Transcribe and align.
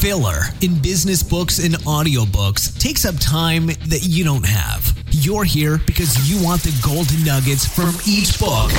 Filler 0.00 0.44
in 0.62 0.80
business 0.80 1.22
books 1.22 1.62
and 1.62 1.74
audiobooks 1.84 2.78
takes 2.80 3.04
up 3.04 3.14
time 3.20 3.66
that 3.66 4.00
you 4.02 4.24
don't 4.24 4.46
have. 4.46 4.96
You're 5.10 5.44
here 5.44 5.78
because 5.84 6.16
you 6.26 6.42
want 6.42 6.62
the 6.62 6.74
golden 6.82 7.22
nuggets 7.22 7.66
from 7.66 7.90
each 8.08 8.38
book 8.38 8.70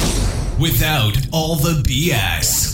without 0.59 1.15
all 1.31 1.57
the 1.57 1.83
BS. 1.83 2.70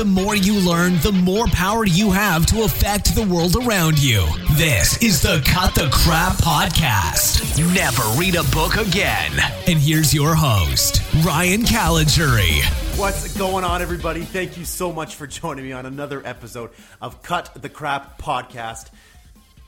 The 0.00 0.06
more 0.06 0.34
you 0.34 0.58
learn, 0.58 0.96
the 1.00 1.12
more 1.12 1.46
power 1.48 1.84
you 1.84 2.10
have 2.10 2.46
to 2.46 2.62
affect 2.62 3.14
the 3.14 3.22
world 3.22 3.54
around 3.54 4.02
you. 4.02 4.26
This 4.52 4.96
is 5.02 5.20
the 5.20 5.42
Cut 5.44 5.74
the 5.74 5.90
Crap 5.92 6.38
Podcast. 6.38 7.58
Never 7.74 8.18
read 8.18 8.34
a 8.34 8.42
book 8.44 8.76
again. 8.76 9.30
And 9.68 9.78
here's 9.78 10.14
your 10.14 10.34
host, 10.34 11.02
Ryan 11.22 11.64
Caligiuri. 11.64 12.64
What's 12.98 13.36
going 13.36 13.62
on, 13.62 13.82
everybody? 13.82 14.22
Thank 14.22 14.56
you 14.56 14.64
so 14.64 14.90
much 14.90 15.16
for 15.16 15.26
joining 15.26 15.66
me 15.66 15.72
on 15.72 15.84
another 15.84 16.26
episode 16.26 16.70
of 17.02 17.20
Cut 17.22 17.50
the 17.60 17.68
Crap 17.68 18.18
Podcast. 18.18 18.88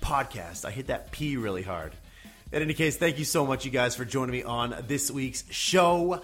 Podcast. 0.00 0.64
I 0.64 0.70
hit 0.70 0.86
that 0.86 1.12
P 1.12 1.36
really 1.36 1.62
hard. 1.62 1.92
In 2.52 2.62
any 2.62 2.72
case, 2.72 2.96
thank 2.96 3.18
you 3.18 3.26
so 3.26 3.44
much, 3.44 3.66
you 3.66 3.70
guys, 3.70 3.96
for 3.96 4.06
joining 4.06 4.32
me 4.32 4.44
on 4.44 4.74
this 4.88 5.10
week's 5.10 5.44
show. 5.50 6.22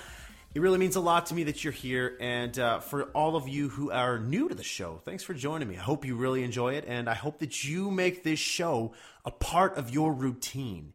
It 0.59 0.61
really 0.61 0.79
means 0.79 0.97
a 0.97 1.01
lot 1.01 1.27
to 1.27 1.37
me 1.37 1.45
that 1.45 1.63
you're 1.63 1.73
here. 1.73 2.17
And 2.19 2.59
uh, 2.59 2.81
for 2.81 3.05
all 3.11 3.37
of 3.37 3.47
you 3.47 3.69
who 3.69 3.93
are 3.93 4.19
new 4.19 4.49
to 4.49 4.57
the 4.57 4.65
show, 4.65 5.01
thanks 5.05 5.23
for 5.23 5.33
joining 5.33 5.69
me. 5.69 5.77
I 5.77 5.83
hope 5.83 6.05
you 6.05 6.17
really 6.17 6.43
enjoy 6.43 6.75
it. 6.75 6.85
And 6.89 7.09
I 7.09 7.15
hope 7.15 7.39
that 7.39 7.63
you 7.63 7.93
make 7.93 8.25
this 8.25 8.41
show 8.41 8.93
a 9.25 9.31
part 9.31 9.77
of 9.77 9.91
your 9.91 10.13
routine. 10.13 10.95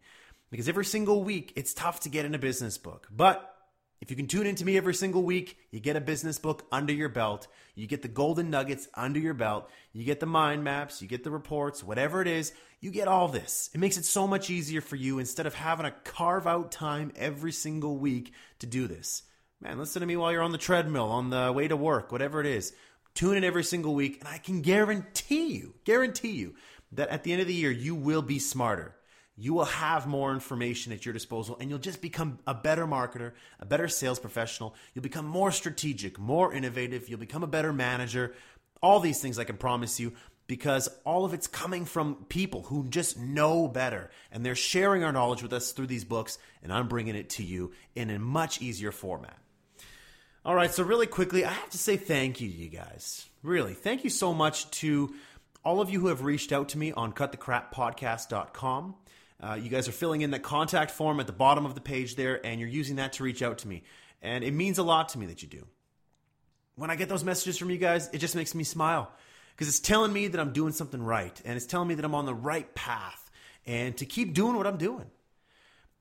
Because 0.52 0.68
every 0.68 0.84
single 0.84 1.24
week, 1.24 1.54
it's 1.56 1.74
tough 1.74 2.02
to 2.02 2.10
get 2.10 2.26
in 2.26 2.36
a 2.36 2.40
business 2.40 2.78
book. 2.78 3.08
But 3.10 3.56
if 4.02 4.12
you 4.12 4.18
can 4.18 4.28
tune 4.28 4.48
into 4.48 4.66
me 4.66 4.76
every 4.76 4.94
single 4.94 5.24
week, 5.24 5.58
you 5.72 5.80
get 5.80 5.96
a 5.96 6.02
business 6.02 6.40
book 6.40 6.68
under 6.70 6.92
your 6.92 7.08
belt. 7.08 7.48
You 7.74 7.88
get 7.88 8.02
the 8.02 8.10
golden 8.10 8.50
nuggets 8.50 8.90
under 8.94 9.22
your 9.22 9.34
belt. 9.34 9.70
You 9.94 10.04
get 10.04 10.20
the 10.20 10.26
mind 10.26 10.66
maps. 10.66 11.02
You 11.02 11.08
get 11.08 11.24
the 11.24 11.32
reports, 11.32 11.82
whatever 11.82 12.22
it 12.22 12.28
is. 12.28 12.52
You 12.82 12.92
get 12.92 13.08
all 13.08 13.30
this. 13.30 13.70
It 13.74 13.78
makes 13.78 13.96
it 13.96 14.04
so 14.04 14.28
much 14.28 14.50
easier 14.50 14.82
for 14.82 14.98
you 14.98 15.20
instead 15.20 15.46
of 15.46 15.54
having 15.54 15.86
to 15.86 15.92
carve 16.04 16.48
out 16.48 16.74
time 16.74 17.14
every 17.16 17.54
single 17.54 17.96
week 17.96 18.34
to 18.60 18.68
do 18.68 18.90
this. 18.90 19.24
Man, 19.64 19.78
listen 19.78 20.02
to 20.02 20.06
me 20.06 20.18
while 20.18 20.30
you're 20.30 20.42
on 20.42 20.52
the 20.52 20.58
treadmill, 20.58 21.10
on 21.10 21.30
the 21.30 21.50
way 21.54 21.70
to 21.70 21.78
work, 21.78 22.12
whatever 22.12 22.42
it 22.42 22.46
is. 22.46 22.74
Tune 23.14 23.38
in 23.38 23.46
every 23.46 23.64
single 23.64 23.96
week, 23.96 24.20
and 24.20 24.28
I 24.28 24.38
can 24.38 24.62
guarantee 24.62 25.54
you, 25.54 25.74
guarantee 25.86 26.32
you, 26.32 26.56
that 26.92 27.08
at 27.08 27.24
the 27.24 27.32
end 27.32 27.40
of 27.40 27.48
the 27.48 27.54
year, 27.54 27.72
you 27.72 27.96
will 27.96 28.22
be 28.22 28.40
smarter. 28.40 28.94
You 29.38 29.54
will 29.54 29.64
have 29.64 30.06
more 30.06 30.34
information 30.34 30.92
at 30.92 31.06
your 31.06 31.14
disposal, 31.14 31.56
and 31.62 31.70
you'll 31.70 31.80
just 31.80 32.02
become 32.02 32.40
a 32.46 32.54
better 32.54 32.86
marketer, 32.86 33.32
a 33.58 33.66
better 33.66 33.88
sales 33.88 34.20
professional. 34.20 34.76
You'll 34.94 35.04
become 35.04 35.26
more 35.26 35.50
strategic, 35.50 36.20
more 36.20 36.54
innovative. 36.54 37.08
You'll 37.08 37.20
become 37.20 37.44
a 37.44 37.48
better 37.48 37.72
manager. 37.72 38.36
All 38.82 39.00
these 39.00 39.22
things 39.22 39.40
I 39.40 39.46
can 39.46 39.56
promise 39.56 39.98
you 39.98 40.12
because 40.46 40.90
all 41.06 41.24
of 41.24 41.34
it's 41.34 41.48
coming 41.48 41.86
from 41.86 42.26
people 42.28 42.64
who 42.64 42.90
just 42.90 43.18
know 43.18 43.70
better 43.70 44.12
and 44.30 44.46
they're 44.46 44.56
sharing 44.56 45.06
our 45.06 45.14
knowledge 45.14 45.42
with 45.42 45.54
us 45.54 45.72
through 45.72 45.88
these 45.88 46.04
books 46.04 46.38
and 46.62 46.72
I'm 46.74 46.90
bringing 46.90 47.16
it 47.16 47.30
to 47.32 47.44
you 47.44 47.72
in 47.96 48.10
a 48.10 48.20
much 48.20 48.62
easier 48.62 48.92
format. 48.92 49.38
All 50.46 50.56
right, 50.56 50.74
so 50.74 50.84
really 50.84 51.08
quickly, 51.08 51.46
I 51.46 51.52
have 51.54 51.70
to 51.70 51.78
say 51.78 51.96
thank 51.96 52.42
you 52.42 52.50
to 52.50 52.54
you 52.54 52.68
guys. 52.68 53.30
Really, 53.44 53.74
thank 53.74 54.04
you 54.04 54.10
so 54.10 54.34
much 54.34 54.70
to 54.72 55.14
all 55.64 55.80
of 55.80 55.90
you 55.90 56.02
who 56.02 56.08
have 56.08 56.26
reached 56.26 56.52
out 56.52 56.68
to 56.70 56.78
me 56.78 56.92
on 56.92 57.14
cutthecrappodcast.com. 57.14 58.96
Uh, 59.42 59.54
you 59.54 59.70
guys 59.70 59.88
are 59.88 59.94
filling 59.94 60.20
in 60.20 60.32
that 60.32 60.44
contact 60.44 60.92
form 60.92 61.22
at 61.22 61.28
the 61.28 61.34
bottom 61.34 61.66
of 61.66 61.76
the 61.76 61.82
page 61.82 62.18
there, 62.18 62.46
and 62.46 62.60
you're 62.60 62.68
using 62.68 62.98
that 62.98 63.14
to 63.14 63.24
reach 63.24 63.42
out 63.42 63.60
to 63.60 63.70
me. 63.70 63.84
And 64.22 64.44
it 64.44 64.52
means 64.52 64.80
a 64.80 64.84
lot 64.84 65.08
to 65.10 65.18
me 65.18 65.28
that 65.28 65.42
you 65.42 65.48
do. 65.48 65.66
When 66.76 66.92
I 66.92 66.98
get 66.98 67.08
those 67.08 67.24
messages 67.24 67.58
from 67.58 67.70
you 67.70 67.78
guys, 67.78 68.10
it 68.12 68.18
just 68.18 68.36
makes 68.36 68.54
me 68.54 68.66
smile 68.66 69.14
because 69.56 69.70
it's 69.70 69.80
telling 69.80 70.12
me 70.12 70.28
that 70.28 70.42
I'm 70.42 70.52
doing 70.52 70.74
something 70.74 71.02
right, 71.02 71.42
and 71.46 71.56
it's 71.56 71.66
telling 71.66 71.88
me 71.88 71.96
that 71.96 72.04
I'm 72.04 72.16
on 72.16 72.26
the 72.26 72.36
right 72.36 72.76
path, 72.76 73.32
and 73.66 73.96
to 73.96 74.06
keep 74.06 74.34
doing 74.34 74.58
what 74.58 74.68
I'm 74.68 74.78
doing. 74.78 75.10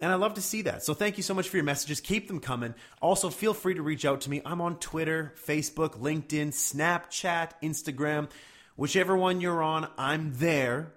And 0.03 0.11
I 0.11 0.17
love 0.17 0.35
to 0.35 0.43
see 0.43 0.63
that. 0.63 0.83
So 0.83 0.95
thank 0.95 1.17
you 1.17 1.23
so 1.23 1.33
much 1.33 1.49
for 1.49 1.57
your 1.57 1.65
messages. 1.65 2.01
Keep 2.01 2.27
them 2.27 2.41
coming. 2.41 2.75
Also, 3.01 3.31
feel 3.31 3.55
free 3.55 3.75
to 3.75 3.83
reach 3.83 4.05
out 4.05 4.23
to 4.23 4.31
me. 4.31 4.43
I'm 4.45 4.61
on 4.61 4.81
Twitter, 4.81 5.33
Facebook, 5.47 6.01
LinkedIn, 6.01 6.49
Snapchat, 6.49 7.53
Instagram. 7.63 8.29
Whichever 8.75 9.17
one 9.17 9.41
you're 9.41 9.63
on, 9.63 9.89
I'm 9.97 10.35
there. 10.35 10.93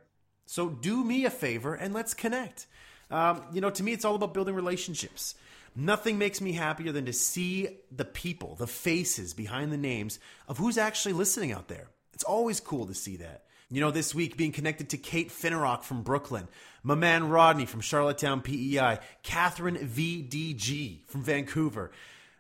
So 0.47 0.69
do 0.69 1.03
me 1.03 1.25
a 1.25 1.29
favor 1.29 1.75
and 1.75 1.93
let's 1.93 2.16
connect. 2.16 2.66
Um, 3.11 3.43
you 3.53 3.61
know, 3.61 3.69
to 3.69 3.83
me, 3.83 3.93
it's 3.93 4.05
all 4.05 4.16
about 4.16 4.33
building 4.33 4.55
relationships. 4.55 5.35
Nothing 5.75 6.17
makes 6.17 6.41
me 6.41 6.53
happier 6.53 6.91
than 6.91 7.05
to 7.05 7.13
see 7.13 7.67
the 7.91 8.05
people, 8.05 8.55
the 8.55 8.66
faces 8.66 9.35
behind 9.35 9.72
the 9.72 9.77
names 9.77 10.17
of 10.47 10.57
who's 10.57 10.79
actually 10.79 11.13
listening 11.13 11.51
out 11.51 11.67
there. 11.67 11.89
It's 12.13 12.23
always 12.23 12.59
cool 12.59 12.87
to 12.87 12.95
see 12.95 13.17
that. 13.17 13.44
You 13.71 13.81
know, 13.81 13.89
this 13.89 14.13
week 14.13 14.37
being 14.37 14.51
connected 14.51 14.89
to 14.89 14.97
Kate 14.97 15.29
Finnerock 15.29 15.83
from 15.83 16.03
Brooklyn, 16.03 16.47
my 16.83 16.93
man 16.93 17.29
Rodney 17.29 17.65
from 17.65 17.81
Charlottetown, 17.81 18.41
PEI, 18.41 18.99
Catherine 19.23 19.77
VDG 19.77 21.07
from 21.07 21.23
Vancouver. 21.23 21.91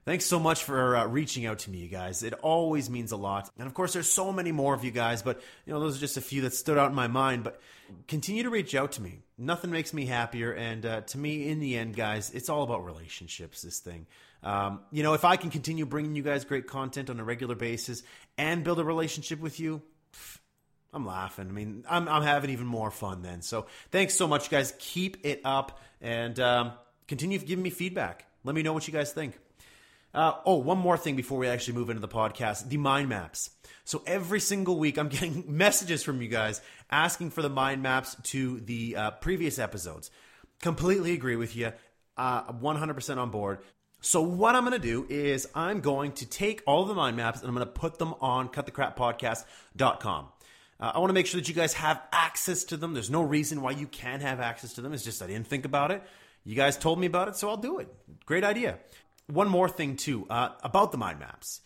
Thanks 0.05 0.25
so 0.25 0.37
much 0.39 0.63
for 0.63 0.95
uh, 0.95 1.07
reaching 1.07 1.47
out 1.47 1.57
to 1.59 1.71
me, 1.71 1.79
you 1.79 1.87
guys. 1.87 2.21
It 2.21 2.33
always 2.33 2.91
means 2.91 3.11
a 3.11 3.17
lot. 3.17 3.49
And 3.57 3.65
of 3.65 3.73
course, 3.73 3.93
there's 3.93 4.09
so 4.09 4.31
many 4.31 4.51
more 4.51 4.75
of 4.75 4.83
you 4.83 4.91
guys, 4.91 5.23
but 5.23 5.41
you 5.65 5.73
know, 5.73 5.79
those 5.79 5.97
are 5.97 5.99
just 5.99 6.15
a 6.15 6.21
few 6.21 6.43
that 6.43 6.53
stood 6.53 6.77
out 6.77 6.89
in 6.89 6.95
my 6.95 7.07
mind. 7.07 7.43
But 7.43 7.59
continue 8.07 8.43
to 8.43 8.51
reach 8.51 8.75
out 8.75 8.91
to 8.93 9.01
me. 9.01 9.23
Nothing 9.39 9.71
makes 9.71 9.95
me 9.95 10.05
happier. 10.05 10.51
And 10.51 10.85
uh, 10.85 11.01
to 11.01 11.17
me, 11.17 11.49
in 11.49 11.59
the 11.59 11.75
end, 11.75 11.95
guys, 11.95 12.29
it's 12.35 12.49
all 12.49 12.61
about 12.61 12.85
relationships. 12.85 13.63
This 13.63 13.79
thing. 13.79 14.05
Um, 14.43 14.81
you 14.91 15.01
know, 15.01 15.15
if 15.15 15.25
I 15.25 15.37
can 15.37 15.49
continue 15.49 15.87
bringing 15.87 16.15
you 16.15 16.21
guys 16.21 16.45
great 16.45 16.67
content 16.67 17.09
on 17.09 17.19
a 17.19 17.23
regular 17.23 17.55
basis 17.55 18.03
and 18.37 18.63
build 18.63 18.77
a 18.79 18.83
relationship 18.83 19.39
with 19.39 19.59
you, 19.59 19.81
I'm 20.95 21.05
laughing. 21.05 21.49
I 21.49 21.51
mean, 21.51 21.83
I'm, 21.89 22.07
I'm 22.07 22.23
having 22.23 22.49
even 22.51 22.65
more 22.65 22.89
fun 22.89 23.21
then. 23.21 23.41
So 23.41 23.65
thanks 23.91 24.13
so 24.13 24.27
much, 24.27 24.49
guys. 24.49 24.73
Keep 24.79 25.25
it 25.25 25.41
up 25.43 25.81
and 26.01 26.39
um, 26.39 26.71
continue 27.07 27.37
giving 27.37 27.63
me 27.63 27.69
feedback. 27.69 28.25
Let 28.45 28.55
me 28.55 28.63
know 28.63 28.71
what 28.71 28.87
you 28.87 28.93
guys 28.93 29.11
think. 29.11 29.37
Uh, 30.13 30.35
oh, 30.45 30.55
one 30.55 30.77
more 30.77 30.97
thing 30.97 31.17
before 31.17 31.37
we 31.37 31.47
actually 31.47 31.73
move 31.73 31.89
into 31.89 31.99
the 31.99 32.07
podcast 32.07 32.69
the 32.69 32.77
mind 32.77 33.09
maps. 33.09 33.49
So 33.83 34.01
every 34.07 34.39
single 34.39 34.79
week, 34.79 34.97
I'm 34.97 35.09
getting 35.09 35.43
messages 35.47 36.01
from 36.01 36.21
you 36.21 36.29
guys 36.29 36.61
asking 36.89 37.31
for 37.31 37.41
the 37.41 37.49
mind 37.49 37.83
maps 37.83 38.15
to 38.23 38.61
the 38.61 38.95
uh, 38.95 39.11
previous 39.11 39.59
episodes. 39.59 40.09
Completely 40.61 41.11
agree 41.11 41.35
with 41.35 41.57
you. 41.57 41.73
Uh, 42.15 42.53
100% 42.53 43.17
on 43.17 43.29
board. 43.29 43.59
So 43.99 44.21
what 44.21 44.55
I'm 44.55 44.63
going 44.63 44.79
to 44.79 44.87
do 44.87 45.05
is 45.09 45.47
I'm 45.53 45.81
going 45.81 46.13
to 46.13 46.25
take 46.25 46.61
all 46.65 46.85
the 46.85 46.93
mind 46.93 47.17
maps 47.17 47.41
and 47.41 47.49
I'm 47.49 47.55
going 47.55 47.67
to 47.67 47.73
put 47.73 47.97
them 47.97 48.13
on 48.21 48.47
cutthecrappodcast.com. 48.49 50.27
Uh, 50.79 50.91
I 50.95 50.99
want 50.99 51.09
to 51.09 51.13
make 51.13 51.25
sure 51.25 51.39
that 51.39 51.47
you 51.47 51.55
guys 51.55 51.73
have 51.73 52.01
access 52.11 52.63
to 52.65 52.77
them. 52.77 52.93
There's 52.93 53.09
no 53.09 53.21
reason 53.21 53.61
why 53.61 53.71
you 53.71 53.87
can't 53.87 54.21
have 54.21 54.39
access 54.39 54.73
to 54.73 54.81
them. 54.81 54.93
It's 54.93 55.03
just 55.03 55.21
I 55.21 55.27
didn't 55.27 55.47
think 55.47 55.65
about 55.65 55.91
it. 55.91 56.03
You 56.43 56.55
guys 56.55 56.77
told 56.77 56.99
me 56.99 57.07
about 57.07 57.27
it, 57.27 57.35
so 57.35 57.49
I'll 57.49 57.57
do 57.57 57.79
it. 57.79 57.87
Great 58.25 58.43
idea. 58.43 58.77
One 59.27 59.47
more 59.47 59.69
thing, 59.69 59.95
too, 59.95 60.27
uh, 60.29 60.49
about 60.63 60.91
the 60.91 60.97
mind 60.97 61.19
maps. 61.19 61.61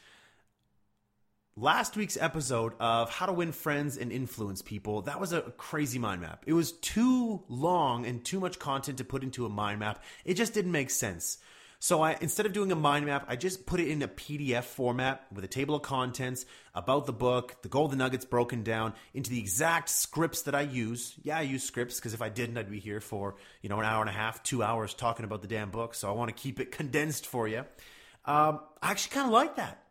Last 1.57 1.97
week's 1.97 2.15
episode 2.15 2.71
of 2.79 3.09
How 3.09 3.25
to 3.25 3.33
Win 3.33 3.51
Friends 3.51 3.97
and 3.97 4.13
Influence 4.13 4.61
People, 4.61 5.01
that 5.01 5.19
was 5.19 5.33
a 5.33 5.41
crazy 5.57 5.99
mind 5.99 6.21
map. 6.21 6.45
It 6.47 6.53
was 6.53 6.71
too 6.71 7.43
long 7.49 8.05
and 8.05 8.23
too 8.23 8.39
much 8.39 8.59
content 8.59 8.99
to 8.99 9.03
put 9.03 9.23
into 9.23 9.45
a 9.45 9.49
mind 9.49 9.79
map. 9.79 10.01
It 10.23 10.35
just 10.35 10.53
didn't 10.53 10.71
make 10.71 10.89
sense. 10.89 11.39
So 11.81 12.01
I 12.01 12.17
instead 12.19 12.45
of 12.45 12.51
doing 12.51 12.73
a 12.73 12.75
mind 12.75 13.05
map, 13.05 13.25
I 13.29 13.37
just 13.37 13.65
put 13.65 13.79
it 13.79 13.87
in 13.87 14.01
a 14.01 14.07
PDF 14.07 14.65
format 14.65 15.25
with 15.31 15.45
a 15.45 15.47
table 15.47 15.75
of 15.75 15.81
contents 15.81 16.45
about 16.75 17.05
the 17.05 17.13
book, 17.13 17.61
the 17.61 17.69
golden 17.69 17.99
nuggets 17.99 18.25
broken 18.25 18.63
down 18.63 18.93
into 19.13 19.29
the 19.29 19.39
exact 19.39 19.89
scripts 19.89 20.41
that 20.41 20.53
I 20.53 20.61
use. 20.61 21.15
Yeah, 21.23 21.37
I 21.37 21.43
use 21.43 21.63
scripts 21.63 21.95
because 21.95 22.13
if 22.13 22.21
I 22.21 22.27
didn't, 22.27 22.57
I'd 22.57 22.69
be 22.69 22.79
here 22.79 22.99
for 22.99 23.37
you 23.61 23.69
know 23.69 23.79
an 23.79 23.85
hour 23.85 24.01
and 24.01 24.09
a 24.09 24.13
half, 24.13 24.43
two 24.43 24.61
hours 24.61 24.93
talking 24.93 25.23
about 25.23 25.41
the 25.41 25.47
damn 25.47 25.69
book. 25.69 25.95
So 25.95 26.09
I 26.09 26.11
want 26.11 26.35
to 26.35 26.41
keep 26.41 26.59
it 26.59 26.73
condensed 26.73 27.25
for 27.25 27.47
you. 27.47 27.59
Um, 28.25 28.59
I 28.81 28.91
actually 28.91 29.15
kind 29.15 29.27
of 29.27 29.31
like 29.31 29.55
that. 29.55 29.81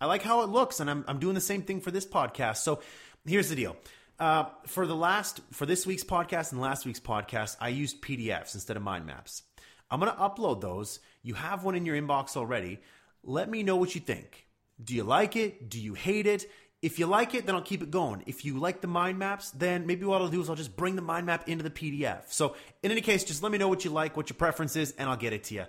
I 0.00 0.06
like 0.06 0.22
how 0.22 0.42
it 0.42 0.48
looks, 0.48 0.80
and 0.80 0.88
I'm 0.88 1.04
I'm 1.06 1.18
doing 1.18 1.34
the 1.34 1.42
same 1.42 1.62
thing 1.62 1.82
for 1.82 1.90
this 1.90 2.06
podcast. 2.06 2.58
So 2.58 2.80
here's 3.26 3.50
the 3.50 3.56
deal. 3.56 3.76
Uh, 4.18 4.46
for 4.66 4.86
the 4.86 4.96
last 4.96 5.40
for 5.52 5.66
this 5.66 5.86
week's 5.86 6.04
podcast 6.04 6.52
and 6.52 6.62
last 6.62 6.86
week's 6.86 7.00
podcast, 7.00 7.56
I 7.60 7.68
used 7.68 8.00
PDFs 8.00 8.54
instead 8.54 8.78
of 8.78 8.82
mind 8.82 9.04
maps. 9.04 9.42
I'm 9.90 10.00
going 10.00 10.12
to 10.12 10.18
upload 10.18 10.60
those. 10.60 11.00
You 11.22 11.34
have 11.34 11.64
one 11.64 11.74
in 11.74 11.84
your 11.84 12.00
inbox 12.00 12.36
already. 12.36 12.80
Let 13.22 13.50
me 13.50 13.62
know 13.62 13.76
what 13.76 13.94
you 13.94 14.00
think. 14.00 14.46
Do 14.82 14.94
you 14.94 15.04
like 15.04 15.36
it? 15.36 15.68
Do 15.68 15.80
you 15.80 15.94
hate 15.94 16.26
it? 16.26 16.50
If 16.82 16.98
you 16.98 17.06
like 17.06 17.34
it, 17.34 17.44
then 17.44 17.54
I'll 17.54 17.60
keep 17.60 17.82
it 17.82 17.90
going. 17.90 18.22
If 18.26 18.44
you 18.44 18.58
like 18.58 18.80
the 18.80 18.86
mind 18.86 19.18
maps, 19.18 19.50
then 19.50 19.86
maybe 19.86 20.06
what 20.06 20.22
I'll 20.22 20.28
do 20.28 20.40
is 20.40 20.48
I'll 20.48 20.56
just 20.56 20.76
bring 20.76 20.96
the 20.96 21.02
mind 21.02 21.26
map 21.26 21.46
into 21.46 21.62
the 21.62 21.70
PDF. 21.70 22.32
So, 22.32 22.56
in 22.82 22.90
any 22.90 23.02
case, 23.02 23.22
just 23.22 23.42
let 23.42 23.52
me 23.52 23.58
know 23.58 23.68
what 23.68 23.84
you 23.84 23.90
like, 23.90 24.16
what 24.16 24.30
your 24.30 24.36
preference 24.36 24.76
is, 24.76 24.92
and 24.96 25.10
I'll 25.10 25.16
get 25.16 25.34
it 25.34 25.44
to 25.44 25.54
you. 25.54 25.64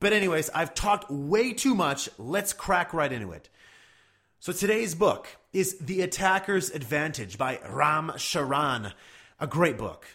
But, 0.00 0.12
anyways, 0.12 0.50
I've 0.50 0.74
talked 0.74 1.10
way 1.10 1.54
too 1.54 1.74
much. 1.74 2.10
Let's 2.18 2.52
crack 2.52 2.92
right 2.92 3.10
into 3.10 3.32
it. 3.32 3.48
So, 4.40 4.52
today's 4.52 4.94
book 4.94 5.28
is 5.54 5.78
The 5.78 6.02
Attacker's 6.02 6.70
Advantage 6.70 7.38
by 7.38 7.60
Ram 7.66 8.12
Charan, 8.18 8.92
a 9.38 9.46
great 9.46 9.78
book. 9.78 10.06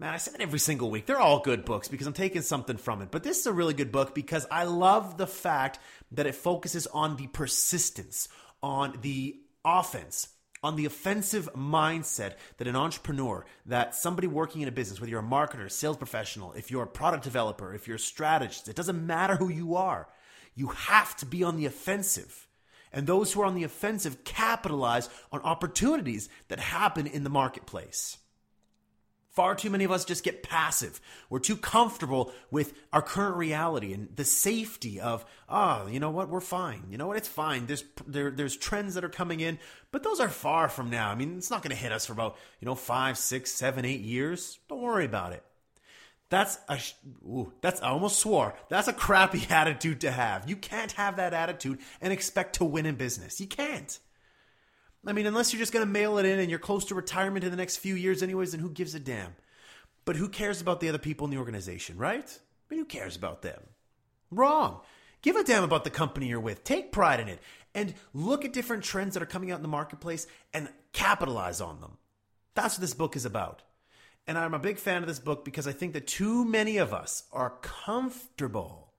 Man, 0.00 0.14
I 0.14 0.18
say 0.18 0.30
that 0.30 0.40
every 0.40 0.60
single 0.60 0.90
week. 0.90 1.06
They're 1.06 1.18
all 1.18 1.40
good 1.40 1.64
books 1.64 1.88
because 1.88 2.06
I'm 2.06 2.12
taking 2.12 2.42
something 2.42 2.76
from 2.76 3.02
it. 3.02 3.10
But 3.10 3.24
this 3.24 3.40
is 3.40 3.46
a 3.46 3.52
really 3.52 3.74
good 3.74 3.90
book 3.90 4.14
because 4.14 4.46
I 4.48 4.62
love 4.62 5.16
the 5.16 5.26
fact 5.26 5.80
that 6.12 6.26
it 6.28 6.36
focuses 6.36 6.86
on 6.86 7.16
the 7.16 7.26
persistence, 7.26 8.28
on 8.62 8.98
the 9.02 9.40
offense, 9.64 10.28
on 10.62 10.76
the 10.76 10.84
offensive 10.84 11.48
mindset 11.52 12.34
that 12.58 12.68
an 12.68 12.76
entrepreneur, 12.76 13.44
that 13.66 13.96
somebody 13.96 14.28
working 14.28 14.62
in 14.62 14.68
a 14.68 14.72
business, 14.72 15.00
whether 15.00 15.10
you're 15.10 15.18
a 15.18 15.22
marketer, 15.24 15.68
sales 15.68 15.96
professional, 15.96 16.52
if 16.52 16.70
you're 16.70 16.84
a 16.84 16.86
product 16.86 17.24
developer, 17.24 17.74
if 17.74 17.88
you're 17.88 17.96
a 17.96 18.00
strategist, 18.00 18.68
it 18.68 18.76
doesn't 18.76 19.04
matter 19.04 19.34
who 19.34 19.48
you 19.48 19.74
are. 19.74 20.06
You 20.54 20.68
have 20.68 21.16
to 21.16 21.26
be 21.26 21.42
on 21.42 21.56
the 21.56 21.66
offensive. 21.66 22.46
And 22.92 23.04
those 23.08 23.32
who 23.32 23.40
are 23.40 23.46
on 23.46 23.56
the 23.56 23.64
offensive 23.64 24.22
capitalize 24.22 25.08
on 25.32 25.40
opportunities 25.40 26.28
that 26.46 26.60
happen 26.60 27.08
in 27.08 27.24
the 27.24 27.30
marketplace. 27.30 28.18
Far 29.38 29.54
too 29.54 29.70
many 29.70 29.84
of 29.84 29.92
us 29.92 30.04
just 30.04 30.24
get 30.24 30.42
passive. 30.42 31.00
We're 31.30 31.38
too 31.38 31.56
comfortable 31.56 32.32
with 32.50 32.72
our 32.92 33.00
current 33.00 33.36
reality 33.36 33.92
and 33.92 34.08
the 34.16 34.24
safety 34.24 34.98
of, 34.98 35.24
oh, 35.48 35.86
you 35.86 36.00
know 36.00 36.10
what, 36.10 36.28
we're 36.28 36.40
fine. 36.40 36.82
You 36.90 36.98
know 36.98 37.06
what, 37.06 37.18
it's 37.18 37.28
fine. 37.28 37.66
There's 37.66 37.84
there, 38.04 38.32
there's 38.32 38.56
trends 38.56 38.94
that 38.94 39.04
are 39.04 39.08
coming 39.08 39.38
in, 39.38 39.60
but 39.92 40.02
those 40.02 40.18
are 40.18 40.28
far 40.28 40.68
from 40.68 40.90
now. 40.90 41.08
I 41.08 41.14
mean, 41.14 41.38
it's 41.38 41.52
not 41.52 41.62
going 41.62 41.70
to 41.70 41.80
hit 41.80 41.92
us 41.92 42.06
for 42.06 42.14
about 42.14 42.36
you 42.58 42.66
know 42.66 42.74
five, 42.74 43.16
six, 43.16 43.52
seven, 43.52 43.84
eight 43.84 44.00
years. 44.00 44.58
Don't 44.68 44.82
worry 44.82 45.04
about 45.04 45.32
it. 45.32 45.44
That's 46.30 46.58
a 46.68 46.80
ooh, 47.24 47.52
that's 47.60 47.80
I 47.80 47.90
almost 47.90 48.18
swore. 48.18 48.56
That's 48.68 48.88
a 48.88 48.92
crappy 48.92 49.46
attitude 49.50 50.00
to 50.00 50.10
have. 50.10 50.50
You 50.50 50.56
can't 50.56 50.90
have 50.90 51.14
that 51.18 51.32
attitude 51.32 51.78
and 52.00 52.12
expect 52.12 52.56
to 52.56 52.64
win 52.64 52.86
in 52.86 52.96
business. 52.96 53.40
You 53.40 53.46
can't. 53.46 54.00
I 55.08 55.12
mean, 55.12 55.26
unless 55.26 55.52
you're 55.52 55.60
just 55.60 55.72
going 55.72 55.86
to 55.86 55.90
mail 55.90 56.18
it 56.18 56.26
in 56.26 56.38
and 56.38 56.50
you're 56.50 56.58
close 56.58 56.84
to 56.86 56.94
retirement 56.94 57.44
in 57.44 57.50
the 57.50 57.56
next 57.56 57.78
few 57.78 57.94
years, 57.94 58.22
anyways, 58.22 58.52
then 58.52 58.60
who 58.60 58.70
gives 58.70 58.94
a 58.94 59.00
damn? 59.00 59.34
But 60.04 60.16
who 60.16 60.28
cares 60.28 60.60
about 60.60 60.80
the 60.80 60.88
other 60.88 60.98
people 60.98 61.26
in 61.26 61.30
the 61.30 61.38
organization, 61.38 61.96
right? 61.96 62.24
I 62.24 62.74
mean, 62.74 62.80
who 62.80 62.86
cares 62.86 63.16
about 63.16 63.42
them? 63.42 63.60
Wrong. 64.30 64.80
Give 65.22 65.36
a 65.36 65.44
damn 65.44 65.64
about 65.64 65.84
the 65.84 65.90
company 65.90 66.28
you're 66.28 66.40
with. 66.40 66.64
Take 66.64 66.92
pride 66.92 67.20
in 67.20 67.28
it. 67.28 67.40
And 67.74 67.94
look 68.12 68.44
at 68.44 68.52
different 68.52 68.84
trends 68.84 69.14
that 69.14 69.22
are 69.22 69.26
coming 69.26 69.50
out 69.50 69.58
in 69.58 69.62
the 69.62 69.68
marketplace 69.68 70.26
and 70.52 70.68
capitalize 70.92 71.60
on 71.60 71.80
them. 71.80 71.98
That's 72.54 72.76
what 72.76 72.80
this 72.80 72.94
book 72.94 73.16
is 73.16 73.24
about. 73.24 73.62
And 74.26 74.36
I'm 74.36 74.54
a 74.54 74.58
big 74.58 74.78
fan 74.78 75.02
of 75.02 75.08
this 75.08 75.18
book 75.18 75.44
because 75.44 75.66
I 75.66 75.72
think 75.72 75.94
that 75.94 76.06
too 76.06 76.44
many 76.44 76.76
of 76.76 76.92
us 76.92 77.24
are 77.32 77.54
comfortable 77.62 78.92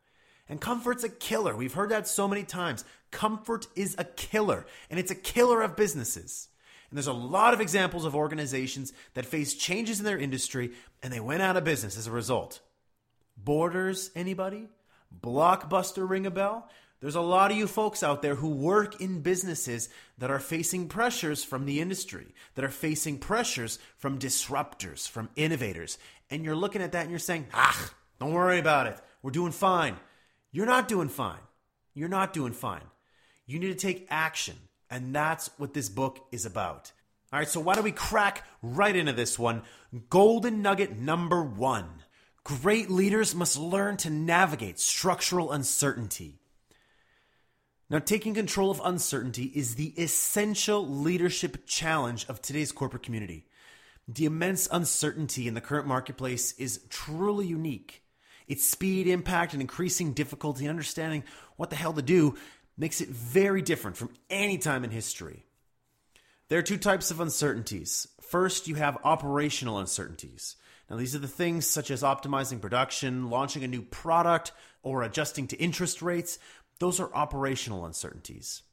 and 0.47 0.59
comfort's 0.59 1.03
a 1.03 1.09
killer. 1.09 1.55
We've 1.55 1.73
heard 1.73 1.89
that 1.89 2.07
so 2.07 2.27
many 2.27 2.43
times. 2.43 2.83
Comfort 3.11 3.67
is 3.75 3.95
a 3.97 4.03
killer, 4.03 4.65
and 4.89 4.99
it's 4.99 5.11
a 5.11 5.15
killer 5.15 5.61
of 5.61 5.75
businesses. 5.75 6.49
And 6.89 6.97
there's 6.97 7.07
a 7.07 7.13
lot 7.13 7.53
of 7.53 7.61
examples 7.61 8.05
of 8.05 8.15
organizations 8.15 8.93
that 9.13 9.25
face 9.25 9.53
changes 9.53 9.99
in 9.99 10.05
their 10.05 10.17
industry 10.17 10.71
and 11.03 11.13
they 11.13 11.19
went 11.19 11.41
out 11.41 11.55
of 11.55 11.63
business 11.63 11.97
as 11.97 12.07
a 12.07 12.11
result. 12.11 12.61
Borders, 13.37 14.09
anybody? 14.15 14.67
Blockbuster 15.21 16.09
ring 16.09 16.25
a 16.25 16.31
bell? 16.31 16.67
There's 16.99 17.15
a 17.15 17.21
lot 17.21 17.51
of 17.51 17.57
you 17.57 17.67
folks 17.67 18.03
out 18.03 18.21
there 18.21 18.35
who 18.35 18.49
work 18.49 18.99
in 18.99 19.21
businesses 19.21 19.87
that 20.17 20.31
are 20.31 20.39
facing 20.39 20.89
pressures 20.89 21.45
from 21.45 21.65
the 21.65 21.79
industry, 21.79 22.27
that 22.55 22.65
are 22.65 22.69
facing 22.69 23.19
pressures 23.19 23.79
from 23.97 24.19
disruptors, 24.19 25.07
from 25.07 25.29
innovators. 25.37 25.97
And 26.29 26.43
you're 26.43 26.55
looking 26.55 26.81
at 26.81 26.91
that 26.91 27.03
and 27.03 27.09
you're 27.09 27.19
saying, 27.19 27.47
ah, 27.53 27.91
don't 28.19 28.33
worry 28.33 28.59
about 28.59 28.87
it. 28.87 28.99
We're 29.21 29.31
doing 29.31 29.53
fine. 29.53 29.95
You're 30.51 30.65
not 30.65 30.89
doing 30.89 31.07
fine. 31.07 31.39
You're 31.93 32.09
not 32.09 32.33
doing 32.33 32.51
fine. 32.51 32.83
You 33.49 33.57
need 33.57 33.67
to 33.67 33.87
take 33.87 34.07
action. 34.09 34.55
And 34.91 35.13
that's 35.13 35.49
what 35.57 35.73
this 35.73 35.89
book 35.89 36.25
is 36.31 36.45
about. 36.45 36.91
All 37.33 37.39
right, 37.39 37.47
so 37.47 37.59
why 37.59 37.75
don't 37.75 37.83
we 37.83 37.91
crack 37.91 38.43
right 38.61 38.95
into 38.95 39.13
this 39.13 39.37
one? 39.37 39.63
Golden 40.09 40.61
nugget 40.61 40.97
number 40.97 41.43
one 41.43 42.03
Great 42.43 42.89
leaders 42.89 43.35
must 43.35 43.57
learn 43.57 43.97
to 43.97 44.09
navigate 44.09 44.79
structural 44.79 45.51
uncertainty. 45.51 46.39
Now, 47.89 47.99
taking 47.99 48.33
control 48.33 48.71
of 48.71 48.81
uncertainty 48.83 49.51
is 49.53 49.75
the 49.75 49.93
essential 50.01 50.87
leadership 50.87 51.65
challenge 51.67 52.25
of 52.29 52.41
today's 52.41 52.71
corporate 52.71 53.03
community. 53.03 53.45
The 54.07 54.25
immense 54.25 54.67
uncertainty 54.71 55.47
in 55.47 55.53
the 55.53 55.61
current 55.61 55.87
marketplace 55.87 56.53
is 56.53 56.81
truly 56.89 57.45
unique. 57.45 58.03
Its 58.47 58.65
speed, 58.65 59.05
impact, 59.07 59.53
and 59.53 59.61
increasing 59.61 60.13
difficulty 60.13 60.65
in 60.65 60.71
understanding 60.71 61.23
what 61.55 61.69
the 61.69 61.75
hell 61.75 61.93
to 61.93 62.01
do 62.01 62.35
makes 62.79 63.01
it 63.01 63.09
very 63.09 63.61
different 63.61 63.97
from 63.97 64.09
any 64.29 64.57
time 64.57 64.83
in 64.83 64.89
history. 64.89 65.43
There 66.47 66.57
are 66.57 66.63
two 66.63 66.77
types 66.77 67.11
of 67.11 67.19
uncertainties. 67.19 68.07
First, 68.21 68.67
you 68.67 68.75
have 68.75 68.97
operational 69.03 69.77
uncertainties. 69.77 70.55
Now, 70.89 70.95
these 70.95 71.13
are 71.13 71.19
the 71.19 71.27
things 71.27 71.67
such 71.67 71.91
as 71.91 72.01
optimizing 72.01 72.59
production, 72.61 73.29
launching 73.29 73.63
a 73.63 73.67
new 73.67 73.83
product, 73.83 74.51
or 74.81 75.03
adjusting 75.03 75.45
to 75.47 75.57
interest 75.57 76.01
rates. 76.01 76.39
Those 76.79 76.99
are 76.99 77.13
operational 77.13 77.85
uncertainties. 77.85 78.63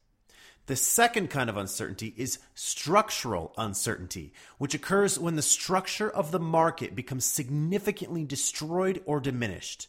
The 0.67 0.76
second 0.76 1.29
kind 1.29 1.50
of 1.50 1.56
uncertainty 1.56 2.14
is 2.17 2.38
structural 2.55 3.52
uncertainty, 3.59 4.32
which 4.59 4.75
occurs 4.75 5.19
when 5.19 5.37
the 5.37 5.43
structure 5.43 6.11
of 6.11 6.31
the 6.31 6.41
market 6.41 6.97
becomes 6.97 7.25
significantly 7.25 8.25
destroyed 8.25 9.02
or 9.05 9.20
diminished. 9.20 9.88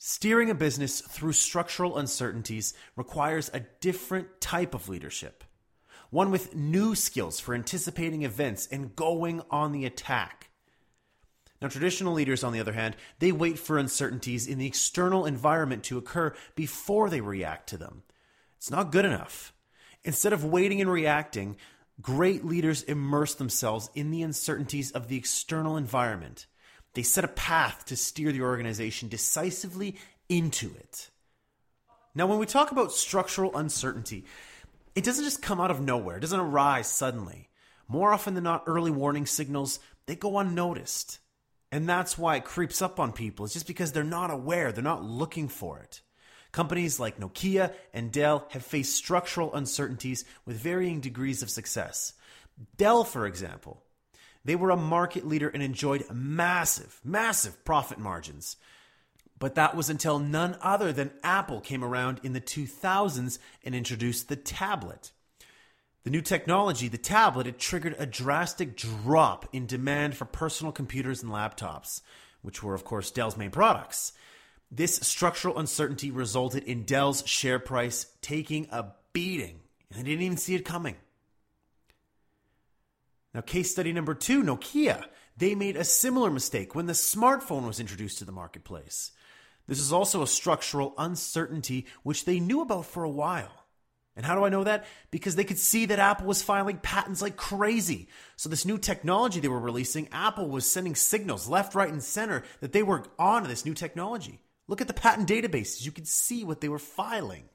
Steering 0.00 0.48
a 0.48 0.54
business 0.54 1.00
through 1.00 1.32
structural 1.32 1.98
uncertainties 1.98 2.72
requires 2.94 3.50
a 3.52 3.66
different 3.80 4.40
type 4.40 4.72
of 4.72 4.88
leadership, 4.88 5.42
one 6.10 6.30
with 6.30 6.54
new 6.54 6.94
skills 6.94 7.40
for 7.40 7.52
anticipating 7.52 8.22
events 8.22 8.68
and 8.70 8.94
going 8.94 9.42
on 9.50 9.72
the 9.72 9.84
attack. 9.84 10.50
Now, 11.60 11.66
traditional 11.66 12.12
leaders, 12.12 12.44
on 12.44 12.52
the 12.52 12.60
other 12.60 12.74
hand, 12.74 12.96
they 13.18 13.32
wait 13.32 13.58
for 13.58 13.76
uncertainties 13.76 14.46
in 14.46 14.58
the 14.58 14.68
external 14.68 15.26
environment 15.26 15.82
to 15.84 15.98
occur 15.98 16.32
before 16.54 17.10
they 17.10 17.20
react 17.20 17.68
to 17.70 17.76
them. 17.76 18.04
It's 18.56 18.70
not 18.70 18.92
good 18.92 19.04
enough. 19.04 19.52
Instead 20.04 20.32
of 20.32 20.44
waiting 20.44 20.80
and 20.80 20.92
reacting, 20.92 21.56
great 22.00 22.44
leaders 22.44 22.84
immerse 22.84 23.34
themselves 23.34 23.90
in 23.96 24.12
the 24.12 24.22
uncertainties 24.22 24.92
of 24.92 25.08
the 25.08 25.16
external 25.16 25.76
environment. 25.76 26.46
They 26.94 27.02
set 27.02 27.24
a 27.24 27.28
path 27.28 27.84
to 27.86 27.96
steer 27.96 28.32
the 28.32 28.42
organization 28.42 29.08
decisively 29.08 29.96
into 30.28 30.74
it. 30.78 31.10
Now, 32.14 32.26
when 32.26 32.38
we 32.38 32.46
talk 32.46 32.72
about 32.72 32.92
structural 32.92 33.56
uncertainty, 33.56 34.24
it 34.94 35.04
doesn't 35.04 35.24
just 35.24 35.42
come 35.42 35.60
out 35.60 35.70
of 35.70 35.80
nowhere, 35.80 36.16
it 36.16 36.20
doesn't 36.20 36.40
arise 36.40 36.90
suddenly. 36.90 37.48
More 37.86 38.12
often 38.12 38.34
than 38.34 38.44
not, 38.44 38.64
early 38.66 38.90
warning 38.90 39.26
signals, 39.26 39.78
they 40.06 40.16
go 40.16 40.38
unnoticed. 40.38 41.20
And 41.70 41.88
that's 41.88 42.18
why 42.18 42.36
it 42.36 42.44
creeps 42.44 42.82
up 42.82 42.98
on 42.98 43.12
people. 43.12 43.44
It's 43.44 43.54
just 43.54 43.66
because 43.66 43.92
they're 43.92 44.04
not 44.04 44.30
aware, 44.30 44.72
they're 44.72 44.82
not 44.82 45.04
looking 45.04 45.48
for 45.48 45.78
it. 45.78 46.00
Companies 46.50 46.98
like 46.98 47.20
Nokia 47.20 47.72
and 47.92 48.10
Dell 48.10 48.46
have 48.50 48.64
faced 48.64 48.96
structural 48.96 49.54
uncertainties 49.54 50.24
with 50.46 50.58
varying 50.58 51.00
degrees 51.00 51.42
of 51.42 51.50
success. 51.50 52.14
Dell, 52.76 53.04
for 53.04 53.26
example, 53.26 53.82
they 54.44 54.56
were 54.56 54.70
a 54.70 54.76
market 54.76 55.26
leader 55.26 55.48
and 55.48 55.62
enjoyed 55.62 56.04
massive, 56.12 57.00
massive 57.04 57.64
profit 57.64 57.98
margins. 57.98 58.56
But 59.38 59.54
that 59.54 59.76
was 59.76 59.88
until 59.88 60.18
none 60.18 60.56
other 60.60 60.92
than 60.92 61.12
Apple 61.22 61.60
came 61.60 61.84
around 61.84 62.20
in 62.22 62.32
the 62.32 62.40
2000s 62.40 63.38
and 63.64 63.74
introduced 63.74 64.28
the 64.28 64.36
tablet. 64.36 65.12
The 66.04 66.10
new 66.10 66.22
technology, 66.22 66.88
the 66.88 66.98
tablet, 66.98 67.46
it 67.46 67.58
triggered 67.58 67.94
a 67.98 68.06
drastic 68.06 68.76
drop 68.76 69.48
in 69.52 69.66
demand 69.66 70.16
for 70.16 70.24
personal 70.24 70.72
computers 70.72 71.22
and 71.22 71.30
laptops, 71.30 72.00
which 72.42 72.62
were, 72.62 72.74
of 72.74 72.84
course, 72.84 73.10
Dell's 73.10 73.36
main 73.36 73.50
products. 73.50 74.12
This 74.70 74.96
structural 74.96 75.58
uncertainty 75.58 76.10
resulted 76.10 76.64
in 76.64 76.84
Dell's 76.84 77.26
share 77.26 77.58
price 77.58 78.06
taking 78.22 78.68
a 78.70 78.92
beating, 79.12 79.60
and 79.90 80.00
they 80.00 80.10
didn't 80.10 80.22
even 80.22 80.36
see 80.36 80.54
it 80.54 80.64
coming. 80.64 80.96
Now, 83.34 83.40
case 83.42 83.70
study 83.70 83.92
number 83.92 84.14
two 84.14 84.42
Nokia. 84.42 85.04
They 85.36 85.54
made 85.54 85.76
a 85.76 85.84
similar 85.84 86.30
mistake 86.30 86.74
when 86.74 86.86
the 86.86 86.94
smartphone 86.94 87.66
was 87.66 87.78
introduced 87.78 88.18
to 88.18 88.24
the 88.24 88.32
marketplace. 88.32 89.12
This 89.66 89.78
is 89.78 89.92
also 89.92 90.22
a 90.22 90.26
structural 90.26 90.94
uncertainty 90.98 91.86
which 92.02 92.24
they 92.24 92.40
knew 92.40 92.62
about 92.62 92.86
for 92.86 93.04
a 93.04 93.10
while. 93.10 93.52
And 94.16 94.26
how 94.26 94.34
do 94.34 94.42
I 94.42 94.48
know 94.48 94.64
that? 94.64 94.84
Because 95.12 95.36
they 95.36 95.44
could 95.44 95.60
see 95.60 95.86
that 95.86 96.00
Apple 96.00 96.26
was 96.26 96.42
filing 96.42 96.78
patents 96.78 97.22
like 97.22 97.36
crazy. 97.36 98.08
So, 98.34 98.48
this 98.48 98.64
new 98.64 98.76
technology 98.76 99.38
they 99.38 99.46
were 99.46 99.60
releasing, 99.60 100.08
Apple 100.10 100.48
was 100.48 100.68
sending 100.68 100.96
signals 100.96 101.48
left, 101.48 101.76
right, 101.76 101.92
and 101.92 102.02
center 102.02 102.42
that 102.60 102.72
they 102.72 102.82
were 102.82 103.04
on 103.16 103.44
this 103.44 103.64
new 103.64 103.74
technology. 103.74 104.40
Look 104.66 104.80
at 104.80 104.88
the 104.88 104.94
patent 104.94 105.28
databases. 105.28 105.84
You 105.84 105.92
could 105.92 106.08
see 106.08 106.42
what 106.42 106.60
they 106.60 106.68
were 106.68 106.80
filing. 106.80 107.48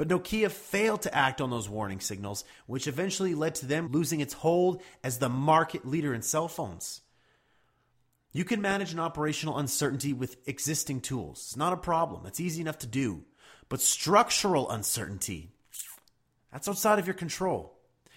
But 0.00 0.08
Nokia 0.08 0.50
failed 0.50 1.02
to 1.02 1.14
act 1.14 1.42
on 1.42 1.50
those 1.50 1.68
warning 1.68 2.00
signals, 2.00 2.42
which 2.64 2.86
eventually 2.86 3.34
led 3.34 3.56
to 3.56 3.66
them 3.66 3.90
losing 3.92 4.20
its 4.20 4.32
hold 4.32 4.80
as 5.04 5.18
the 5.18 5.28
market 5.28 5.86
leader 5.86 6.14
in 6.14 6.22
cell 6.22 6.48
phones. 6.48 7.02
You 8.32 8.44
can 8.44 8.62
manage 8.62 8.94
an 8.94 8.98
operational 8.98 9.58
uncertainty 9.58 10.14
with 10.14 10.38
existing 10.48 11.02
tools. 11.02 11.40
It's 11.40 11.56
not 11.58 11.74
a 11.74 11.76
problem. 11.76 12.24
It's 12.24 12.40
easy 12.40 12.62
enough 12.62 12.78
to 12.78 12.86
do. 12.86 13.24
But 13.68 13.82
structural 13.82 14.70
uncertainty, 14.70 15.50
that's 16.50 16.66
outside 16.66 16.98
of 16.98 17.06
your 17.06 17.12
control. 17.12 17.76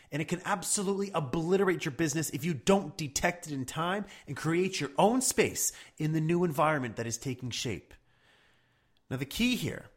And 0.10 0.22
it 0.22 0.30
can 0.30 0.42
absolutely 0.46 1.12
obliterate 1.14 1.84
your 1.84 1.92
business 1.92 2.30
if 2.30 2.46
you 2.46 2.54
don't 2.54 2.96
detect 2.96 3.48
it 3.48 3.54
in 3.54 3.66
time 3.66 4.06
and 4.26 4.38
create 4.38 4.80
your 4.80 4.92
own 4.98 5.20
space 5.20 5.74
in 5.98 6.14
the 6.14 6.22
new 6.22 6.46
environment 6.46 6.96
that 6.96 7.08
is 7.08 7.18
taking 7.18 7.50
shape. 7.50 7.94
Now, 9.10 9.18
the 9.18 9.26
key 9.26 9.58
here 9.58 9.90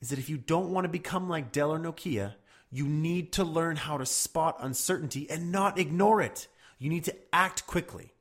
is 0.00 0.10
that 0.10 0.18
if 0.18 0.28
you 0.28 0.36
don't 0.38 0.70
want 0.70 0.84
to 0.84 0.88
become 0.88 1.28
like 1.28 1.52
Dell 1.52 1.72
or 1.72 1.78
Nokia, 1.78 2.34
You 2.70 2.86
need 2.86 3.32
to 3.32 3.44
learn 3.44 3.76
how 3.76 3.98
to 3.98 4.06
spot 4.06 4.56
uncertainty 4.60 5.28
and 5.30 5.50
not 5.50 5.78
ignore 5.78 6.20
it. 6.20 6.48
You 6.78 6.90
need 6.90 7.04
to 7.04 7.16
act 7.32 7.66
quickly. 7.66 8.12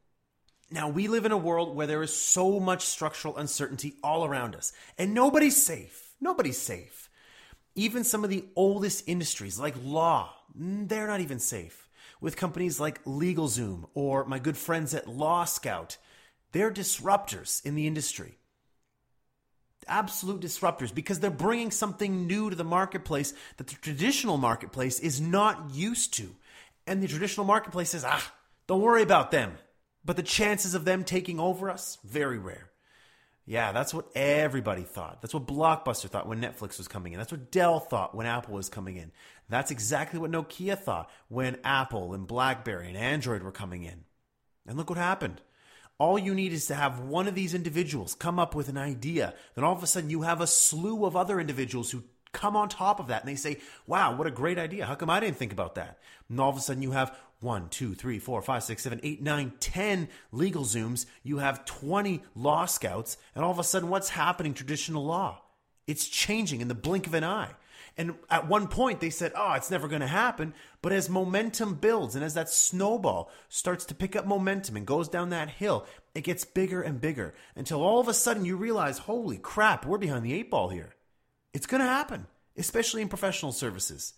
Now, 0.71 0.89
we 0.89 1.07
live 1.07 1.25
in 1.25 1.31
a 1.31 1.37
world 1.37 1.75
where 1.75 1.87
there 1.87 2.03
is 2.03 2.15
so 2.15 2.59
much 2.59 2.85
structural 2.85 3.37
uncertainty 3.37 3.95
all 4.03 4.25
around 4.25 4.55
us, 4.55 4.73
and 4.97 5.13
nobody's 5.13 5.61
safe. 5.61 6.13
Nobody's 6.19 6.57
safe. 6.57 7.09
Even 7.75 8.03
some 8.03 8.23
of 8.23 8.29
the 8.29 8.45
oldest 8.55 9.07
industries, 9.07 9.59
like 9.59 9.75
law, 9.81 10.33
they're 10.55 11.07
not 11.07 11.21
even 11.21 11.39
safe. 11.39 11.89
With 12.19 12.35
companies 12.35 12.79
like 12.79 13.03
LegalZoom 13.05 13.89
or 13.93 14.25
my 14.25 14.39
good 14.39 14.57
friends 14.57 14.93
at 14.93 15.07
Law 15.07 15.45
Scout, 15.45 15.97
they're 16.51 16.71
disruptors 16.71 17.63
in 17.65 17.75
the 17.75 17.85
industry. 17.85 18.39
Absolute 19.87 20.41
disruptors 20.41 20.93
because 20.93 21.19
they're 21.19 21.31
bringing 21.31 21.71
something 21.71 22.27
new 22.27 22.49
to 22.49 22.55
the 22.55 22.63
marketplace 22.63 23.33
that 23.57 23.67
the 23.67 23.75
traditional 23.75 24.37
marketplace 24.37 24.99
is 24.99 25.19
not 25.21 25.71
used 25.73 26.13
to. 26.15 26.29
And 26.85 27.01
the 27.01 27.07
traditional 27.07 27.45
marketplace 27.45 27.89
says, 27.89 28.05
ah, 28.05 28.33
don't 28.67 28.81
worry 28.81 29.03
about 29.03 29.31
them. 29.31 29.53
But 30.05 30.15
the 30.15 30.23
chances 30.23 30.73
of 30.73 30.85
them 30.85 31.03
taking 31.03 31.39
over 31.39 31.69
us, 31.69 31.97
very 32.03 32.37
rare. 32.37 32.69
Yeah, 33.45 33.71
that's 33.71 33.93
what 33.93 34.09
everybody 34.13 34.83
thought. 34.83 35.21
That's 35.21 35.33
what 35.33 35.47
Blockbuster 35.47 36.09
thought 36.09 36.27
when 36.27 36.41
Netflix 36.41 36.77
was 36.77 36.89
coming 36.89 37.13
in. 37.13 37.17
That's 37.17 37.31
what 37.31 37.49
Dell 37.49 37.79
thought 37.79 38.13
when 38.13 38.25
Apple 38.25 38.55
was 38.55 38.67
coming 38.67 38.97
in. 38.97 39.11
That's 39.47 39.71
exactly 39.71 40.19
what 40.19 40.31
Nokia 40.31 40.77
thought 40.77 41.09
when 41.29 41.57
Apple 41.63 42.13
and 42.13 42.27
Blackberry 42.27 42.89
and 42.89 42.97
Android 42.97 43.43
were 43.43 43.53
coming 43.53 43.83
in. 43.83 44.03
And 44.67 44.77
look 44.77 44.89
what 44.89 44.97
happened. 44.97 45.41
All 45.99 46.19
you 46.19 46.35
need 46.35 46.53
is 46.53 46.67
to 46.67 46.75
have 46.75 46.99
one 46.99 47.27
of 47.27 47.35
these 47.35 47.53
individuals 47.53 48.13
come 48.13 48.37
up 48.37 48.53
with 48.53 48.69
an 48.69 48.77
idea. 48.77 49.33
Then 49.55 49.63
all 49.63 49.75
of 49.75 49.81
a 49.81 49.87
sudden 49.87 50.09
you 50.09 50.21
have 50.21 50.41
a 50.41 50.47
slew 50.47 51.05
of 51.05 51.15
other 51.15 51.39
individuals 51.39 51.91
who 51.91 52.03
come 52.33 52.55
on 52.55 52.69
top 52.69 52.99
of 52.99 53.07
that 53.07 53.21
and 53.23 53.29
they 53.29 53.35
say, 53.35 53.57
wow, 53.87 54.15
what 54.15 54.27
a 54.27 54.31
great 54.31 54.59
idea. 54.59 54.85
How 54.85 54.95
come 54.95 55.09
I 55.09 55.19
didn't 55.19 55.37
think 55.37 55.51
about 55.51 55.75
that? 55.75 55.97
And 56.29 56.39
all 56.39 56.49
of 56.49 56.57
a 56.57 56.61
sudden 56.61 56.83
you 56.83 56.91
have 56.91 57.17
one, 57.39 57.69
two, 57.69 57.93
three, 57.93 58.19
four, 58.19 58.41
five, 58.41 58.63
six, 58.63 58.83
seven, 58.83 58.99
eight, 59.03 59.21
nine, 59.21 59.53
ten 59.59 60.07
LegalZooms. 60.33 61.05
You 61.23 61.37
have 61.37 61.65
20 61.65 62.23
law 62.35 62.65
scouts. 62.65 63.17
And 63.35 63.43
all 63.43 63.51
of 63.51 63.59
a 63.59 63.63
sudden, 63.63 63.89
what's 63.89 64.09
happening 64.09 64.53
traditional 64.53 65.05
law? 65.05 65.41
It's 65.85 66.07
changing 66.07 66.61
in 66.61 66.67
the 66.67 66.75
blink 66.75 67.07
of 67.07 67.13
an 67.13 67.23
eye. 67.23 67.51
And 67.97 68.15
at 68.29 68.47
one 68.47 68.67
point, 68.67 68.99
they 68.99 69.09
said, 69.09 69.31
oh, 69.35 69.53
it's 69.53 69.71
never 69.71 69.87
going 69.87 70.01
to 70.01 70.07
happen. 70.07 70.53
But 70.83 70.91
as 70.91 71.09
momentum 71.09 71.75
builds 71.75 72.15
and 72.15 72.23
as 72.23 72.35
that 72.35 72.49
snowball 72.49 73.31
starts 73.49 73.85
to 73.85 73.95
pick 73.95 74.15
up 74.15 74.27
momentum 74.27 74.75
and 74.75 74.85
goes 74.85 75.09
down 75.09 75.29
that 75.31 75.49
hill, 75.49 75.85
it 76.13 76.23
gets 76.23 76.45
bigger 76.45 76.81
and 76.81 77.01
bigger 77.01 77.33
until 77.55 77.81
all 77.81 77.99
of 77.99 78.07
a 78.07 78.13
sudden 78.13 78.45
you 78.45 78.55
realize, 78.55 78.99
holy 78.99 79.37
crap, 79.37 79.85
we're 79.85 79.97
behind 79.97 80.23
the 80.23 80.33
eight 80.33 80.51
ball 80.51 80.69
here. 80.69 80.93
It's 81.53 81.65
going 81.65 81.81
to 81.81 81.87
happen, 81.87 82.27
especially 82.55 83.01
in 83.01 83.09
professional 83.09 83.51
services. 83.51 84.13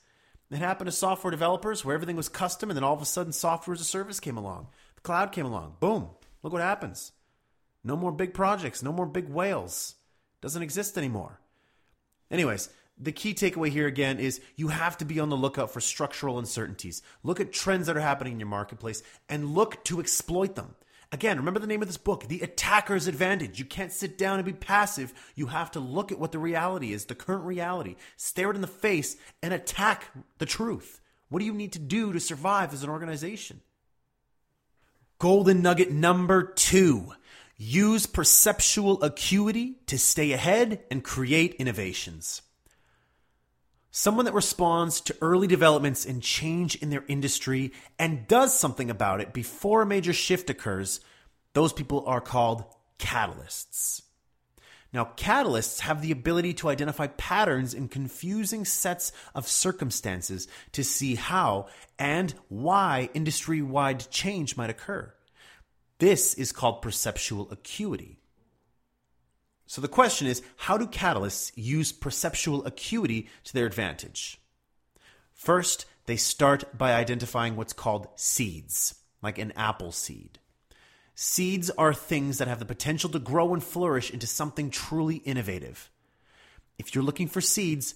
It 0.52 0.58
happened 0.58 0.88
to 0.88 0.92
software 0.92 1.32
developers 1.32 1.86
where 1.86 1.96
everything 1.96 2.18
was 2.18 2.28
custom, 2.28 2.70
and 2.70 2.76
then 2.76 2.84
all 2.84 2.96
of 2.96 3.02
a 3.02 3.06
sudden, 3.06 3.32
software 3.32 3.76
as 3.76 3.82
a 3.82 3.86
service 3.86 4.20
came 4.20 4.36
along. 4.36 4.68
The 4.96 5.02
cloud 5.02 5.32
came 5.32 5.46
along. 5.46 5.76
Boom. 5.80 6.10
Look 6.44 6.52
what 6.52 6.62
happens. 6.62 7.14
No 7.84 7.96
more 7.96 8.12
big 8.12 8.34
projects, 8.34 8.84
no 8.84 8.92
more 8.92 9.06
big 9.06 9.30
whales. 9.30 9.96
Doesn't 10.42 10.64
exist 10.64 10.98
anymore. 10.98 11.40
Anyways, 12.32 12.70
the 13.00 13.12
key 13.12 13.34
takeaway 13.34 13.70
here 13.70 13.88
again 13.88 14.20
is 14.20 14.42
you 14.56 14.68
have 14.68 14.98
to 14.98 15.06
be 15.06 15.20
on 15.20 15.30
the 15.30 15.38
lookout 15.38 15.72
for 15.72 15.80
structural 15.80 16.38
uncertainties. 16.38 17.02
Look 17.24 17.40
at 17.40 17.54
trends 17.54 17.88
that 17.88 17.96
are 17.96 18.02
happening 18.02 18.34
in 18.34 18.40
your 18.40 18.50
marketplace 18.50 19.02
and 19.30 19.54
look 19.56 19.84
to 19.86 20.00
exploit 20.00 20.56
them. 20.56 20.76
Again, 21.12 21.38
remember 21.38 21.60
the 21.60 21.68
name 21.68 21.82
of 21.82 21.88
this 21.88 21.98
book, 21.98 22.28
The 22.28 22.42
Attacker's 22.42 23.08
Advantage. 23.08 23.58
You 23.58 23.66
can't 23.66 23.92
sit 23.92 24.18
down 24.18 24.38
and 24.38 24.46
be 24.46 24.54
passive. 24.54 25.12
You 25.34 25.48
have 25.48 25.72
to 25.72 25.80
look 25.80 26.12
at 26.12 26.20
what 26.20 26.32
the 26.32 26.38
reality 26.38 26.94
is, 26.94 27.06
the 27.06 27.16
current 27.16 27.46
reality, 27.46 27.96
stare 28.16 28.52
it 28.52 28.56
in 28.56 28.62
the 28.62 28.68
face, 28.68 29.18
and 29.42 29.52
attack 29.52 30.12
the 30.38 30.46
truth. 30.46 31.02
What 31.30 31.40
do 31.40 31.46
you 31.46 31.54
need 31.54 31.74
to 31.74 31.80
do 31.80 32.14
to 32.14 32.20
survive 32.20 32.74
as 32.74 32.84
an 32.84 32.90
organization? 32.90 33.62
Golden 35.18 35.62
nugget 35.62 35.92
number 35.92 36.44
two 36.44 37.14
use 37.58 38.06
perceptual 38.06 39.04
acuity 39.04 39.80
to 39.88 39.98
stay 39.98 40.32
ahead 40.32 40.82
and 40.92 41.04
create 41.04 41.56
innovations. 41.56 42.42
Someone 43.92 44.26
that 44.26 44.34
responds 44.34 45.02
to 45.02 45.18
early 45.20 45.48
developments 45.48 46.06
and 46.06 46.22
change 46.22 46.76
in 46.76 46.92
their 46.92 47.04
industry 47.08 47.74
and 47.98 48.28
does 48.28 48.58
something 48.58 48.90
about 48.90 49.20
it 49.20 49.34
before 49.34 49.82
a 49.82 49.86
major 49.86 50.14
shift 50.14 50.50
occurs, 50.50 51.00
those 51.54 51.74
people 51.74 52.06
are 52.06 52.22
called 52.22 52.66
catalysts. 53.00 54.04
Now, 54.94 55.12
catalysts 55.16 55.82
have 55.82 56.02
the 56.02 56.12
ability 56.12 56.54
to 56.56 56.70
identify 56.70 57.08
patterns 57.08 57.74
in 57.74 57.88
confusing 57.88 58.66
sets 58.66 59.12
of 59.36 59.48
circumstances 59.48 60.48
to 60.72 60.84
see 60.84 61.16
how 61.16 61.68
and 61.98 62.34
why 62.48 63.10
industry 63.14 63.62
wide 63.62 64.10
change 64.10 64.58
might 64.58 64.70
occur. 64.70 65.14
This 66.00 66.34
is 66.36 66.52
called 66.52 66.82
perceptual 66.82 67.52
acuity. 67.52 68.19
So 69.70 69.82
the 69.82 69.88
question 69.88 70.26
is 70.26 70.42
how 70.56 70.80
do 70.80 70.88
catalysts 70.88 71.52
use 71.54 71.92
perceptual 71.92 72.66
acuity 72.66 73.30
to 73.44 73.54
their 73.54 73.68
advantage? 73.68 74.42
First, 75.32 75.86
they 76.08 76.16
start 76.16 76.76
by 76.76 76.94
identifying 76.94 77.56
what's 77.56 77.72
called 77.72 78.08
seeds, 78.16 78.96
like 79.22 79.38
an 79.38 79.54
apple 79.56 79.92
seed. 79.92 80.40
Seeds 81.14 81.70
are 81.70 81.94
things 81.94 82.40
that 82.40 82.48
have 82.48 82.58
the 82.58 82.66
potential 82.66 83.12
to 83.12 83.20
grow 83.20 83.54
and 83.54 83.64
flourish 83.64 84.10
into 84.10 84.26
something 84.26 84.72
truly 84.72 85.18
innovative. 85.18 85.92
If 86.80 86.96
you're 86.96 87.04
looking 87.04 87.28
for 87.28 87.40
seeds, 87.40 87.94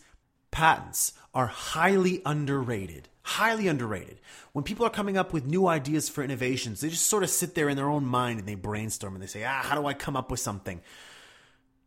patents 0.51 1.13
are 1.34 1.48
highly 1.48 2.22
underrated. 2.24 3.10
Highly 3.24 3.68
underrated. 3.68 4.20
When 4.51 4.63
people 4.63 4.86
are 4.86 4.92
coming 4.92 5.18
up 5.18 5.34
with 5.34 5.48
new 5.48 5.65
ideas 5.65 6.08
for 6.08 6.24
innovations, 6.24 6.82
they 6.82 6.89
just 6.89 7.08
sort 7.08 7.24
of 7.24 7.32
sit 7.32 7.56
there 7.56 7.68
in 7.68 7.77
their 7.77 7.89
own 7.89 8.06
mind 8.06 8.38
and 8.38 8.48
they 8.48 8.53
brainstorm 8.53 9.15
and 9.15 9.24
they 9.24 9.27
say, 9.27 9.44
ah, 9.44 9.63
how 9.63 9.74
do 9.74 9.88
I 9.88 9.96
come 9.96 10.15
up 10.15 10.30
with 10.30 10.39
something? 10.39 10.80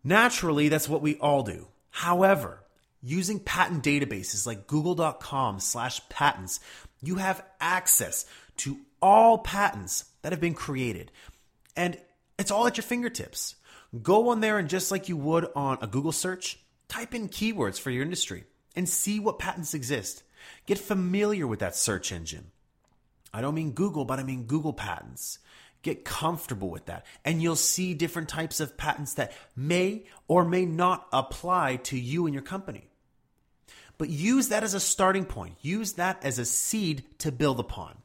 Naturally, 0.06 0.68
that's 0.68 0.88
what 0.88 1.02
we 1.02 1.16
all 1.16 1.42
do. 1.42 1.66
However, 1.90 2.62
using 3.02 3.40
patent 3.40 3.82
databases 3.82 4.46
like 4.46 4.68
google.com 4.68 5.58
slash 5.58 6.00
patents, 6.08 6.60
you 7.02 7.16
have 7.16 7.44
access 7.60 8.24
to 8.58 8.78
all 9.02 9.38
patents 9.38 10.04
that 10.22 10.30
have 10.30 10.40
been 10.40 10.54
created. 10.54 11.10
And 11.74 11.98
it's 12.38 12.52
all 12.52 12.68
at 12.68 12.76
your 12.76 12.84
fingertips. 12.84 13.56
Go 14.00 14.28
on 14.28 14.38
there 14.38 14.58
and 14.58 14.68
just 14.68 14.92
like 14.92 15.08
you 15.08 15.16
would 15.16 15.48
on 15.56 15.78
a 15.80 15.88
Google 15.88 16.12
search, 16.12 16.60
type 16.86 17.12
in 17.12 17.28
keywords 17.28 17.80
for 17.80 17.90
your 17.90 18.04
industry 18.04 18.44
and 18.76 18.88
see 18.88 19.18
what 19.18 19.40
patents 19.40 19.74
exist. 19.74 20.22
Get 20.66 20.78
familiar 20.78 21.48
with 21.48 21.58
that 21.58 21.74
search 21.74 22.12
engine. 22.12 22.52
I 23.34 23.40
don't 23.40 23.56
mean 23.56 23.72
Google, 23.72 24.04
but 24.04 24.20
I 24.20 24.22
mean 24.22 24.44
Google 24.44 24.72
patents. 24.72 25.40
Get 25.82 26.04
comfortable 26.04 26.70
with 26.70 26.86
that. 26.86 27.06
And 27.24 27.42
you'll 27.42 27.56
see 27.56 27.94
different 27.94 28.28
types 28.28 28.60
of 28.60 28.76
patents 28.76 29.14
that 29.14 29.32
may 29.54 30.06
or 30.28 30.44
may 30.44 30.66
not 30.66 31.06
apply 31.12 31.76
to 31.76 31.98
you 31.98 32.26
and 32.26 32.34
your 32.34 32.42
company. 32.42 32.88
But 33.98 34.10
use 34.10 34.48
that 34.48 34.62
as 34.62 34.74
a 34.74 34.80
starting 34.80 35.24
point. 35.24 35.56
Use 35.62 35.92
that 35.92 36.24
as 36.24 36.38
a 36.38 36.44
seed 36.44 37.04
to 37.18 37.32
build 37.32 37.60
upon. 37.60 37.98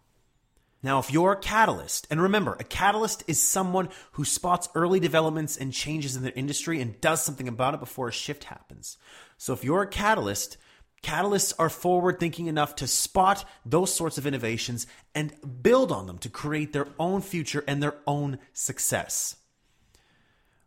Now, 0.84 0.98
if 0.98 1.12
you're 1.12 1.34
a 1.34 1.40
catalyst, 1.40 2.08
and 2.10 2.22
remember, 2.22 2.58
a 2.60 2.64
catalyst 2.64 3.24
is 3.28 3.42
someone 3.42 3.90
who 4.14 4.26
spots 4.26 4.68
early 4.74 5.00
developments 5.00 5.56
and 5.56 5.72
changes 5.72 6.16
in 6.16 6.24
their 6.24 6.32
industry 6.36 6.82
and 6.82 7.00
does 7.02 7.22
something 7.22 7.48
about 7.48 7.76
it 7.76 7.80
before 7.80 8.08
a 8.08 8.12
shift 8.12 8.46
happens. 8.46 8.98
So 9.38 9.54
if 9.54 9.64
you're 9.64 9.84
a 9.84 9.88
catalyst, 9.88 10.58
Catalysts 11.04 11.54
are 11.58 11.70
forward 11.70 12.20
thinking 12.20 12.48
enough 12.48 12.76
to 12.76 12.88
spot 12.88 13.44
those 13.66 13.94
sorts 13.94 14.18
of 14.18 14.28
innovations 14.28 14.86
and 15.16 15.34
build 15.64 15.92
on 15.92 16.06
them 16.06 16.18
to 16.20 16.30
create 16.30 16.74
their 16.74 16.88
own 17.00 17.22
future 17.22 17.64
and 17.68 17.82
their 17.82 17.96
own 18.06 18.38
success. 18.54 19.36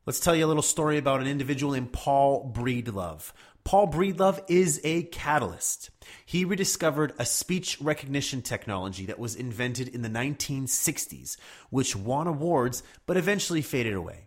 Let's 0.06 0.20
tell 0.20 0.36
you 0.36 0.44
a 0.44 0.48
little 0.48 0.62
story 0.62 0.98
about 0.98 1.20
an 1.20 1.26
individual 1.26 1.72
named 1.72 1.92
Paul 1.92 2.52
Breedlove. 2.54 3.32
Paul 3.64 3.90
Breedlove 3.90 4.44
is 4.48 4.78
a 4.84 5.04
catalyst. 5.04 5.88
He 6.26 6.44
rediscovered 6.44 7.14
a 7.18 7.24
speech 7.24 7.80
recognition 7.80 8.42
technology 8.42 9.06
that 9.06 9.18
was 9.18 9.34
invented 9.34 9.88
in 9.88 10.02
the 10.02 10.10
1960s, 10.10 11.38
which 11.70 11.96
won 11.96 12.26
awards 12.26 12.82
but 13.06 13.16
eventually 13.16 13.62
faded 13.62 13.94
away. 13.94 14.23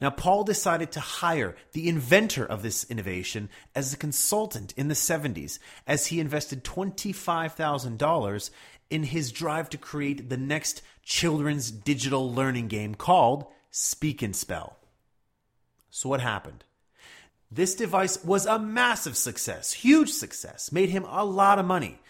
Now, 0.00 0.10
Paul 0.10 0.44
decided 0.44 0.92
to 0.92 1.00
hire 1.00 1.54
the 1.72 1.88
inventor 1.88 2.44
of 2.44 2.62
this 2.62 2.84
innovation 2.90 3.48
as 3.74 3.92
a 3.92 3.96
consultant 3.96 4.74
in 4.76 4.88
the 4.88 4.94
70s 4.94 5.58
as 5.86 6.08
he 6.08 6.20
invested 6.20 6.64
$25,000 6.64 8.50
in 8.90 9.02
his 9.04 9.32
drive 9.32 9.70
to 9.70 9.78
create 9.78 10.28
the 10.28 10.36
next 10.36 10.82
children's 11.02 11.70
digital 11.70 12.32
learning 12.32 12.68
game 12.68 12.94
called 12.94 13.46
Speak 13.70 14.22
and 14.22 14.34
Spell. 14.34 14.78
So, 15.90 16.08
what 16.08 16.20
happened? 16.20 16.64
This 17.50 17.74
device 17.74 18.22
was 18.24 18.46
a 18.46 18.58
massive 18.58 19.16
success, 19.16 19.72
huge 19.72 20.10
success, 20.10 20.72
made 20.72 20.90
him 20.90 21.04
a 21.08 21.24
lot 21.24 21.58
of 21.60 21.66
money. 21.66 22.00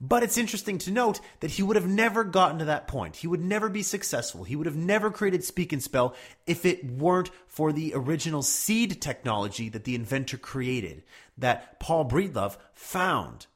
But 0.00 0.22
it's 0.22 0.38
interesting 0.38 0.78
to 0.78 0.90
note 0.90 1.20
that 1.40 1.50
he 1.52 1.62
would 1.62 1.76
have 1.76 1.86
never 1.86 2.24
gotten 2.24 2.58
to 2.60 2.64
that 2.66 2.88
point. 2.88 3.16
He 3.16 3.26
would 3.26 3.42
never 3.42 3.68
be 3.68 3.82
successful. 3.82 4.44
He 4.44 4.56
would 4.56 4.66
have 4.66 4.76
never 4.76 5.10
created 5.10 5.44
Speak 5.44 5.74
and 5.74 5.82
Spell 5.82 6.14
if 6.46 6.64
it 6.64 6.90
weren't 6.90 7.30
for 7.46 7.70
the 7.70 7.92
original 7.94 8.42
seed 8.42 9.02
technology 9.02 9.68
that 9.68 9.84
the 9.84 9.94
inventor 9.94 10.38
created, 10.38 11.02
that 11.36 11.78
Paul 11.80 12.08
Breedlove 12.08 12.56
found. 12.72 13.46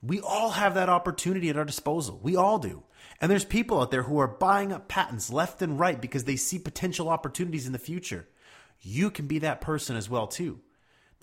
We 0.00 0.20
all 0.20 0.50
have 0.50 0.74
that 0.74 0.88
opportunity 0.88 1.48
at 1.50 1.56
our 1.56 1.64
disposal. 1.64 2.20
We 2.22 2.36
all 2.36 2.58
do. 2.58 2.84
And 3.20 3.28
there's 3.30 3.44
people 3.44 3.80
out 3.80 3.90
there 3.90 4.02
who 4.04 4.18
are 4.18 4.28
buying 4.28 4.72
up 4.72 4.86
patents 4.86 5.32
left 5.32 5.62
and 5.62 5.80
right 5.80 6.00
because 6.00 6.24
they 6.24 6.36
see 6.36 6.58
potential 6.58 7.08
opportunities 7.08 7.66
in 7.66 7.72
the 7.72 7.78
future. 7.78 8.28
You 8.80 9.10
can 9.10 9.26
be 9.26 9.40
that 9.40 9.60
person 9.60 9.96
as 9.96 10.08
well 10.10 10.26
too. 10.26 10.60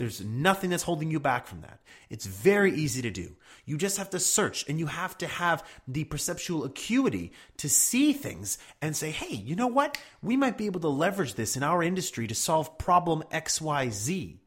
There's 0.01 0.19
nothing 0.25 0.71
that's 0.71 0.81
holding 0.81 1.11
you 1.11 1.19
back 1.19 1.45
from 1.45 1.61
that. 1.61 1.79
It's 2.09 2.25
very 2.25 2.73
easy 2.73 3.03
to 3.03 3.11
do. 3.11 3.35
You 3.65 3.77
just 3.77 3.97
have 3.97 4.09
to 4.09 4.19
search 4.19 4.67
and 4.67 4.79
you 4.79 4.87
have 4.87 5.15
to 5.19 5.27
have 5.27 5.63
the 5.87 6.05
perceptual 6.05 6.63
acuity 6.65 7.33
to 7.57 7.69
see 7.69 8.11
things 8.11 8.57
and 8.81 8.95
say, 8.95 9.11
hey, 9.11 9.35
you 9.35 9.55
know 9.55 9.67
what? 9.67 9.99
We 10.23 10.35
might 10.35 10.57
be 10.57 10.65
able 10.65 10.79
to 10.79 10.87
leverage 10.87 11.35
this 11.35 11.55
in 11.55 11.61
our 11.61 11.83
industry 11.83 12.25
to 12.25 12.33
solve 12.33 12.79
problem 12.79 13.21
XYZ. 13.31 14.37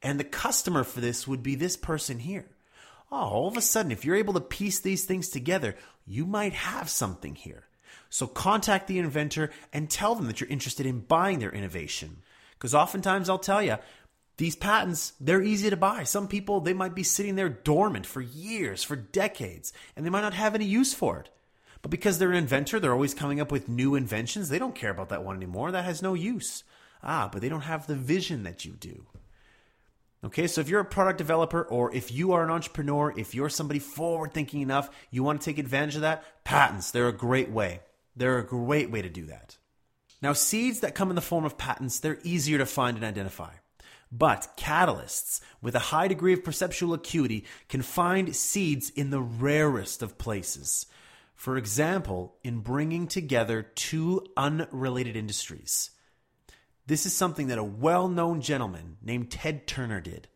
And 0.00 0.20
the 0.20 0.22
customer 0.22 0.84
for 0.84 1.00
this 1.00 1.26
would 1.26 1.42
be 1.42 1.56
this 1.56 1.76
person 1.76 2.20
here. 2.20 2.46
Oh, 3.10 3.16
all 3.16 3.48
of 3.48 3.56
a 3.56 3.62
sudden, 3.62 3.90
if 3.90 4.04
you're 4.04 4.14
able 4.14 4.34
to 4.34 4.40
piece 4.40 4.78
these 4.78 5.06
things 5.06 5.28
together, 5.28 5.74
you 6.06 6.24
might 6.24 6.52
have 6.52 6.88
something 6.88 7.34
here. 7.34 7.64
So 8.10 8.28
contact 8.28 8.86
the 8.86 9.00
inventor 9.00 9.50
and 9.72 9.90
tell 9.90 10.14
them 10.14 10.28
that 10.28 10.40
you're 10.40 10.48
interested 10.48 10.86
in 10.86 11.00
buying 11.00 11.40
their 11.40 11.50
innovation. 11.50 12.18
Because 12.60 12.74
oftentimes 12.74 13.30
I'll 13.30 13.38
tell 13.38 13.62
you, 13.62 13.78
these 14.40 14.56
patents, 14.56 15.12
they're 15.20 15.42
easy 15.42 15.68
to 15.68 15.76
buy. 15.76 16.02
Some 16.02 16.26
people, 16.26 16.60
they 16.60 16.72
might 16.72 16.94
be 16.94 17.02
sitting 17.02 17.36
there 17.36 17.50
dormant 17.50 18.06
for 18.06 18.22
years, 18.22 18.82
for 18.82 18.96
decades, 18.96 19.70
and 19.94 20.04
they 20.04 20.08
might 20.08 20.22
not 20.22 20.32
have 20.32 20.54
any 20.54 20.64
use 20.64 20.94
for 20.94 21.18
it. 21.18 21.28
But 21.82 21.90
because 21.90 22.18
they're 22.18 22.30
an 22.30 22.38
inventor, 22.38 22.80
they're 22.80 22.94
always 22.94 23.12
coming 23.12 23.38
up 23.38 23.52
with 23.52 23.68
new 23.68 23.94
inventions. 23.94 24.48
They 24.48 24.58
don't 24.58 24.74
care 24.74 24.90
about 24.90 25.10
that 25.10 25.24
one 25.24 25.36
anymore. 25.36 25.70
That 25.70 25.84
has 25.84 26.00
no 26.00 26.14
use. 26.14 26.64
Ah, 27.02 27.28
but 27.30 27.42
they 27.42 27.50
don't 27.50 27.60
have 27.60 27.86
the 27.86 27.94
vision 27.94 28.44
that 28.44 28.64
you 28.64 28.72
do. 28.72 29.04
Okay, 30.24 30.46
so 30.46 30.62
if 30.62 30.70
you're 30.70 30.80
a 30.80 30.86
product 30.86 31.18
developer 31.18 31.62
or 31.62 31.94
if 31.94 32.10
you 32.10 32.32
are 32.32 32.42
an 32.42 32.50
entrepreneur, 32.50 33.12
if 33.18 33.34
you're 33.34 33.50
somebody 33.50 33.78
forward 33.78 34.32
thinking 34.32 34.62
enough, 34.62 34.88
you 35.10 35.22
want 35.22 35.42
to 35.42 35.44
take 35.44 35.58
advantage 35.58 35.96
of 35.96 36.00
that, 36.00 36.24
patents, 36.44 36.92
they're 36.92 37.08
a 37.08 37.12
great 37.12 37.50
way. 37.50 37.80
They're 38.16 38.38
a 38.38 38.46
great 38.46 38.90
way 38.90 39.02
to 39.02 39.10
do 39.10 39.26
that. 39.26 39.58
Now, 40.22 40.32
seeds 40.32 40.80
that 40.80 40.94
come 40.94 41.10
in 41.10 41.14
the 41.14 41.20
form 41.20 41.44
of 41.44 41.58
patents, 41.58 42.00
they're 42.00 42.20
easier 42.24 42.56
to 42.56 42.64
find 42.64 42.96
and 42.96 43.04
identify. 43.04 43.50
But 44.12 44.56
catalysts 44.56 45.40
with 45.62 45.74
a 45.74 45.90
high 45.90 46.08
degree 46.08 46.32
of 46.32 46.42
perceptual 46.42 46.94
acuity 46.94 47.44
can 47.68 47.82
find 47.82 48.34
seeds 48.34 48.90
in 48.90 49.10
the 49.10 49.20
rarest 49.20 50.02
of 50.02 50.18
places. 50.18 50.86
For 51.34 51.56
example, 51.56 52.34
in 52.42 52.60
bringing 52.60 53.06
together 53.06 53.62
two 53.62 54.26
unrelated 54.36 55.16
industries. 55.16 55.90
This 56.86 57.06
is 57.06 57.14
something 57.14 57.46
that 57.46 57.58
a 57.58 57.64
well 57.64 58.08
known 58.08 58.40
gentleman 58.40 58.96
named 59.00 59.30
Ted 59.30 59.66
Turner 59.66 60.00
did. 60.00 60.28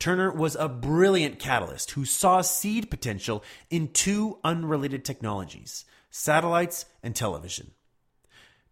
Turner 0.00 0.32
was 0.32 0.56
a 0.56 0.68
brilliant 0.68 1.38
catalyst 1.38 1.92
who 1.92 2.04
saw 2.04 2.40
seed 2.40 2.90
potential 2.90 3.44
in 3.68 3.92
two 3.92 4.38
unrelated 4.42 5.04
technologies 5.04 5.84
satellites 6.10 6.86
and 7.04 7.14
television. 7.14 7.70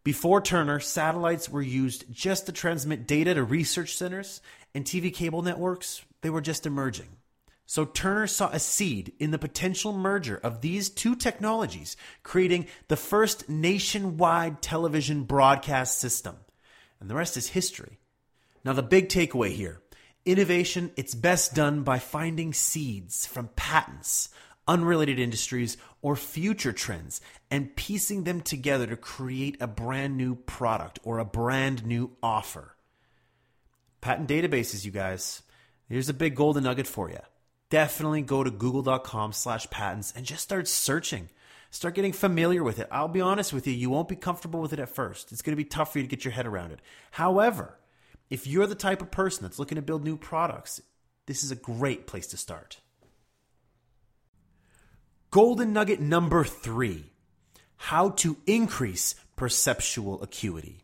Before 0.05 0.40
Turner, 0.40 0.81
satellites 0.81 1.49
were 1.49 1.62
used 1.62 2.05
just 2.11 2.47
to 2.47 2.52
transmit 2.52 3.07
data 3.07 3.35
to 3.35 3.45
research 3.45 3.97
centers, 3.97 4.40
and 4.75 4.85
TV 4.85 5.12
cable 5.12 5.43
networks, 5.43 6.02
they 6.23 6.31
were 6.31 6.40
just 6.40 6.67
emerging. 6.67 7.09
So 7.67 7.85
Turner 7.85 8.26
saw 8.26 8.49
a 8.49 8.59
seed 8.59 9.12
in 9.19 9.31
the 9.31 9.38
potential 9.38 9.93
merger 9.93 10.40
of 10.43 10.62
these 10.62 10.88
two 10.88 11.14
technologies, 11.14 11.97
creating 12.23 12.67
the 12.88 12.97
first 12.97 13.49
nationwide 13.49 14.62
television 14.62 15.25
broadcast 15.25 15.99
system. 15.99 16.37
And 16.99 17.11
the 17.11 17.14
rest 17.14 17.37
is 17.37 17.49
history. 17.49 17.99
Now, 18.64 18.73
the 18.73 18.83
big 18.83 19.09
takeaway 19.09 19.50
here 19.50 19.83
innovation, 20.25 20.93
it's 20.97 21.14
best 21.14 21.55
done 21.55 21.83
by 21.83 21.99
finding 21.99 22.52
seeds 22.52 23.26
from 23.26 23.49
patents, 23.57 24.28
unrelated 24.68 25.18
industries, 25.18 25.76
or 26.02 26.14
future 26.14 26.72
trends 26.72 27.20
and 27.50 27.75
piecing 27.75 28.25
them 28.25 28.40
together 28.40 28.87
to 28.87 28.96
create 28.96 29.56
a 29.60 29.66
brand 29.66 30.16
new 30.16 30.37
product 30.37 31.00
or 31.02 31.19
a 31.19 31.25
brand 31.25 31.84
new 31.84 32.10
offer. 32.23 32.76
Patent 34.00 34.28
databases, 34.28 34.84
you 34.84 34.93
guys. 34.93 35.43
Here's 35.88 36.08
a 36.08 36.14
big 36.14 36.36
golden 36.36 36.64
nugget 36.64 36.86
for 36.86 37.10
you. 37.10 37.19
Definitely 37.71 38.23
go 38.23 38.45
to 38.45 38.50
google.com 38.50 39.32
slash 39.32 39.69
patents 39.71 40.12
and 40.14 40.25
just 40.25 40.43
start 40.43 40.69
searching. 40.69 41.28
Start 41.71 41.95
getting 41.95 42.12
familiar 42.12 42.62
with 42.62 42.78
it. 42.78 42.88
I'll 42.90 43.08
be 43.08 43.21
honest 43.21 43.52
with 43.52 43.66
you, 43.66 43.75
you 43.75 43.90
won't 43.90 44.08
be 44.08 44.16
comfortable 44.16 44.60
with 44.60 44.73
it 44.73 44.78
at 44.78 44.88
first. 44.88 45.32
It's 45.32 45.43
going 45.43 45.52
to 45.52 45.62
be 45.62 45.69
tough 45.69 45.93
for 45.93 45.99
you 45.99 46.04
to 46.04 46.08
get 46.08 46.25
your 46.25 46.32
head 46.32 46.47
around 46.47 46.73
it. 46.73 46.80
However, 47.10 47.78
if 48.30 48.47
you're 48.47 48.66
the 48.66 48.75
type 48.75 49.02
of 49.02 49.10
person 49.10 49.43
that's 49.43 49.58
looking 49.58 49.76
to 49.76 49.82
build 49.82 50.04
new 50.04 50.16
products, 50.16 50.80
this 51.26 51.43
is 51.43 51.50
a 51.50 51.56
great 51.56 52.06
place 52.06 52.26
to 52.28 52.36
start. 52.36 52.78
Golden 55.30 55.75
nugget 55.75 56.00
number 56.00 56.45
three 56.45 57.04
how 57.76 58.10
to 58.10 58.36
increase 58.47 59.14
perceptual 59.36 60.23
acuity. 60.23 60.80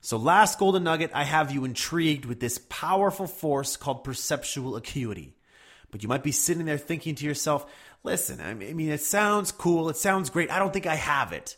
So, 0.00 0.16
last 0.16 0.58
golden 0.58 0.84
nugget, 0.84 1.10
I 1.12 1.24
have 1.24 1.50
you 1.50 1.64
intrigued 1.64 2.24
with 2.24 2.38
this 2.38 2.60
powerful 2.68 3.26
force 3.26 3.76
called 3.76 4.04
perceptual 4.04 4.76
acuity. 4.76 5.34
But 5.90 6.02
you 6.02 6.08
might 6.08 6.22
be 6.22 6.32
sitting 6.32 6.66
there 6.66 6.78
thinking 6.78 7.16
to 7.16 7.24
yourself, 7.24 7.66
listen, 8.04 8.40
I 8.40 8.54
mean, 8.54 8.90
it 8.90 9.00
sounds 9.00 9.50
cool, 9.50 9.88
it 9.88 9.96
sounds 9.96 10.30
great, 10.30 10.50
I 10.50 10.58
don't 10.58 10.72
think 10.72 10.86
I 10.86 10.94
have 10.94 11.32
it. 11.32 11.56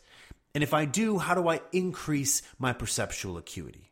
And 0.54 0.64
if 0.64 0.72
I 0.72 0.84
do, 0.84 1.18
how 1.18 1.34
do 1.34 1.48
I 1.48 1.60
increase 1.72 2.42
my 2.58 2.72
perceptual 2.72 3.36
acuity? 3.36 3.90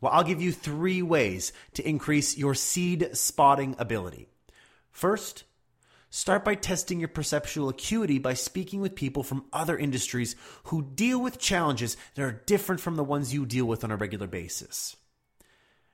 Well, 0.00 0.12
I'll 0.12 0.24
give 0.24 0.42
you 0.42 0.52
three 0.52 1.02
ways 1.02 1.52
to 1.74 1.88
increase 1.88 2.36
your 2.36 2.54
seed 2.54 3.16
spotting 3.16 3.76
ability. 3.78 4.28
First, 4.90 5.44
Start 6.14 6.44
by 6.44 6.54
testing 6.54 7.00
your 7.00 7.08
perceptual 7.08 7.68
acuity 7.68 8.20
by 8.20 8.34
speaking 8.34 8.80
with 8.80 8.94
people 8.94 9.24
from 9.24 9.46
other 9.52 9.76
industries 9.76 10.36
who 10.66 10.80
deal 10.80 11.20
with 11.20 11.40
challenges 11.40 11.96
that 12.14 12.22
are 12.22 12.40
different 12.46 12.80
from 12.80 12.94
the 12.94 13.02
ones 13.02 13.34
you 13.34 13.44
deal 13.44 13.64
with 13.64 13.82
on 13.82 13.90
a 13.90 13.96
regular 13.96 14.28
basis. 14.28 14.94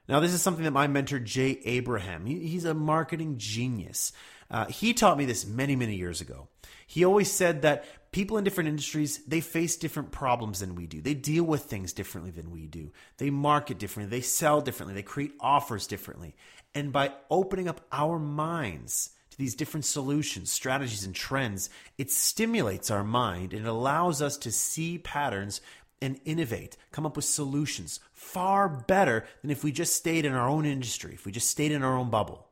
Now, 0.07 0.21
this 0.21 0.35
is 0.35 0.43
something 0.43 0.65
that 0.65 0.73
my 0.73 0.89
mentor, 0.89 1.21
Jay 1.21 1.59
Abraham, 1.65 2.27
he's 2.27 2.67
a 2.67 2.75
marketing 2.75 3.37
genius. 3.39 4.13
Uh, 4.51 4.67
he 4.67 4.93
taught 4.93 5.17
me 5.17 5.25
this 5.25 5.47
many, 5.47 5.75
many 5.75 5.97
years 5.97 6.21
ago. 6.21 6.49
He 6.87 7.03
always 7.03 7.33
said 7.33 7.63
that 7.63 7.87
people 8.13 8.37
in 8.37 8.45
different 8.45 8.69
industries, 8.69 9.25
they 9.25 9.41
face 9.41 9.77
different 9.77 10.11
problems 10.11 10.61
than 10.61 10.75
we 10.75 10.87
do. 10.87 11.01
They 11.01 11.15
deal 11.15 11.45
with 11.45 11.63
things 11.63 11.95
differently 11.95 12.31
than 12.31 12.51
we 12.51 12.67
do. 12.67 12.93
They 13.17 13.31
market 13.31 13.79
differently. 13.79 14.19
They 14.19 14.23
sell 14.23 14.61
differently. 14.61 14.95
They 14.95 15.03
create 15.03 15.33
offers 15.41 15.87
differently. 15.87 16.37
And 16.75 16.93
by 16.93 17.13
opening 17.31 17.69
up 17.69 17.81
our 17.91 18.19
minds, 18.19 19.13
these 19.41 19.55
different 19.55 19.85
solutions, 19.85 20.53
strategies, 20.53 21.05
and 21.05 21.15
trends, 21.15 21.71
it 21.99 22.11
stimulates 22.11 22.91
our 22.91 23.03
mind 23.03 23.53
and 23.53 23.67
it 23.67 23.69
allows 23.69 24.23
us 24.23 24.37
to 24.37 24.53
see 24.53 24.99
patterns 24.99 25.61
and 26.03 26.21
innovate, 26.25 26.77
come 26.93 27.05
up 27.05 27.17
with 27.17 27.25
solutions 27.25 28.01
far 28.13 28.69
better 28.69 29.27
than 29.43 29.51
if 29.51 29.65
we 29.65 29.73
just 29.73 29.97
stayed 29.97 30.25
in 30.25 30.33
our 30.33 30.49
own 30.49 30.65
industry, 30.65 31.13
if 31.15 31.27
we 31.27 31.33
just 31.33 31.49
stayed 31.49 31.73
in 31.73 31.83
our 31.83 31.97
own 31.97 32.11
bubble. 32.11 32.47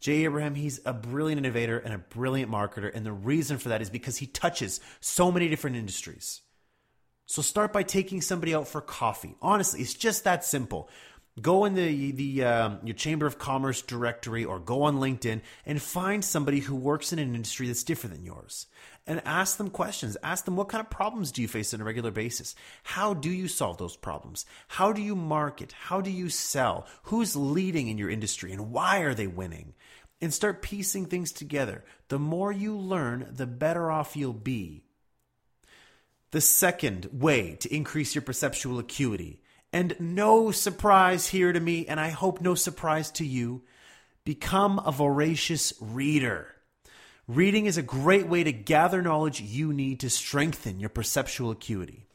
Jay 0.00 0.24
Abraham, 0.24 0.54
he's 0.54 0.80
a 0.84 0.92
brilliant 0.92 1.38
innovator 1.38 1.78
and 1.78 1.94
a 1.94 1.98
brilliant 1.98 2.50
marketer. 2.50 2.90
And 2.92 3.06
the 3.06 3.12
reason 3.12 3.58
for 3.58 3.68
that 3.68 3.80
is 3.80 3.88
because 3.88 4.16
he 4.16 4.26
touches 4.26 4.80
so 5.00 5.30
many 5.30 5.48
different 5.48 5.76
industries. 5.76 6.42
So 7.26 7.40
start 7.40 7.72
by 7.72 7.84
taking 7.84 8.20
somebody 8.20 8.54
out 8.54 8.66
for 8.66 8.80
coffee. 8.80 9.36
Honestly, 9.40 9.80
it's 9.80 9.94
just 9.94 10.24
that 10.24 10.44
simple. 10.44 10.90
Go 11.40 11.64
in 11.64 11.74
the 11.74 12.12
the 12.12 12.44
um, 12.44 12.80
your 12.84 12.94
Chamber 12.94 13.24
of 13.24 13.38
Commerce 13.38 13.80
directory 13.80 14.44
or 14.44 14.58
go 14.58 14.82
on 14.82 14.98
LinkedIn 14.98 15.40
and 15.64 15.80
find 15.80 16.22
somebody 16.22 16.60
who 16.60 16.76
works 16.76 17.10
in 17.10 17.18
an 17.18 17.34
industry 17.34 17.68
that's 17.68 17.84
different 17.84 18.14
than 18.14 18.26
yours, 18.26 18.66
and 19.06 19.22
ask 19.24 19.56
them 19.56 19.70
questions. 19.70 20.18
Ask 20.22 20.44
them 20.44 20.56
what 20.56 20.68
kind 20.68 20.84
of 20.84 20.90
problems 20.90 21.32
do 21.32 21.40
you 21.40 21.48
face 21.48 21.72
on 21.72 21.80
a 21.80 21.84
regular 21.84 22.10
basis. 22.10 22.54
How 22.82 23.14
do 23.14 23.30
you 23.30 23.48
solve 23.48 23.78
those 23.78 23.96
problems? 23.96 24.44
How 24.68 24.92
do 24.92 25.00
you 25.00 25.16
market? 25.16 25.72
How 25.72 26.02
do 26.02 26.10
you 26.10 26.28
sell? 26.28 26.86
Who's 27.04 27.34
leading 27.34 27.88
in 27.88 27.96
your 27.96 28.10
industry 28.10 28.52
and 28.52 28.70
why 28.70 28.98
are 28.98 29.14
they 29.14 29.26
winning? 29.26 29.72
And 30.20 30.34
start 30.34 30.60
piecing 30.60 31.06
things 31.06 31.32
together. 31.32 31.82
The 32.08 32.18
more 32.18 32.52
you 32.52 32.76
learn, 32.76 33.26
the 33.32 33.46
better 33.46 33.90
off 33.90 34.16
you'll 34.16 34.34
be. 34.34 34.84
The 36.30 36.42
second 36.42 37.08
way 37.10 37.56
to 37.56 37.74
increase 37.74 38.14
your 38.14 38.22
perceptual 38.22 38.78
acuity 38.78 39.41
and 39.72 39.96
no 39.98 40.50
surprise 40.50 41.28
here 41.28 41.52
to 41.52 41.60
me, 41.60 41.86
and 41.86 41.98
I 41.98 42.10
hope 42.10 42.40
no 42.40 42.54
surprise 42.54 43.10
to 43.12 43.24
you, 43.24 43.62
become 44.24 44.78
a 44.84 44.92
voracious 44.92 45.72
reader. 45.80 46.48
Reading 47.26 47.66
is 47.66 47.76
a 47.76 47.82
great 47.82 48.26
way 48.26 48.44
to 48.44 48.52
gather 48.52 49.00
knowledge 49.00 49.40
you 49.40 49.72
need 49.72 50.00
to 50.00 50.10
strengthen 50.10 50.80
your 50.80 50.90
perceptual 50.90 51.50
acuity. 51.50 52.06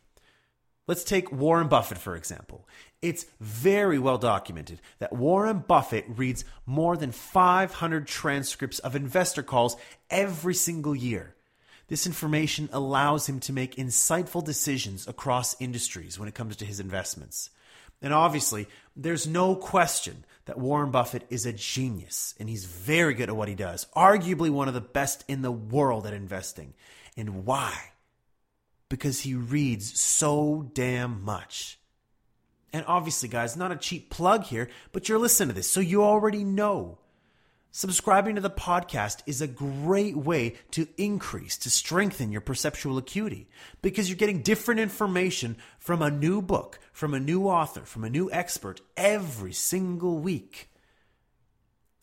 Let's 0.86 1.04
take 1.04 1.32
Warren 1.32 1.68
Buffett, 1.68 1.98
for 1.98 2.16
example. 2.16 2.68
It's 3.02 3.26
very 3.40 4.00
well 4.00 4.18
documented 4.18 4.80
that 5.00 5.14
Warren 5.14 5.64
Buffett 5.68 6.06
reads 6.08 6.46
more 6.66 6.96
than 6.96 7.12
500 7.12 8.08
transcripts 8.08 8.80
of 8.80 8.96
investor 8.96 9.44
calls 9.44 9.76
every 10.10 10.54
single 10.54 10.96
year. 10.96 11.36
This 11.88 12.06
information 12.06 12.70
allows 12.74 13.28
him 13.28 13.40
to 13.42 13.54
make 13.54 13.76
insightful 13.76 14.44
decisions 14.44 15.08
across 15.08 15.60
industries 15.62 16.20
when 16.20 16.28
it 16.28 16.36
comes 16.36 16.58
to 16.58 16.66
his 16.66 16.80
investments. 16.80 17.50
And 18.02 18.14
obviously, 18.14 18.68
there's 18.96 19.26
no 19.26 19.56
question 19.56 20.26
that 20.46 20.60
Warren 20.60 20.92
Buffett 20.92 21.26
is 21.30 21.46
a 21.46 21.54
genius 21.54 22.36
and 22.40 22.50
he's 22.50 22.66
very 22.66 23.14
good 23.14 23.30
at 23.30 23.36
what 23.36 23.48
he 23.48 23.56
does, 23.56 23.88
arguably 23.96 24.50
one 24.50 24.68
of 24.68 24.74
the 24.74 24.82
best 24.82 25.24
in 25.28 25.42
the 25.42 25.52
world 25.52 26.06
at 26.06 26.14
investing. 26.14 26.74
And 27.16 27.46
why? 27.46 27.92
Because 28.90 29.22
he 29.22 29.34
reads 29.34 30.00
so 30.00 30.70
damn 30.74 31.24
much. 31.24 31.80
And 32.74 32.86
obviously, 32.86 33.30
guys, 33.30 33.58
not 33.58 33.72
a 33.72 33.78
cheap 33.78 34.10
plug 34.10 34.44
here, 34.44 34.70
but 34.92 35.08
you're 35.08 35.18
listening 35.18 35.50
to 35.50 35.56
this, 35.56 35.70
so 35.70 35.80
you 35.80 36.04
already 36.04 36.44
know. 36.44 37.00
Subscribing 37.78 38.34
to 38.34 38.42
the 38.42 38.50
podcast 38.50 39.22
is 39.28 39.40
a 39.40 39.46
great 39.46 40.18
way 40.18 40.56
to 40.72 40.88
increase, 40.98 41.60
to 41.60 41.70
strengthen 41.70 42.32
your 42.32 42.42
perceptual 42.42 42.98
acuity 42.98 43.48
because 43.84 44.10
you're 44.10 44.18
getting 44.18 44.42
different 44.42 44.80
information 44.80 45.56
from 45.78 46.02
a 46.02 46.10
new 46.10 46.42
book, 46.42 46.80
from 46.92 47.14
a 47.14 47.20
new 47.20 47.44
author, 47.44 47.82
from 47.82 48.04
a 48.04 48.10
new 48.10 48.32
expert 48.32 48.82
every 48.98 49.54
single 49.54 50.18
week. 50.18 50.72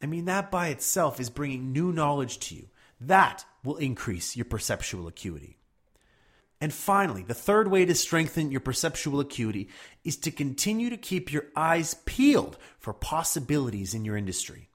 I 0.00 0.06
mean, 0.06 0.26
that 0.26 0.48
by 0.48 0.68
itself 0.68 1.18
is 1.18 1.28
bringing 1.28 1.72
new 1.72 1.90
knowledge 1.90 2.38
to 2.46 2.54
you. 2.54 2.68
That 3.00 3.44
will 3.64 3.78
increase 3.78 4.36
your 4.36 4.44
perceptual 4.44 5.08
acuity. 5.08 5.58
And 6.60 6.72
finally, 6.72 7.24
the 7.24 7.34
third 7.34 7.66
way 7.66 7.84
to 7.84 7.96
strengthen 7.96 8.52
your 8.52 8.60
perceptual 8.60 9.18
acuity 9.18 9.70
is 10.04 10.18
to 10.18 10.30
continue 10.30 10.90
to 10.90 10.96
keep 10.96 11.32
your 11.32 11.46
eyes 11.56 11.94
peeled 12.04 12.58
for 12.78 12.92
possibilities 12.92 13.92
in 13.92 14.04
your 14.04 14.16
industry. 14.16 14.68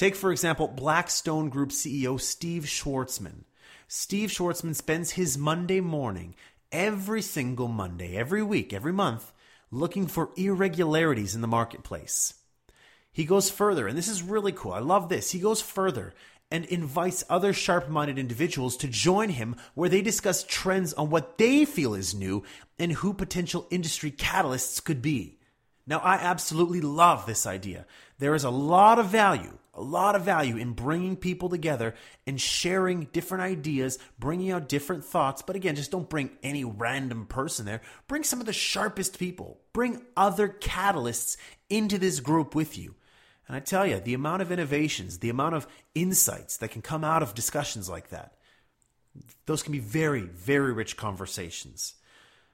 Take, 0.00 0.16
for 0.16 0.32
example, 0.32 0.66
Blackstone 0.66 1.50
Group 1.50 1.68
CEO 1.68 2.18
Steve 2.18 2.62
Schwarzman. 2.62 3.44
Steve 3.86 4.30
Schwarzman 4.30 4.74
spends 4.74 5.10
his 5.10 5.36
Monday 5.36 5.82
morning, 5.82 6.34
every 6.72 7.20
single 7.20 7.68
Monday, 7.68 8.16
every 8.16 8.42
week, 8.42 8.72
every 8.72 8.94
month, 8.94 9.30
looking 9.70 10.06
for 10.06 10.30
irregularities 10.38 11.34
in 11.34 11.42
the 11.42 11.46
marketplace. 11.46 12.32
He 13.12 13.26
goes 13.26 13.50
further, 13.50 13.86
and 13.86 13.98
this 13.98 14.08
is 14.08 14.22
really 14.22 14.52
cool. 14.52 14.72
I 14.72 14.78
love 14.78 15.10
this. 15.10 15.32
He 15.32 15.38
goes 15.38 15.60
further 15.60 16.14
and 16.50 16.64
invites 16.64 17.22
other 17.28 17.52
sharp 17.52 17.90
minded 17.90 18.18
individuals 18.18 18.78
to 18.78 18.88
join 18.88 19.28
him 19.28 19.54
where 19.74 19.90
they 19.90 20.00
discuss 20.00 20.44
trends 20.44 20.94
on 20.94 21.10
what 21.10 21.36
they 21.36 21.66
feel 21.66 21.92
is 21.92 22.14
new 22.14 22.42
and 22.78 22.90
who 22.90 23.12
potential 23.12 23.66
industry 23.70 24.10
catalysts 24.10 24.82
could 24.82 25.02
be. 25.02 25.39
Now, 25.90 25.98
I 25.98 26.14
absolutely 26.14 26.80
love 26.80 27.26
this 27.26 27.46
idea. 27.46 27.84
There 28.18 28.34
is 28.34 28.44
a 28.44 28.50
lot 28.50 28.98
of 28.98 29.08
value 29.08 29.58
a 29.74 29.82
lot 29.82 30.16
of 30.16 30.22
value 30.22 30.56
in 30.56 30.72
bringing 30.72 31.16
people 31.16 31.48
together 31.48 31.94
and 32.26 32.40
sharing 32.40 33.04
different 33.12 33.42
ideas, 33.42 33.98
bringing 34.18 34.50
out 34.50 34.68
different 34.68 35.04
thoughts. 35.04 35.42
But 35.42 35.56
again, 35.56 35.76
just 35.76 35.90
don't 35.90 36.08
bring 36.08 36.30
any 36.42 36.64
random 36.64 37.26
person 37.26 37.66
there. 37.66 37.80
Bring 38.08 38.24
some 38.24 38.40
of 38.40 38.46
the 38.46 38.52
sharpest 38.52 39.18
people, 39.18 39.60
bring 39.72 40.02
other 40.16 40.48
catalysts 40.48 41.36
into 41.68 41.98
this 41.98 42.20
group 42.20 42.54
with 42.54 42.76
you. 42.76 42.94
And 43.46 43.56
I 43.56 43.60
tell 43.60 43.86
you, 43.86 44.00
the 44.00 44.14
amount 44.14 44.42
of 44.42 44.52
innovations, 44.52 45.18
the 45.18 45.30
amount 45.30 45.54
of 45.54 45.66
insights 45.94 46.58
that 46.58 46.70
can 46.70 46.82
come 46.82 47.02
out 47.04 47.22
of 47.22 47.34
discussions 47.34 47.88
like 47.88 48.10
that, 48.10 48.34
those 49.46 49.62
can 49.62 49.72
be 49.72 49.80
very, 49.80 50.22
very 50.22 50.72
rich 50.72 50.96
conversations. 50.96 51.94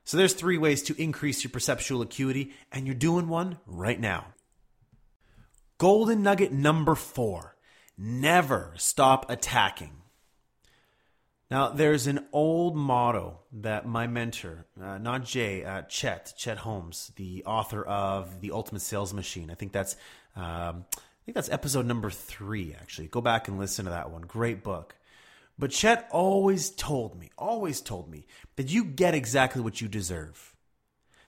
So 0.07 0.17
there's 0.17 0.35
three 0.35 0.57
ways 0.57 0.85
to 0.85 1.03
increase 1.03 1.43
your 1.43 1.51
perceptual 1.51 2.01
acuity, 2.01 2.53
and 2.71 2.87
you're 2.87 2.95
doing 2.95 3.29
one 3.29 3.59
right 3.67 3.99
now. 3.99 4.29
Golden 5.79 6.23
nugget 6.23 6.53
number 6.53 6.95
four 6.95 7.57
never 7.99 8.73
stop 8.77 9.29
attacking. 9.29 9.91
Now, 11.51 11.71
there's 11.71 12.07
an 12.07 12.25
old 12.33 12.77
motto 12.77 13.41
that 13.53 13.85
my 13.85 14.07
mentor, 14.07 14.67
uh, 14.81 14.99
not 14.99 15.25
Jay, 15.25 15.65
uh, 15.65 15.83
Chet, 15.83 16.35
Chet 16.37 16.59
Holmes, 16.59 17.11
the 17.17 17.43
author 17.45 17.85
of 17.85 18.41
The 18.41 18.53
Ultimate 18.53 18.83
Sales 18.83 19.13
Machine. 19.13 19.51
I 19.51 19.55
think 19.55 19.73
that's, 19.73 19.97
um, 20.37 20.85
I 20.95 21.23
think 21.25 21.35
that's 21.35 21.51
episode 21.51 21.85
number 21.85 22.11
three. 22.11 22.75
Actually, 22.75 23.09
go 23.09 23.21
back 23.21 23.49
and 23.49 23.59
listen 23.59 23.87
to 23.87 23.91
that 23.91 24.13
one. 24.13 24.23
Great 24.23 24.63
book. 24.63 24.95
But 25.59 25.71
Chet 25.71 26.09
always 26.11 26.71
told 26.71 27.19
me, 27.19 27.31
always 27.39 27.81
told 27.81 28.11
me 28.11 28.27
that 28.57 28.71
you 28.71 28.85
get 28.85 29.15
exactly 29.15 29.63
what 29.63 29.81
you 29.81 29.89
deserve 29.89 30.57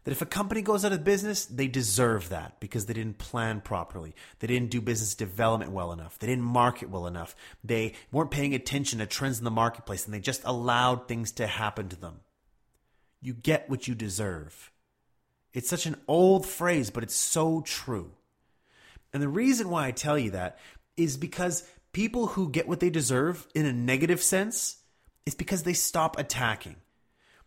that 0.09 0.13
if 0.13 0.23
a 0.23 0.27
company 0.27 0.63
goes 0.63 0.87
out 0.87 0.93
of 0.93 1.05
business, 1.05 1.45
they 1.45 1.69
deserve 1.69 2.31
that 2.31 2.61
because 2.61 2.87
they 2.87 2.95
didn't 2.95 3.19
plan 3.19 3.61
properly. 3.61 4.15
They 4.39 4.47
didn't 4.47 4.71
do 4.71 4.81
business 4.81 5.15
development 5.15 5.71
well 5.71 5.93
enough. 5.93 6.19
They 6.19 6.27
didn't 6.27 6.45
market 6.45 6.89
well 6.89 7.07
enough. 7.07 7.37
They 7.63 7.93
weren't 8.11 8.31
paying 8.31 8.55
attention 8.55 9.01
to 9.01 9.07
trends 9.07 9.37
in 9.37 9.45
the 9.45 9.51
marketplace 9.51 10.07
and 10.07 10.15
they 10.15 10.21
just 10.21 10.41
allowed 10.47 11.09
things 11.09 11.33
to 11.33 11.47
happen 11.47 11.91
to 11.91 11.97
them. 11.97 12.21
You 13.21 13.35
get 13.35 13.69
what 13.69 13.87
you 13.87 13.95
deserve. 13.95 14.73
It's 15.53 15.69
such 15.69 15.85
an 15.85 15.97
old 16.09 16.47
phrase, 16.47 16.89
but 16.89 17.03
it's 17.03 17.15
so 17.15 17.61
true. 17.61 18.13
And 19.13 19.23
the 19.23 19.29
reason 19.29 19.69
why 19.69 19.89
I 19.89 19.91
tell 19.91 20.19
you 20.19 20.31
that 20.31 20.59
is 20.97 21.19
because 21.19 21.65
people 21.99 22.29
who 22.29 22.49
get 22.49 22.69
what 22.69 22.79
they 22.79 22.91
deserve 22.91 23.49
in 23.57 23.67
a 23.67 23.73
negative 23.73 24.23
sense 24.23 24.77
is 25.27 25.35
because 25.35 25.65
they 25.65 25.73
stop 25.73 26.17
attacking. 26.17 26.77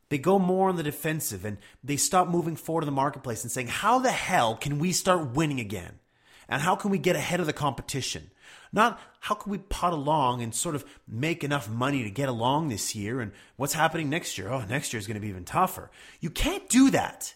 They 0.10 0.18
go 0.18 0.38
more 0.38 0.68
on 0.68 0.76
the 0.76 0.84
defensive 0.84 1.46
and 1.46 1.58
they 1.82 1.96
stop 1.96 2.28
moving 2.28 2.58
forward 2.58 2.82
in 2.82 2.88
the 2.88 2.92
marketplace 2.92 3.44
and 3.44 3.52
saying, 3.52 3.68
how 3.68 4.00
the 4.00 4.12
hell 4.12 4.58
can 4.58 4.78
we 4.78 4.92
start 4.92 5.36
winning 5.36 5.62
again? 5.62 6.00
And 6.50 6.62
how 6.62 6.76
can 6.76 6.92
we 6.92 6.98
get 6.98 7.16
ahead 7.16 7.40
of 7.40 7.46
the 7.46 7.54
competition? 7.54 8.30
Not 8.74 9.00
how 9.22 9.36
can 9.36 9.54
we 9.54 9.58
pot 9.58 9.94
along 9.94 10.42
and 10.42 10.54
sort 10.54 10.76
of 10.76 10.84
make 11.08 11.46
enough 11.46 11.70
money 11.70 12.04
to 12.04 12.12
get 12.12 12.28
along 12.28 12.68
this 12.68 12.94
year 12.94 13.22
and 13.22 13.32
what's 13.56 13.72
happening 13.72 14.10
next 14.10 14.38
year? 14.38 14.52
Oh, 14.52 14.66
next 14.66 14.92
year 14.92 15.00
is 15.00 15.08
going 15.08 15.16
to 15.16 15.22
be 15.22 15.30
even 15.30 15.46
tougher. 15.46 15.90
You 16.20 16.30
can't 16.30 16.68
do 16.68 16.90
that. 16.90 17.36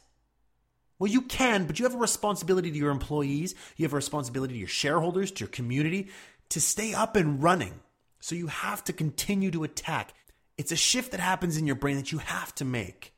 Well, 0.99 1.11
you 1.11 1.21
can, 1.21 1.65
but 1.65 1.77
you 1.77 1.85
have 1.85 1.95
a 1.95 1.97
responsibility 1.97 2.71
to 2.71 2.77
your 2.77 2.89
employees, 2.91 3.53
you 3.75 3.83
have 3.83 3.91
a 3.91 3.97
responsibility 3.97 4.53
to 4.53 4.59
your 4.59 4.67
shareholders, 4.69 5.29
to 5.31 5.41
your 5.41 5.49
community 5.49 6.09
to 6.49 6.61
stay 6.61 6.93
up 6.93 7.15
and 7.15 7.41
running. 7.41 7.79
So 8.19 8.35
you 8.35 8.47
have 8.47 8.83
to 8.85 8.93
continue 8.93 9.51
to 9.51 9.63
attack. 9.63 10.13
It's 10.57 10.71
a 10.71 10.77
shift 10.77 11.11
that 11.11 11.19
happens 11.19 11.57
in 11.57 11.67
your 11.67 11.75
brain 11.75 11.97
that 11.97 12.11
you 12.11 12.17
have 12.19 12.55
to 12.55 12.65
make. 12.65 13.13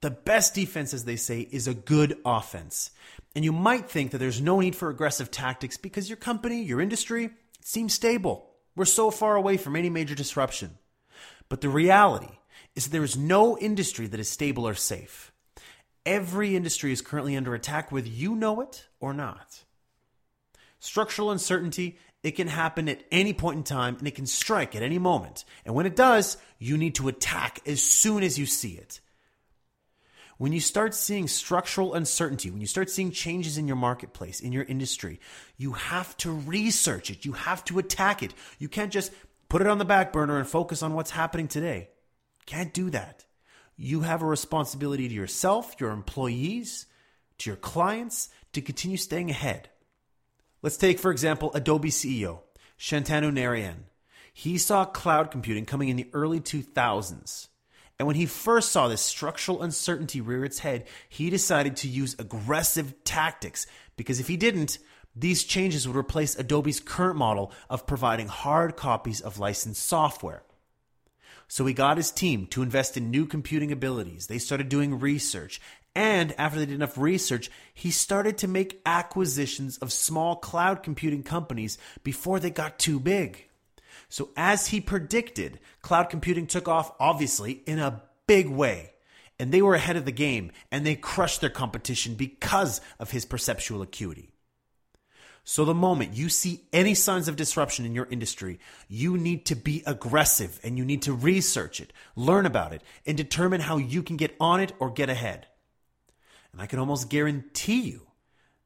The 0.00 0.10
best 0.10 0.54
defense, 0.54 0.92
as 0.94 1.04
they 1.04 1.16
say, 1.16 1.40
is 1.40 1.68
a 1.68 1.74
good 1.74 2.18
offense. 2.24 2.90
And 3.36 3.44
you 3.44 3.52
might 3.52 3.88
think 3.88 4.10
that 4.10 4.18
there's 4.18 4.40
no 4.40 4.60
need 4.60 4.74
for 4.74 4.90
aggressive 4.90 5.30
tactics 5.30 5.76
because 5.76 6.08
your 6.08 6.16
company, 6.16 6.62
your 6.62 6.80
industry, 6.80 7.30
seems 7.60 7.94
stable. 7.94 8.50
We're 8.74 8.84
so 8.84 9.10
far 9.10 9.36
away 9.36 9.56
from 9.56 9.76
any 9.76 9.90
major 9.90 10.14
disruption. 10.14 10.78
But 11.48 11.60
the 11.60 11.68
reality 11.68 12.38
is 12.74 12.88
there 12.88 13.04
is 13.04 13.16
no 13.16 13.58
industry 13.58 14.06
that 14.06 14.20
is 14.20 14.28
stable 14.28 14.66
or 14.66 14.74
safe. 14.74 15.32
Every 16.04 16.56
industry 16.56 16.92
is 16.92 17.00
currently 17.00 17.36
under 17.36 17.54
attack, 17.54 17.92
whether 17.92 18.08
you 18.08 18.34
know 18.34 18.60
it 18.60 18.86
or 18.98 19.14
not. 19.14 19.64
Structural 20.82 21.30
uncertainty 21.30 21.96
it 22.24 22.32
can 22.32 22.48
happen 22.48 22.88
at 22.88 23.04
any 23.12 23.32
point 23.32 23.56
in 23.58 23.62
time 23.62 23.94
and 23.98 24.08
it 24.08 24.16
can 24.16 24.26
strike 24.26 24.74
at 24.74 24.82
any 24.82 24.98
moment. 24.98 25.44
And 25.64 25.76
when 25.76 25.86
it 25.86 25.94
does, 25.94 26.36
you 26.58 26.76
need 26.76 26.96
to 26.96 27.06
attack 27.06 27.60
as 27.66 27.80
soon 27.80 28.24
as 28.24 28.36
you 28.36 28.46
see 28.46 28.72
it. 28.72 29.00
When 30.38 30.52
you 30.52 30.58
start 30.58 30.92
seeing 30.96 31.28
structural 31.28 31.94
uncertainty, 31.94 32.50
when 32.50 32.60
you 32.60 32.66
start 32.66 32.90
seeing 32.90 33.12
changes 33.12 33.58
in 33.58 33.68
your 33.68 33.76
marketplace, 33.76 34.40
in 34.40 34.50
your 34.50 34.64
industry, 34.64 35.20
you 35.56 35.74
have 35.74 36.16
to 36.16 36.32
research 36.32 37.12
it. 37.12 37.24
You 37.24 37.34
have 37.34 37.64
to 37.66 37.78
attack 37.78 38.24
it. 38.24 38.34
You 38.58 38.68
can't 38.68 38.92
just 38.92 39.12
put 39.48 39.60
it 39.60 39.68
on 39.68 39.78
the 39.78 39.84
back 39.84 40.12
burner 40.12 40.36
and 40.36 40.48
focus 40.48 40.82
on 40.82 40.94
what's 40.94 41.12
happening 41.12 41.46
today. 41.46 41.90
Can't 42.44 42.74
do 42.74 42.90
that. 42.90 43.24
You 43.76 44.00
have 44.00 44.20
a 44.20 44.26
responsibility 44.26 45.08
to 45.08 45.14
yourself, 45.14 45.76
your 45.78 45.90
employees, 45.90 46.86
to 47.38 47.50
your 47.50 47.56
clients 47.56 48.30
to 48.52 48.60
continue 48.60 48.96
staying 48.96 49.30
ahead. 49.30 49.68
Let's 50.62 50.76
take, 50.76 51.00
for 51.00 51.10
example, 51.10 51.50
Adobe 51.54 51.90
CEO, 51.90 52.40
Shantanu 52.78 53.32
Narayen. 53.32 53.84
He 54.32 54.58
saw 54.58 54.84
cloud 54.84 55.32
computing 55.32 55.66
coming 55.66 55.88
in 55.88 55.96
the 55.96 56.08
early 56.12 56.40
2000s. 56.40 57.48
And 57.98 58.06
when 58.06 58.16
he 58.16 58.26
first 58.26 58.70
saw 58.70 58.86
this 58.86 59.02
structural 59.02 59.62
uncertainty 59.62 60.20
rear 60.20 60.44
its 60.44 60.60
head, 60.60 60.86
he 61.08 61.30
decided 61.30 61.76
to 61.78 61.88
use 61.88 62.16
aggressive 62.18 63.02
tactics 63.04 63.66
because 63.96 64.20
if 64.20 64.28
he 64.28 64.36
didn't, 64.36 64.78
these 65.14 65.44
changes 65.44 65.86
would 65.86 65.96
replace 65.96 66.36
Adobe's 66.36 66.80
current 66.80 67.16
model 67.16 67.52
of 67.68 67.86
providing 67.86 68.28
hard 68.28 68.76
copies 68.76 69.20
of 69.20 69.38
licensed 69.38 69.84
software. 69.84 70.44
So 71.48 71.66
he 71.66 71.74
got 71.74 71.98
his 71.98 72.10
team 72.10 72.46
to 72.46 72.62
invest 72.62 72.96
in 72.96 73.10
new 73.10 73.26
computing 73.26 73.72
abilities. 73.72 74.26
They 74.26 74.38
started 74.38 74.68
doing 74.70 74.98
research 74.98 75.60
and 75.94 76.34
after 76.38 76.58
they 76.58 76.66
did 76.66 76.74
enough 76.74 76.96
research, 76.96 77.50
he 77.74 77.90
started 77.90 78.38
to 78.38 78.48
make 78.48 78.80
acquisitions 78.86 79.76
of 79.78 79.92
small 79.92 80.36
cloud 80.36 80.82
computing 80.82 81.22
companies 81.22 81.76
before 82.02 82.40
they 82.40 82.50
got 82.50 82.78
too 82.78 82.98
big. 82.98 83.48
So, 84.08 84.30
as 84.36 84.68
he 84.68 84.80
predicted, 84.80 85.58
cloud 85.82 86.04
computing 86.04 86.46
took 86.46 86.68
off, 86.68 86.92
obviously, 86.98 87.62
in 87.66 87.78
a 87.78 88.02
big 88.26 88.48
way. 88.48 88.92
And 89.38 89.52
they 89.52 89.62
were 89.62 89.74
ahead 89.74 89.96
of 89.96 90.04
the 90.04 90.12
game 90.12 90.52
and 90.70 90.86
they 90.86 90.94
crushed 90.94 91.40
their 91.40 91.50
competition 91.50 92.14
because 92.14 92.80
of 92.98 93.10
his 93.10 93.24
perceptual 93.24 93.82
acuity. 93.82 94.30
So, 95.44 95.64
the 95.64 95.74
moment 95.74 96.14
you 96.14 96.28
see 96.28 96.64
any 96.72 96.94
signs 96.94 97.26
of 97.26 97.36
disruption 97.36 97.84
in 97.84 97.94
your 97.94 98.06
industry, 98.10 98.60
you 98.88 99.18
need 99.18 99.46
to 99.46 99.56
be 99.56 99.82
aggressive 99.86 100.60
and 100.62 100.78
you 100.78 100.84
need 100.84 101.02
to 101.02 101.12
research 101.12 101.80
it, 101.80 101.92
learn 102.14 102.46
about 102.46 102.72
it, 102.72 102.82
and 103.04 103.16
determine 103.16 103.60
how 103.60 103.76
you 103.76 104.02
can 104.02 104.16
get 104.16 104.36
on 104.38 104.60
it 104.60 104.72
or 104.78 104.90
get 104.90 105.10
ahead. 105.10 105.48
And 106.52 106.60
I 106.60 106.66
can 106.66 106.78
almost 106.78 107.08
guarantee 107.08 107.80
you 107.80 108.06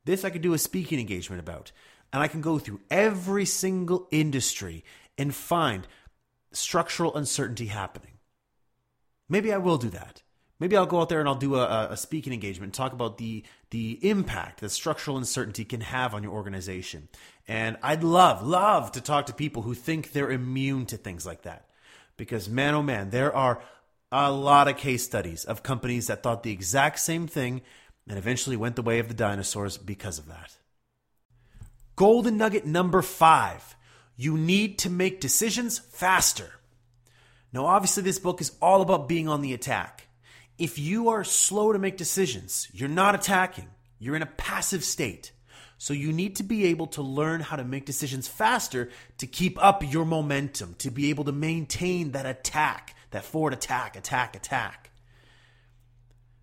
this 0.05 0.25
I 0.25 0.31
could 0.31 0.43
do 0.43 0.55
a 0.55 0.59
speaking 0.59 1.01
engagement 1.01 1.41
about. 1.41 1.73
And 2.13 2.23
I 2.23 2.29
can 2.29 2.41
go 2.41 2.59
through 2.59 2.81
every 2.91 3.45
single 3.45 4.07
industry 4.11 4.85
and 5.19 5.35
find 5.35 5.87
structural 6.53 7.15
uncertainty 7.17 7.67
happening. 7.67 8.13
Maybe 9.29 9.53
I 9.53 9.59
will 9.59 9.79
do 9.79 9.91
that. 9.91 10.23
Maybe 10.59 10.77
I'll 10.77 10.87
go 10.87 11.01
out 11.01 11.11
there 11.11 11.21
and 11.21 11.29
I'll 11.29 11.35
do 11.35 11.57
a, 11.57 11.89
a 11.91 11.97
speaking 11.97 12.33
engagement 12.33 12.69
and 12.69 12.75
talk 12.75 12.93
about 12.93 13.19
the 13.19 13.45
the 13.71 13.99
impact 14.09 14.61
that 14.61 14.71
structural 14.71 15.19
uncertainty 15.19 15.65
can 15.65 15.83
have 15.83 16.15
on 16.15 16.23
your 16.23 16.33
organization. 16.33 17.09
And 17.47 17.77
I'd 17.83 18.05
love, 18.05 18.47
love 18.47 18.93
to 18.93 19.01
talk 19.01 19.27
to 19.27 19.35
people 19.35 19.63
who 19.63 19.75
think 19.75 20.13
they're 20.13 20.31
immune 20.31 20.87
to 20.87 20.97
things 20.97 21.27
like 21.27 21.43
that. 21.43 21.69
Because 22.17 22.49
man, 22.49 22.75
oh 22.75 22.83
man, 22.83 23.11
there 23.11 23.35
are 23.35 23.61
a 24.13 24.31
lot 24.31 24.69
of 24.69 24.77
case 24.77 25.05
studies 25.05 25.45
of 25.45 25.63
companies 25.63 26.07
that 26.07 26.23
thought 26.23 26.43
the 26.43 26.53
exact 26.53 26.99
same 27.01 27.27
thing 27.27 27.63
and 28.09 28.19
eventually 28.19 28.57
went 28.57 28.77
the 28.77 28.83
way 28.83 28.99
of 28.99 29.09
the 29.09 29.15
dinosaurs 29.15 29.77
because 29.77 30.19
of 30.19 30.27
that. 30.27 30.57
Golden 31.97 32.37
nugget 32.37 32.67
number 32.67 33.03
five 33.03 33.77
you 34.17 34.39
need 34.39 34.79
to 34.79 34.91
make 34.91 35.21
decisions 35.21 35.79
faster. 35.79 36.53
Now, 37.53 37.67
obviously, 37.67 38.03
this 38.03 38.19
book 38.19 38.41
is 38.41 38.53
all 38.61 38.81
about 38.81 39.09
being 39.09 39.29
on 39.29 39.43
the 39.43 39.53
attack. 39.53 40.09
If 40.59 40.79
you 40.79 41.11
are 41.11 41.23
slow 41.23 41.73
to 41.73 41.79
make 41.79 41.99
decisions, 41.99 42.69
you're 42.73 42.89
not 42.89 43.15
attacking, 43.15 43.69
you're 43.99 44.17
in 44.17 44.23
a 44.23 44.27
passive 44.27 44.85
state. 44.85 45.33
So 45.79 45.93
you 45.93 46.13
need 46.13 46.37
to 46.37 46.43
be 46.43 46.65
able 46.67 46.87
to 46.89 47.03
learn 47.03 47.43
how 47.43 47.57
to 47.57 47.65
make 47.65 47.85
decisions 47.85 48.27
faster 48.27 48.89
to 49.19 49.27
keep 49.27 49.63
up 49.63 49.83
your 49.93 50.07
momentum, 50.07 50.75
to 50.79 50.91
be 50.91 51.11
able 51.11 51.25
to 51.25 51.33
maintain 51.33 52.13
that 52.13 52.25
attack, 52.25 52.96
that 53.11 53.25
forward 53.25 53.53
attack, 53.53 53.97
attack, 53.97 54.37
attack. 54.37 54.91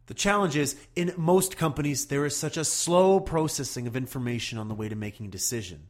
The 0.08 0.14
challenge 0.14 0.58
is 0.58 0.76
in 0.96 1.14
most 1.18 1.58
companies, 1.58 2.08
there 2.08 2.26
is 2.26 2.36
such 2.36 2.58
a 2.58 2.66
slow 2.66 3.20
processing 3.20 3.88
of 3.88 3.96
information 3.96 4.58
on 4.58 4.68
the 4.68 4.76
way 4.76 4.90
to 4.90 4.96
making 4.96 5.28
a 5.28 5.32
decision. 5.32 5.88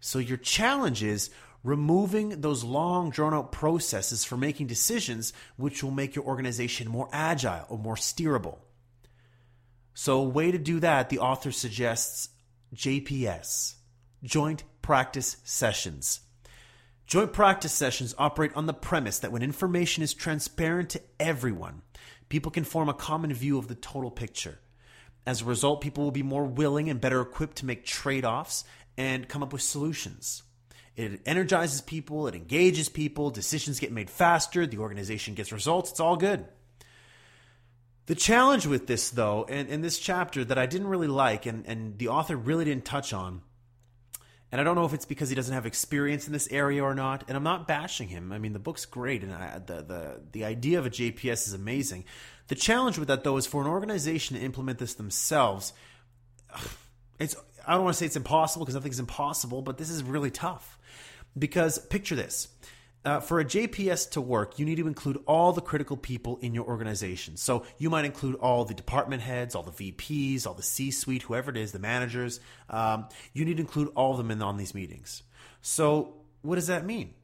So 0.00 0.18
your 0.18 0.38
challenge 0.38 1.02
is 1.02 1.30
removing 1.62 2.40
those 2.40 2.64
long 2.64 3.10
drawn 3.10 3.34
out 3.34 3.52
processes 3.52 4.24
for 4.24 4.36
making 4.36 4.66
decisions, 4.66 5.32
which 5.56 5.82
will 5.82 5.90
make 5.90 6.14
your 6.14 6.24
organization 6.24 6.88
more 6.88 7.08
agile 7.12 7.66
or 7.68 7.78
more 7.78 7.96
steerable. 7.96 8.58
So, 9.92 10.20
a 10.20 10.28
way 10.28 10.50
to 10.50 10.58
do 10.58 10.80
that, 10.80 11.10
the 11.10 11.18
author 11.18 11.52
suggests 11.52 12.30
JPS, 12.74 13.74
Joint 14.22 14.64
Practice 14.80 15.36
Sessions. 15.44 16.20
Joint 17.10 17.32
practice 17.32 17.72
sessions 17.72 18.14
operate 18.18 18.52
on 18.54 18.66
the 18.66 18.72
premise 18.72 19.18
that 19.18 19.32
when 19.32 19.42
information 19.42 20.04
is 20.04 20.14
transparent 20.14 20.90
to 20.90 21.02
everyone, 21.18 21.82
people 22.28 22.52
can 22.52 22.62
form 22.62 22.88
a 22.88 22.94
common 22.94 23.34
view 23.34 23.58
of 23.58 23.66
the 23.66 23.74
total 23.74 24.12
picture. 24.12 24.60
As 25.26 25.42
a 25.42 25.44
result, 25.44 25.80
people 25.80 26.04
will 26.04 26.12
be 26.12 26.22
more 26.22 26.44
willing 26.44 26.88
and 26.88 27.00
better 27.00 27.20
equipped 27.20 27.56
to 27.56 27.66
make 27.66 27.84
trade 27.84 28.24
offs 28.24 28.62
and 28.96 29.28
come 29.28 29.42
up 29.42 29.52
with 29.52 29.60
solutions. 29.60 30.44
It 30.94 31.20
energizes 31.26 31.80
people, 31.80 32.28
it 32.28 32.36
engages 32.36 32.88
people, 32.88 33.30
decisions 33.30 33.80
get 33.80 33.90
made 33.90 34.08
faster, 34.08 34.64
the 34.64 34.78
organization 34.78 35.34
gets 35.34 35.50
results, 35.50 35.90
it's 35.90 35.98
all 35.98 36.16
good. 36.16 36.44
The 38.06 38.14
challenge 38.14 38.66
with 38.66 38.86
this, 38.86 39.10
though, 39.10 39.46
and 39.48 39.68
in 39.68 39.80
this 39.80 39.98
chapter 39.98 40.44
that 40.44 40.58
I 40.58 40.66
didn't 40.66 40.86
really 40.86 41.08
like, 41.08 41.44
and, 41.44 41.66
and 41.66 41.98
the 41.98 42.06
author 42.06 42.36
really 42.36 42.66
didn't 42.66 42.84
touch 42.84 43.12
on, 43.12 43.42
and 44.52 44.60
I 44.60 44.64
don't 44.64 44.74
know 44.74 44.84
if 44.84 44.92
it's 44.92 45.04
because 45.04 45.28
he 45.28 45.34
doesn't 45.34 45.54
have 45.54 45.66
experience 45.66 46.26
in 46.26 46.32
this 46.32 46.48
area 46.50 46.82
or 46.82 46.94
not. 46.94 47.24
And 47.28 47.36
I'm 47.36 47.44
not 47.44 47.68
bashing 47.68 48.08
him. 48.08 48.32
I 48.32 48.38
mean, 48.38 48.52
the 48.52 48.58
book's 48.58 48.84
great, 48.84 49.22
and 49.22 49.32
I, 49.32 49.58
the 49.58 49.82
the 49.82 50.20
the 50.32 50.44
idea 50.44 50.78
of 50.78 50.86
a 50.86 50.90
JPS 50.90 51.46
is 51.46 51.52
amazing. 51.52 52.04
The 52.48 52.56
challenge 52.56 52.98
with 52.98 53.08
that, 53.08 53.22
though, 53.22 53.36
is 53.36 53.46
for 53.46 53.62
an 53.62 53.68
organization 53.68 54.36
to 54.36 54.42
implement 54.42 54.78
this 54.78 54.94
themselves. 54.94 55.72
It's 57.18 57.36
I 57.66 57.74
don't 57.74 57.84
want 57.84 57.94
to 57.94 57.98
say 57.98 58.06
it's 58.06 58.16
impossible 58.16 58.64
because 58.64 58.74
nothing's 58.74 58.98
impossible, 58.98 59.62
but 59.62 59.78
this 59.78 59.90
is 59.90 60.02
really 60.02 60.30
tough. 60.30 60.78
Because 61.38 61.78
picture 61.78 62.16
this. 62.16 62.48
Uh, 63.02 63.18
for 63.18 63.40
a 63.40 63.44
JPS 63.44 64.10
to 64.10 64.20
work, 64.20 64.58
you 64.58 64.66
need 64.66 64.76
to 64.76 64.86
include 64.86 65.18
all 65.26 65.54
the 65.54 65.62
critical 65.62 65.96
people 65.96 66.38
in 66.42 66.52
your 66.52 66.66
organization. 66.66 67.38
So 67.38 67.64
you 67.78 67.88
might 67.88 68.04
include 68.04 68.34
all 68.36 68.66
the 68.66 68.74
department 68.74 69.22
heads, 69.22 69.54
all 69.54 69.62
the 69.62 69.70
VPs, 69.70 70.46
all 70.46 70.52
the 70.52 70.62
C 70.62 70.90
suite, 70.90 71.22
whoever 71.22 71.50
it 71.50 71.56
is, 71.56 71.72
the 71.72 71.78
managers. 71.78 72.40
Um, 72.68 73.08
you 73.32 73.46
need 73.46 73.56
to 73.56 73.62
include 73.62 73.88
all 73.94 74.12
of 74.12 74.18
them 74.18 74.30
in 74.30 74.42
on 74.42 74.58
these 74.58 74.74
meetings. 74.74 75.22
So 75.62 76.14
what 76.42 76.56
does 76.56 76.66
that 76.66 76.84
mean? 76.84 77.14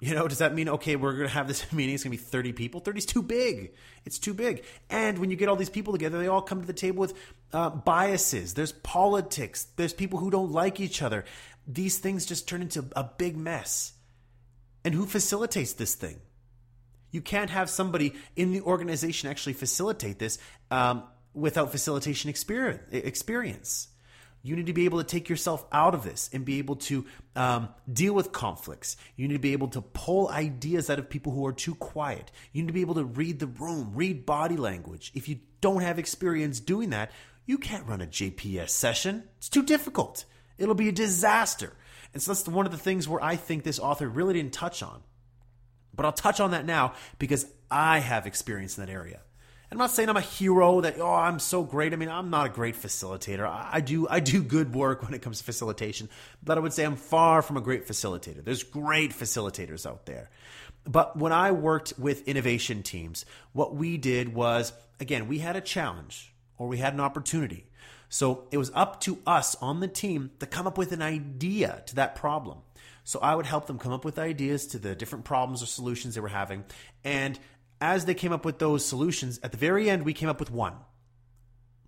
You 0.00 0.14
know, 0.14 0.26
does 0.26 0.38
that 0.38 0.54
mean, 0.54 0.68
okay, 0.68 0.96
we're 0.96 1.12
going 1.12 1.28
to 1.28 1.34
have 1.34 1.46
this 1.46 1.72
meeting, 1.72 1.94
it's 1.94 2.02
going 2.02 2.16
to 2.16 2.22
be 2.22 2.28
30 2.30 2.52
people? 2.52 2.80
30 2.80 2.98
is 2.98 3.06
too 3.06 3.22
big. 3.22 3.74
It's 4.04 4.18
too 4.18 4.34
big. 4.34 4.64
And 4.90 5.18
when 5.18 5.30
you 5.30 5.36
get 5.36 5.48
all 5.48 5.56
these 5.56 5.70
people 5.70 5.92
together, 5.92 6.18
they 6.18 6.28
all 6.28 6.42
come 6.42 6.60
to 6.60 6.66
the 6.66 6.72
table 6.72 7.00
with 7.00 7.14
uh, 7.52 7.70
biases. 7.70 8.54
There's 8.54 8.72
politics. 8.72 9.68
There's 9.76 9.92
people 9.92 10.18
who 10.18 10.30
don't 10.30 10.50
like 10.50 10.80
each 10.80 11.02
other. 11.02 11.24
These 11.68 11.98
things 11.98 12.26
just 12.26 12.48
turn 12.48 12.62
into 12.62 12.84
a 12.96 13.04
big 13.04 13.36
mess. 13.36 13.92
And 14.88 14.94
who 14.94 15.04
facilitates 15.04 15.74
this 15.74 15.94
thing? 15.94 16.18
You 17.10 17.20
can't 17.20 17.50
have 17.50 17.68
somebody 17.68 18.14
in 18.36 18.52
the 18.52 18.62
organization 18.62 19.28
actually 19.28 19.52
facilitate 19.52 20.18
this 20.18 20.38
um, 20.70 21.02
without 21.34 21.72
facilitation 21.72 22.30
experience. 22.30 23.88
You 24.42 24.56
need 24.56 24.64
to 24.64 24.72
be 24.72 24.86
able 24.86 24.96
to 24.96 25.04
take 25.04 25.28
yourself 25.28 25.66
out 25.72 25.92
of 25.92 26.04
this 26.04 26.30
and 26.32 26.42
be 26.42 26.56
able 26.56 26.76
to 26.76 27.04
um, 27.36 27.68
deal 27.92 28.14
with 28.14 28.32
conflicts. 28.32 28.96
You 29.14 29.28
need 29.28 29.34
to 29.34 29.40
be 29.40 29.52
able 29.52 29.68
to 29.68 29.82
pull 29.82 30.30
ideas 30.30 30.88
out 30.88 30.98
of 30.98 31.10
people 31.10 31.32
who 31.32 31.46
are 31.46 31.52
too 31.52 31.74
quiet. 31.74 32.32
You 32.54 32.62
need 32.62 32.68
to 32.68 32.72
be 32.72 32.80
able 32.80 32.94
to 32.94 33.04
read 33.04 33.40
the 33.40 33.46
room, 33.46 33.92
read 33.94 34.24
body 34.24 34.56
language. 34.56 35.12
If 35.14 35.28
you 35.28 35.40
don't 35.60 35.82
have 35.82 35.98
experience 35.98 36.60
doing 36.60 36.88
that, 36.90 37.12
you 37.44 37.58
can't 37.58 37.86
run 37.86 38.00
a 38.00 38.06
JPS 38.06 38.70
session. 38.70 39.24
It's 39.36 39.50
too 39.50 39.64
difficult. 39.64 40.24
It'll 40.56 40.74
be 40.74 40.88
a 40.88 40.92
disaster. 40.92 41.74
And 42.12 42.22
so 42.22 42.32
that's 42.32 42.46
one 42.48 42.66
of 42.66 42.72
the 42.72 42.78
things 42.78 43.08
where 43.08 43.22
I 43.22 43.36
think 43.36 43.64
this 43.64 43.78
author 43.78 44.08
really 44.08 44.34
didn't 44.34 44.52
touch 44.52 44.82
on. 44.82 45.02
But 45.94 46.06
I'll 46.06 46.12
touch 46.12 46.40
on 46.40 46.52
that 46.52 46.64
now 46.64 46.94
because 47.18 47.46
I 47.70 47.98
have 47.98 48.26
experience 48.26 48.78
in 48.78 48.86
that 48.86 48.92
area. 48.92 49.20
I'm 49.70 49.76
not 49.76 49.90
saying 49.90 50.08
I'm 50.08 50.16
a 50.16 50.22
hero 50.22 50.80
that 50.80 50.98
oh 50.98 51.12
I'm 51.12 51.38
so 51.38 51.62
great. 51.62 51.92
I 51.92 51.96
mean 51.96 52.08
I'm 52.08 52.30
not 52.30 52.46
a 52.46 52.48
great 52.48 52.74
facilitator. 52.74 53.46
I, 53.46 53.80
do 53.80 54.08
I 54.08 54.20
do 54.20 54.42
good 54.42 54.74
work 54.74 55.02
when 55.04 55.12
it 55.12 55.20
comes 55.20 55.38
to 55.38 55.44
facilitation, 55.44 56.08
but 56.42 56.56
I 56.56 56.60
would 56.60 56.72
say 56.72 56.84
I'm 56.84 56.96
far 56.96 57.42
from 57.42 57.56
a 57.56 57.60
great 57.60 57.86
facilitator. 57.86 58.42
There's 58.42 58.62
great 58.62 59.12
facilitators 59.12 59.86
out 59.86 60.06
there. 60.06 60.30
But 60.84 61.18
when 61.18 61.32
I 61.32 61.50
worked 61.50 61.92
with 61.98 62.26
innovation 62.26 62.82
teams, 62.82 63.26
what 63.52 63.74
we 63.74 63.98
did 63.98 64.34
was 64.34 64.72
again, 65.00 65.28
we 65.28 65.38
had 65.38 65.56
a 65.56 65.60
challenge 65.60 66.32
or 66.56 66.66
we 66.66 66.78
had 66.78 66.94
an 66.94 67.00
opportunity. 67.00 67.66
So 68.08 68.48
it 68.50 68.58
was 68.58 68.70
up 68.74 69.00
to 69.02 69.18
us 69.26 69.54
on 69.56 69.80
the 69.80 69.88
team 69.88 70.30
to 70.40 70.46
come 70.46 70.66
up 70.66 70.78
with 70.78 70.92
an 70.92 71.02
idea 71.02 71.82
to 71.86 71.96
that 71.96 72.14
problem. 72.14 72.58
So 73.04 73.18
I 73.20 73.34
would 73.34 73.46
help 73.46 73.66
them 73.66 73.78
come 73.78 73.92
up 73.92 74.04
with 74.04 74.18
ideas 74.18 74.66
to 74.68 74.78
the 74.78 74.94
different 74.94 75.24
problems 75.24 75.62
or 75.62 75.66
solutions 75.66 76.14
they 76.14 76.20
were 76.20 76.28
having. 76.28 76.64
And 77.04 77.38
as 77.80 78.04
they 78.04 78.14
came 78.14 78.32
up 78.32 78.44
with 78.44 78.58
those 78.58 78.84
solutions, 78.84 79.40
at 79.42 79.52
the 79.52 79.58
very 79.58 79.88
end, 79.88 80.04
we 80.04 80.12
came 80.12 80.28
up 80.28 80.40
with 80.40 80.50
one. 80.50 80.74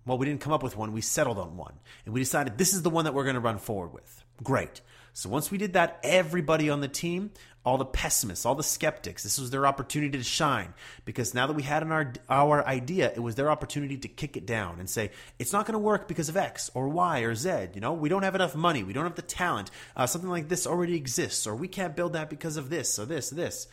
Well, 0.05 0.17
we 0.17 0.25
didn't 0.25 0.41
come 0.41 0.53
up 0.53 0.63
with 0.63 0.75
one, 0.75 0.93
we 0.93 1.01
settled 1.01 1.37
on 1.37 1.57
one. 1.57 1.73
And 2.05 2.13
we 2.13 2.21
decided 2.21 2.57
this 2.57 2.73
is 2.73 2.81
the 2.81 2.89
one 2.89 3.05
that 3.05 3.13
we're 3.13 3.23
going 3.23 3.35
to 3.35 3.39
run 3.39 3.59
forward 3.59 3.93
with. 3.93 4.23
Great. 4.43 4.81
So 5.13 5.29
once 5.29 5.51
we 5.51 5.57
did 5.57 5.73
that, 5.73 5.99
everybody 6.03 6.69
on 6.69 6.81
the 6.81 6.87
team, 6.87 7.31
all 7.63 7.77
the 7.77 7.85
pessimists, 7.85 8.45
all 8.45 8.55
the 8.55 8.63
skeptics, 8.63 9.23
this 9.23 9.39
was 9.39 9.51
their 9.51 9.67
opportunity 9.67 10.17
to 10.17 10.23
shine 10.23 10.73
because 11.05 11.33
now 11.33 11.47
that 11.47 11.53
we 11.53 11.63
had 11.63 11.83
our 11.83 12.13
our 12.29 12.65
idea, 12.65 13.11
it 13.13 13.19
was 13.19 13.35
their 13.35 13.51
opportunity 13.51 13.97
to 13.97 14.07
kick 14.07 14.35
it 14.35 14.45
down 14.45 14.79
and 14.79 14.89
say 14.89 15.11
it's 15.37 15.53
not 15.53 15.65
going 15.65 15.73
to 15.73 15.79
work 15.79 16.07
because 16.07 16.29
of 16.29 16.37
X 16.37 16.71
or 16.73 16.87
Y 16.87 17.19
or 17.19 17.35
Z. 17.35 17.67
You 17.73 17.81
know, 17.81 17.93
we 17.93 18.09
don't 18.09 18.23
have 18.23 18.35
enough 18.35 18.55
money, 18.55 18.83
we 18.83 18.93
don't 18.93 19.05
have 19.05 19.15
the 19.15 19.21
talent. 19.21 19.69
Uh, 19.95 20.07
something 20.07 20.29
like 20.29 20.49
this 20.49 20.65
already 20.65 20.95
exists, 20.95 21.45
or 21.45 21.55
we 21.55 21.67
can't 21.67 21.95
build 21.95 22.13
that 22.13 22.29
because 22.29 22.57
of 22.57 22.69
this 22.69 22.97
or 22.97 23.05
this, 23.05 23.29
this. 23.29 23.67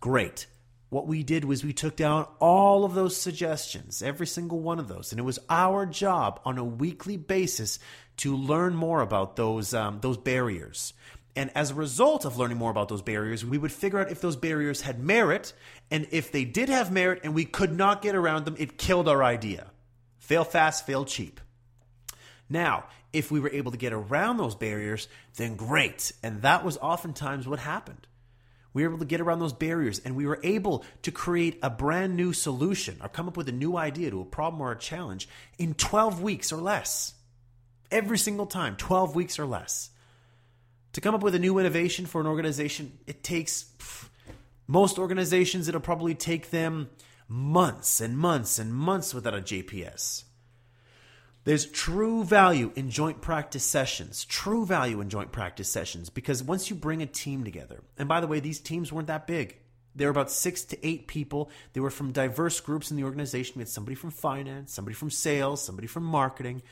Great 0.00 0.46
what 0.90 1.06
we 1.06 1.22
did 1.22 1.44
was 1.44 1.64
we 1.64 1.72
took 1.72 1.96
down 1.96 2.26
all 2.40 2.84
of 2.84 2.94
those 2.94 3.16
suggestions, 3.16 4.02
every 4.02 4.26
single 4.26 4.60
one 4.60 4.78
of 4.78 4.88
those, 4.88 5.12
and 5.12 5.20
it 5.20 5.24
was 5.24 5.38
our 5.48 5.86
job 5.86 6.40
on 6.44 6.58
a 6.58 6.64
weekly 6.64 7.16
basis 7.16 7.78
to 8.18 8.36
learn 8.36 8.74
more 8.74 9.00
about 9.00 9.36
those 9.36 9.72
um, 9.72 10.00
those 10.00 10.18
barriers. 10.18 10.92
And 11.36 11.50
as 11.54 11.70
a 11.70 11.74
result 11.74 12.24
of 12.24 12.36
learning 12.36 12.58
more 12.58 12.72
about 12.72 12.88
those 12.88 13.02
barriers, 13.02 13.44
we 13.44 13.56
would 13.56 13.70
figure 13.70 14.00
out 14.00 14.10
if 14.10 14.20
those 14.20 14.34
barriers 14.34 14.80
had 14.80 14.98
merit, 14.98 15.52
and 15.90 16.08
if 16.10 16.32
they 16.32 16.44
did 16.44 16.68
have 16.68 16.90
merit 16.90 17.20
and 17.22 17.34
we 17.34 17.44
could 17.44 17.72
not 17.72 18.02
get 18.02 18.16
around 18.16 18.44
them, 18.44 18.56
it 18.58 18.76
killed 18.76 19.08
our 19.08 19.22
idea. 19.22 19.70
Fail 20.18 20.44
fast, 20.44 20.86
fail 20.86 21.04
cheap. 21.04 21.40
Now, 22.48 22.86
if 23.12 23.30
we 23.30 23.38
were 23.38 23.50
able 23.50 23.70
to 23.70 23.78
get 23.78 23.92
around 23.92 24.36
those 24.36 24.56
barriers, 24.56 25.08
then 25.36 25.54
great. 25.54 26.12
And 26.22 26.42
that 26.42 26.64
was 26.64 26.76
oftentimes 26.78 27.46
what 27.46 27.60
happened. 27.60 28.08
We 28.72 28.82
were 28.82 28.90
able 28.90 28.98
to 29.00 29.04
get 29.04 29.20
around 29.20 29.40
those 29.40 29.52
barriers 29.52 30.00
and 30.04 30.14
we 30.14 30.26
were 30.26 30.40
able 30.42 30.84
to 31.02 31.10
create 31.10 31.58
a 31.62 31.70
brand 31.70 32.16
new 32.16 32.32
solution 32.32 32.98
or 33.02 33.08
come 33.08 33.28
up 33.28 33.36
with 33.36 33.48
a 33.48 33.52
new 33.52 33.76
idea 33.76 34.10
to 34.10 34.20
a 34.20 34.24
problem 34.24 34.62
or 34.62 34.72
a 34.72 34.78
challenge 34.78 35.28
in 35.58 35.74
12 35.74 36.22
weeks 36.22 36.52
or 36.52 36.58
less. 36.58 37.14
Every 37.90 38.18
single 38.18 38.46
time, 38.46 38.76
12 38.76 39.14
weeks 39.14 39.38
or 39.38 39.46
less. 39.46 39.90
To 40.92 41.00
come 41.00 41.14
up 41.14 41.22
with 41.22 41.34
a 41.34 41.38
new 41.38 41.58
innovation 41.58 42.06
for 42.06 42.20
an 42.20 42.26
organization, 42.26 42.98
it 43.06 43.22
takes 43.22 43.64
pff, 43.78 44.08
most 44.66 44.98
organizations, 45.00 45.66
it'll 45.66 45.80
probably 45.80 46.14
take 46.14 46.50
them 46.50 46.90
months 47.26 48.00
and 48.00 48.16
months 48.16 48.58
and 48.58 48.72
months 48.72 49.12
without 49.12 49.34
a 49.34 49.40
JPS. 49.40 50.24
There's 51.44 51.66
true 51.66 52.22
value 52.22 52.70
in 52.76 52.90
joint 52.90 53.22
practice 53.22 53.64
sessions, 53.64 54.24
true 54.26 54.66
value 54.66 55.00
in 55.00 55.08
joint 55.08 55.32
practice 55.32 55.68
sessions, 55.68 56.10
because 56.10 56.42
once 56.42 56.68
you 56.68 56.76
bring 56.76 57.00
a 57.00 57.06
team 57.06 57.44
together, 57.44 57.82
and 57.96 58.08
by 58.08 58.20
the 58.20 58.26
way, 58.26 58.40
these 58.40 58.60
teams 58.60 58.92
weren't 58.92 59.06
that 59.06 59.26
big. 59.26 59.56
They 59.94 60.04
were 60.04 60.10
about 60.10 60.30
six 60.30 60.62
to 60.64 60.86
eight 60.86 61.08
people. 61.08 61.50
They 61.72 61.80
were 61.80 61.90
from 61.90 62.12
diverse 62.12 62.60
groups 62.60 62.90
in 62.90 62.96
the 62.96 63.04
organization. 63.04 63.54
We 63.56 63.62
had 63.62 63.68
somebody 63.68 63.94
from 63.94 64.10
finance, 64.10 64.72
somebody 64.72 64.94
from 64.94 65.10
sales, 65.10 65.62
somebody 65.62 65.88
from 65.88 66.04
marketing, 66.04 66.62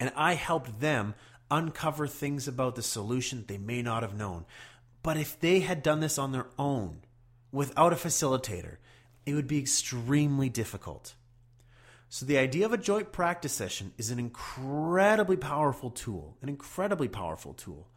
and 0.00 0.12
I 0.16 0.34
helped 0.34 0.80
them 0.80 1.14
uncover 1.50 2.06
things 2.06 2.48
about 2.48 2.74
the 2.74 2.82
solution 2.82 3.44
they 3.46 3.58
may 3.58 3.82
not 3.82 4.02
have 4.02 4.16
known. 4.16 4.46
But 5.02 5.16
if 5.16 5.38
they 5.38 5.60
had 5.60 5.82
done 5.82 6.00
this 6.00 6.18
on 6.18 6.32
their 6.32 6.46
own, 6.58 7.02
without 7.52 7.92
a 7.92 7.96
facilitator, 7.96 8.78
it 9.24 9.34
would 9.34 9.46
be 9.46 9.58
extremely 9.58 10.48
difficult. 10.48 11.14
So, 12.08 12.24
the 12.24 12.38
idea 12.38 12.66
of 12.66 12.72
a 12.72 12.78
joint 12.78 13.10
practice 13.10 13.52
session 13.52 13.92
is 13.98 14.10
an 14.10 14.18
incredibly 14.18 15.36
powerful 15.36 15.90
tool, 15.90 16.36
an 16.40 16.48
incredibly 16.48 17.08
powerful 17.08 17.52
tool. 17.52 17.88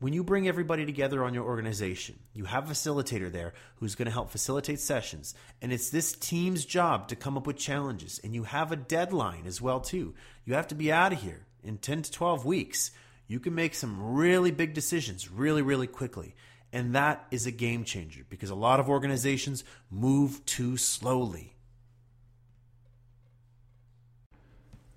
When 0.00 0.12
you 0.12 0.22
bring 0.22 0.46
everybody 0.46 0.84
together 0.84 1.24
on 1.24 1.32
your 1.32 1.44
organization, 1.44 2.18
you 2.34 2.44
have 2.44 2.68
a 2.68 2.74
facilitator 2.74 3.32
there 3.32 3.54
who's 3.76 3.94
going 3.94 4.06
to 4.06 4.12
help 4.12 4.30
facilitate 4.30 4.80
sessions, 4.80 5.34
and 5.62 5.72
it's 5.72 5.88
this 5.88 6.12
team's 6.12 6.66
job 6.66 7.08
to 7.08 7.16
come 7.16 7.38
up 7.38 7.46
with 7.46 7.56
challenges, 7.56 8.20
and 8.22 8.34
you 8.34 8.42
have 8.42 8.70
a 8.70 8.76
deadline 8.76 9.46
as 9.46 9.62
well 9.62 9.80
too. 9.80 10.14
You 10.44 10.54
have 10.54 10.68
to 10.68 10.74
be 10.74 10.92
out 10.92 11.14
of 11.14 11.22
here 11.22 11.46
in 11.62 11.78
10 11.78 12.02
to 12.02 12.12
12 12.12 12.44
weeks. 12.44 12.90
You 13.26 13.40
can 13.40 13.54
make 13.54 13.74
some 13.74 14.14
really 14.14 14.50
big 14.50 14.74
decisions 14.74 15.30
really 15.30 15.62
really 15.62 15.86
quickly. 15.86 16.34
And 16.70 16.96
that 16.96 17.24
is 17.30 17.46
a 17.46 17.52
game 17.52 17.84
changer 17.84 18.26
because 18.28 18.50
a 18.50 18.54
lot 18.56 18.80
of 18.80 18.88
organizations 18.88 19.62
move 19.92 20.44
too 20.44 20.76
slowly. 20.76 21.53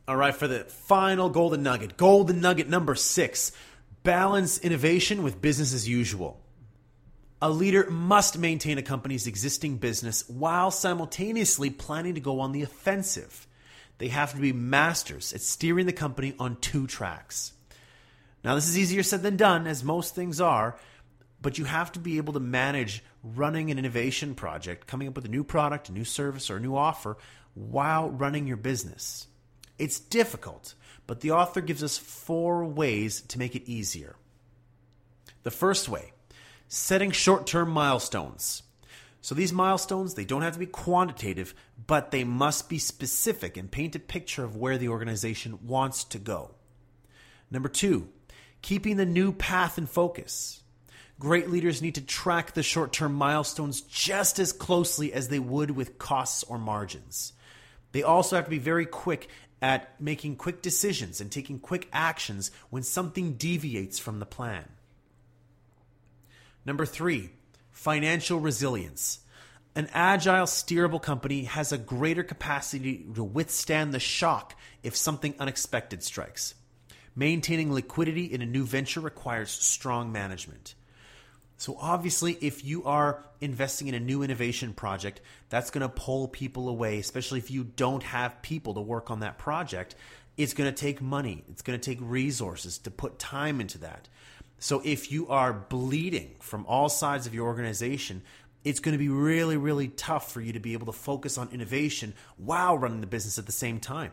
All 0.07 0.15
right, 0.15 0.33
for 0.33 0.47
the 0.47 0.61
final 0.61 1.29
golden 1.29 1.63
nugget, 1.63 1.97
golden 1.97 2.39
nugget 2.39 2.69
number 2.69 2.95
six 2.95 3.51
balance 4.03 4.57
innovation 4.57 5.21
with 5.21 5.41
business 5.41 5.73
as 5.73 5.89
usual. 5.89 6.39
A 7.41 7.49
leader 7.49 7.89
must 7.89 8.37
maintain 8.37 8.77
a 8.77 8.81
company's 8.81 9.27
existing 9.27 9.77
business 9.77 10.23
while 10.29 10.71
simultaneously 10.71 11.69
planning 11.69 12.15
to 12.15 12.21
go 12.21 12.39
on 12.39 12.53
the 12.53 12.63
offensive. 12.63 13.47
They 13.97 14.07
have 14.07 14.31
to 14.31 14.39
be 14.39 14.53
masters 14.53 15.33
at 15.33 15.41
steering 15.41 15.87
the 15.87 15.91
company 15.91 16.33
on 16.39 16.55
two 16.55 16.87
tracks. 16.87 17.51
Now, 18.45 18.55
this 18.55 18.69
is 18.69 18.77
easier 18.77 19.03
said 19.03 19.23
than 19.23 19.35
done, 19.35 19.67
as 19.67 19.83
most 19.83 20.15
things 20.15 20.39
are, 20.39 20.77
but 21.41 21.57
you 21.57 21.65
have 21.65 21.91
to 21.91 21.99
be 21.99 22.15
able 22.15 22.31
to 22.33 22.39
manage 22.39 23.03
running 23.23 23.71
an 23.71 23.77
innovation 23.77 24.35
project, 24.35 24.87
coming 24.87 25.09
up 25.09 25.15
with 25.17 25.25
a 25.25 25.29
new 25.29 25.43
product, 25.43 25.89
a 25.89 25.91
new 25.91 26.05
service, 26.05 26.49
or 26.49 26.55
a 26.55 26.61
new 26.61 26.77
offer 26.77 27.17
while 27.55 28.09
running 28.09 28.47
your 28.47 28.55
business. 28.55 29.27
It's 29.77 29.99
difficult, 29.99 30.73
but 31.05 31.21
the 31.21 31.31
author 31.31 31.61
gives 31.61 31.83
us 31.83 31.97
four 31.97 32.65
ways 32.65 33.21
to 33.21 33.39
make 33.39 33.55
it 33.55 33.69
easier. 33.69 34.15
The 35.43 35.51
first 35.51 35.87
way, 35.87 36.13
setting 36.67 37.11
short-term 37.11 37.69
milestones. 37.69 38.63
So 39.21 39.35
these 39.35 39.53
milestones, 39.53 40.13
they 40.13 40.25
don't 40.25 40.41
have 40.41 40.53
to 40.53 40.59
be 40.59 40.65
quantitative, 40.65 41.53
but 41.85 42.11
they 42.11 42.23
must 42.23 42.69
be 42.69 42.79
specific 42.79 43.57
and 43.57 43.71
paint 43.71 43.95
a 43.95 43.99
picture 43.99 44.43
of 44.43 44.55
where 44.55 44.77
the 44.77 44.89
organization 44.89 45.59
wants 45.65 46.03
to 46.05 46.19
go. 46.19 46.51
Number 47.51 47.69
2, 47.69 48.07
keeping 48.61 48.97
the 48.97 49.05
new 49.05 49.31
path 49.31 49.77
in 49.77 49.85
focus. 49.85 50.61
Great 51.19 51.49
leaders 51.49 51.81
need 51.81 51.95
to 51.95 52.01
track 52.01 52.53
the 52.53 52.63
short 52.63 52.93
term 52.93 53.13
milestones 53.13 53.81
just 53.81 54.39
as 54.39 54.53
closely 54.53 55.11
as 55.13 55.29
they 55.29 55.39
would 55.39 55.71
with 55.71 55.97
costs 55.97 56.43
or 56.43 56.57
margins. 56.59 57.33
They 57.91 58.03
also 58.03 58.35
have 58.35 58.45
to 58.45 58.51
be 58.51 58.59
very 58.59 58.85
quick 58.85 59.27
at 59.61 59.99
making 59.99 60.35
quick 60.35 60.61
decisions 60.61 61.19
and 61.19 61.31
taking 61.31 61.59
quick 61.59 61.87
actions 61.91 62.51
when 62.69 62.83
something 62.83 63.33
deviates 63.33 63.99
from 63.99 64.19
the 64.19 64.25
plan. 64.25 64.65
Number 66.65 66.85
three, 66.85 67.31
financial 67.71 68.39
resilience. 68.39 69.19
An 69.75 69.89
agile, 69.93 70.45
steerable 70.45 71.01
company 71.01 71.43
has 71.43 71.71
a 71.71 71.77
greater 71.77 72.23
capacity 72.23 73.05
to 73.15 73.23
withstand 73.23 73.93
the 73.93 73.99
shock 73.99 74.55
if 74.83 74.95
something 74.95 75.35
unexpected 75.39 76.03
strikes. 76.03 76.55
Maintaining 77.15 77.71
liquidity 77.71 78.25
in 78.25 78.41
a 78.41 78.45
new 78.45 78.65
venture 78.65 78.99
requires 78.99 79.49
strong 79.49 80.11
management. 80.11 80.75
So, 81.59 81.75
obviously, 81.79 82.37
if 82.39 82.63
you 82.63 82.83
are 82.83 83.23
investing 83.41 83.87
in 83.87 83.95
a 83.95 83.99
new 83.99 84.21
innovation 84.21 84.73
project, 84.73 85.21
that's 85.49 85.71
going 85.71 85.81
to 85.81 85.89
pull 85.89 86.27
people 86.27 86.69
away, 86.69 86.99
especially 86.99 87.39
if 87.39 87.49
you 87.49 87.63
don't 87.63 88.03
have 88.03 88.43
people 88.43 88.75
to 88.75 88.81
work 88.81 89.09
on 89.09 89.21
that 89.21 89.39
project. 89.39 89.95
It's 90.37 90.53
going 90.53 90.71
to 90.71 90.75
take 90.75 91.01
money, 91.01 91.43
it's 91.49 91.63
going 91.63 91.79
to 91.79 91.83
take 91.83 91.97
resources 91.99 92.77
to 92.79 92.91
put 92.91 93.17
time 93.17 93.59
into 93.59 93.79
that. 93.79 94.07
So, 94.59 94.83
if 94.85 95.11
you 95.11 95.29
are 95.29 95.51
bleeding 95.51 96.35
from 96.39 96.63
all 96.67 96.89
sides 96.89 97.25
of 97.25 97.33
your 97.33 97.47
organization, 97.47 98.21
it's 98.63 98.79
going 98.79 98.93
to 98.93 98.99
be 98.99 99.09
really, 99.09 99.57
really 99.57 99.87
tough 99.87 100.31
for 100.31 100.41
you 100.41 100.53
to 100.53 100.59
be 100.59 100.73
able 100.73 100.85
to 100.87 100.91
focus 100.91 101.39
on 101.39 101.49
innovation 101.51 102.13
while 102.37 102.77
running 102.77 103.01
the 103.01 103.07
business 103.07 103.39
at 103.39 103.47
the 103.47 103.51
same 103.51 103.79
time. 103.79 104.11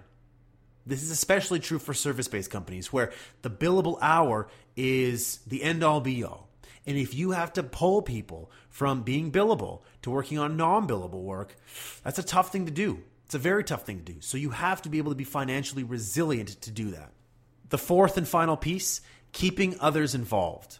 This 0.87 1.02
is 1.02 1.11
especially 1.11 1.61
true 1.61 1.78
for 1.78 1.92
service 1.92 2.28
based 2.28 2.50
companies 2.50 2.90
where 2.90 3.12
the 3.42 3.50
billable 3.50 3.98
hour 4.00 4.48
is 4.76 5.40
the 5.46 5.62
end 5.62 5.83
all 5.83 6.00
be 6.00 6.24
all. 6.24 6.48
And 6.87 6.99
if 6.99 7.14
you 7.14 7.31
have 7.31 7.53
to 7.55 7.62
pull 7.62 8.03
people 8.03 8.51
from 8.68 9.03
being 9.03 9.33
billable 9.33 9.83
to 10.03 10.11
working 10.11 10.38
on 10.38 10.57
non 10.57 10.87
billable 10.87 11.23
work, 11.23 11.57
that's 12.03 12.18
a 12.18 12.23
tough 12.23 12.53
thing 12.53 12.66
to 12.66 12.73
do. 12.73 13.03
It's 13.25 13.35
a 13.35 13.38
very 13.38 13.64
tough 13.64 13.85
thing 13.85 14.05
to 14.05 14.12
do. 14.12 14.20
So 14.20 14.37
you 14.37 14.51
have 14.51 14.83
to 14.83 14.88
be 14.88 14.99
able 14.99 15.12
to 15.12 15.16
be 15.16 15.25
financially 15.25 15.83
resilient 15.83 16.61
to 16.62 16.70
do 16.70 16.90
that. 16.90 17.12
The 17.70 17.79
fourth 17.79 18.16
and 18.16 18.29
final 18.29 18.57
piece 18.57 19.01
keeping 19.33 19.77
others 19.81 20.14
involved. 20.14 20.79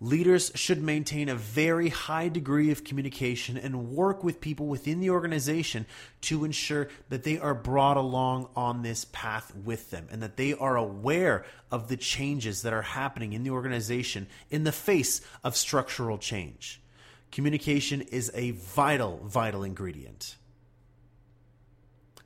Leaders 0.00 0.50
should 0.54 0.82
maintain 0.82 1.28
a 1.28 1.36
very 1.36 1.88
high 1.88 2.28
degree 2.28 2.70
of 2.70 2.84
communication 2.84 3.56
and 3.56 3.90
work 3.90 4.24
with 4.24 4.40
people 4.40 4.66
within 4.66 5.00
the 5.00 5.10
organization 5.10 5.86
to 6.20 6.44
ensure 6.44 6.88
that 7.08 7.22
they 7.22 7.38
are 7.38 7.54
brought 7.54 7.96
along 7.96 8.48
on 8.56 8.82
this 8.82 9.06
path 9.12 9.54
with 9.54 9.90
them 9.90 10.06
and 10.10 10.20
that 10.20 10.36
they 10.36 10.52
are 10.52 10.76
aware 10.76 11.46
of 11.70 11.88
the 11.88 11.96
changes 11.96 12.62
that 12.62 12.72
are 12.72 12.82
happening 12.82 13.32
in 13.32 13.44
the 13.44 13.50
organization 13.50 14.26
in 14.50 14.64
the 14.64 14.72
face 14.72 15.20
of 15.44 15.56
structural 15.56 16.18
change. 16.18 16.82
Communication 17.30 18.00
is 18.00 18.30
a 18.34 18.50
vital, 18.50 19.20
vital 19.24 19.62
ingredient. 19.62 20.36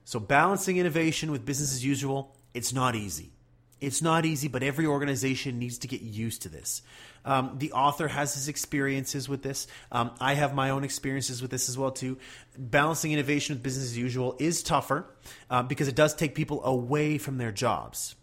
So, 0.04 0.18
balancing 0.18 0.78
innovation 0.78 1.31
with 1.31 1.44
business 1.44 1.72
as 1.72 1.85
usual, 1.85 2.35
it's 2.54 2.72
not 2.72 2.94
easy. 2.94 3.33
It's 3.80 4.02
not 4.02 4.26
easy, 4.26 4.48
but 4.48 4.62
every 4.62 4.86
organization 4.86 5.58
needs 5.58 5.78
to 5.78 5.88
get 5.88 6.00
used 6.00 6.42
to 6.42 6.48
this. 6.48 6.82
Um, 7.24 7.56
the 7.58 7.72
author 7.72 8.08
has 8.08 8.34
his 8.34 8.48
experiences 8.48 9.28
with 9.28 9.42
this. 9.42 9.66
Um, 9.92 10.10
I 10.20 10.34
have 10.34 10.54
my 10.54 10.70
own 10.70 10.82
experiences 10.82 11.42
with 11.42 11.50
this 11.50 11.68
as 11.68 11.78
well 11.78 11.90
too. 11.90 12.18
Balancing 12.56 13.12
innovation 13.12 13.54
with 13.54 13.62
business 13.62 13.86
as 13.86 13.98
usual 13.98 14.36
is 14.38 14.62
tougher 14.62 15.06
uh, 15.50 15.62
because 15.62 15.88
it 15.88 15.94
does 15.94 16.14
take 16.14 16.34
people 16.34 16.64
away 16.64 17.18
from 17.18 17.38
their 17.38 17.52
jobs. 17.52 18.16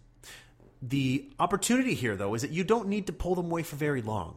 The 0.82 1.32
opportunity 1.40 1.94
here, 1.94 2.16
though, 2.16 2.34
is 2.34 2.42
that 2.42 2.52
you 2.52 2.64
don't 2.64 2.88
need 2.88 3.08
to 3.08 3.14
pull 3.14 3.36
them 3.36 3.46
away 3.46 3.64
for 3.64 3.76
very 3.76 4.02
long. 4.02 4.36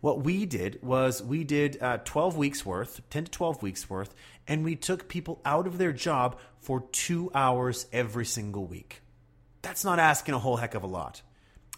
What 0.00 0.22
we 0.24 0.46
did 0.46 0.82
was 0.82 1.22
we 1.22 1.44
did 1.44 1.80
uh, 1.82 1.98
12 1.98 2.36
weeks 2.36 2.64
worth, 2.64 3.00
10 3.10 3.24
to 3.24 3.30
12 3.30 3.62
weeks 3.62 3.90
worth, 3.90 4.14
and 4.46 4.64
we 4.64 4.76
took 4.76 5.08
people 5.08 5.40
out 5.44 5.66
of 5.66 5.78
their 5.78 5.92
job 5.92 6.38
for 6.60 6.84
two 6.92 7.30
hours 7.34 7.86
every 7.92 8.24
single 8.24 8.64
week. 8.64 9.01
That's 9.62 9.84
not 9.84 9.98
asking 9.98 10.34
a 10.34 10.38
whole 10.38 10.56
heck 10.56 10.74
of 10.74 10.82
a 10.82 10.88
lot. 10.88 11.22